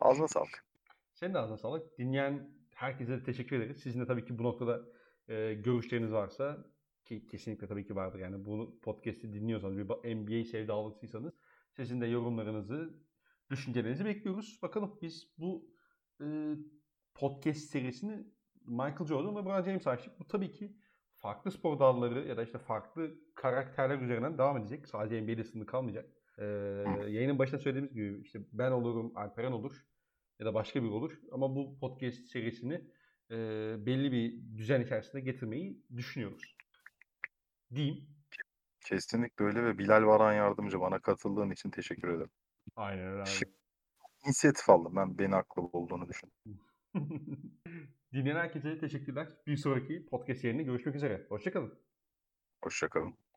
Ağzına 0.00 0.28
sağlık. 0.28 0.66
Senin 1.14 1.34
de 1.34 1.38
ağzına 1.38 1.56
sağlık. 1.56 1.98
Dinleyen 1.98 2.50
herkese 2.74 3.22
teşekkür 3.22 3.56
ederiz. 3.56 3.82
Sizin 3.82 4.00
de 4.00 4.06
tabii 4.06 4.24
ki 4.24 4.38
bu 4.38 4.42
noktada 4.42 4.84
e, 5.28 5.54
görüşleriniz 5.54 6.12
varsa 6.12 6.64
ki 7.04 7.26
kesinlikle 7.26 7.66
tabii 7.66 7.86
ki 7.86 7.96
vardır. 7.96 8.18
Yani 8.18 8.44
bu 8.44 8.80
podcast'i 8.82 9.32
dinliyorsanız 9.32 9.78
bir 9.78 9.84
ba- 9.84 10.14
NBA 10.24 10.44
sevdalısıysanız 10.44 11.34
sizin 11.76 12.00
de 12.00 12.06
yorumlarınızı, 12.06 12.94
düşüncelerinizi 13.50 14.04
bekliyoruz. 14.04 14.58
Bakalım 14.62 14.98
biz 15.02 15.32
bu 15.38 15.70
e, 16.20 16.26
podcast 17.14 17.60
serisini 17.60 18.26
Michael 18.68 19.06
Jordan 19.06 19.36
ve 19.36 19.40
LeBron 19.40 19.62
James 19.62 19.86
açtık. 19.86 20.20
Bu 20.20 20.26
tabii 20.26 20.52
ki 20.52 20.76
farklı 21.16 21.50
spor 21.50 21.78
dalları 21.78 22.28
ya 22.28 22.36
da 22.36 22.42
işte 22.42 22.58
farklı 22.58 23.14
karakterler 23.34 23.98
üzerinden 23.98 24.38
devam 24.38 24.56
edecek. 24.56 24.88
Sadece 24.88 25.22
NBA'de 25.22 25.44
sınırlı 25.44 25.66
kalmayacak. 25.66 26.06
E, 26.38 26.44
yayının 27.08 27.38
başında 27.38 27.60
söylediğimiz 27.60 27.94
gibi 27.94 28.20
işte 28.20 28.40
ben 28.52 28.70
olurum, 28.70 29.16
Alperen 29.16 29.52
olur 29.52 29.86
ya 30.38 30.46
da 30.46 30.54
başka 30.54 30.82
biri 30.82 30.90
olur. 30.90 31.12
Ama 31.32 31.56
bu 31.56 31.78
podcast 31.80 32.18
serisini 32.18 32.74
e, 33.30 33.36
belli 33.86 34.12
bir 34.12 34.58
düzen 34.58 34.80
içerisinde 34.80 35.20
getirmeyi 35.20 35.82
düşünüyoruz. 35.96 36.56
Diyeyim. 37.74 38.08
Kesinlikle 38.86 39.44
öyle 39.44 39.64
ve 39.64 39.78
Bilal 39.78 40.06
Varan 40.06 40.32
yardımcı 40.32 40.80
bana 40.80 40.98
katıldığın 40.98 41.50
için 41.50 41.70
teşekkür 41.70 42.08
ederim. 42.08 42.30
Aynen 42.76 43.06
öyle 43.06 43.22
abi. 43.22 43.28
Şık. 43.28 43.48
İnisiyatif 44.26 44.70
aldım. 44.70 44.96
Ben 44.96 45.18
beni 45.18 45.36
akıllı 45.36 45.66
olduğunu 45.66 46.08
düşündüm. 46.08 46.60
Dinleyen 48.12 48.36
herkese 48.36 48.78
teşekkürler. 48.78 49.28
Bir 49.46 49.56
sonraki 49.56 50.06
podcast 50.06 50.44
yayınında 50.44 50.62
görüşmek 50.62 50.94
üzere. 50.94 51.26
Hoşçakalın. 51.28 51.78
Hoşçakalın. 52.62 53.27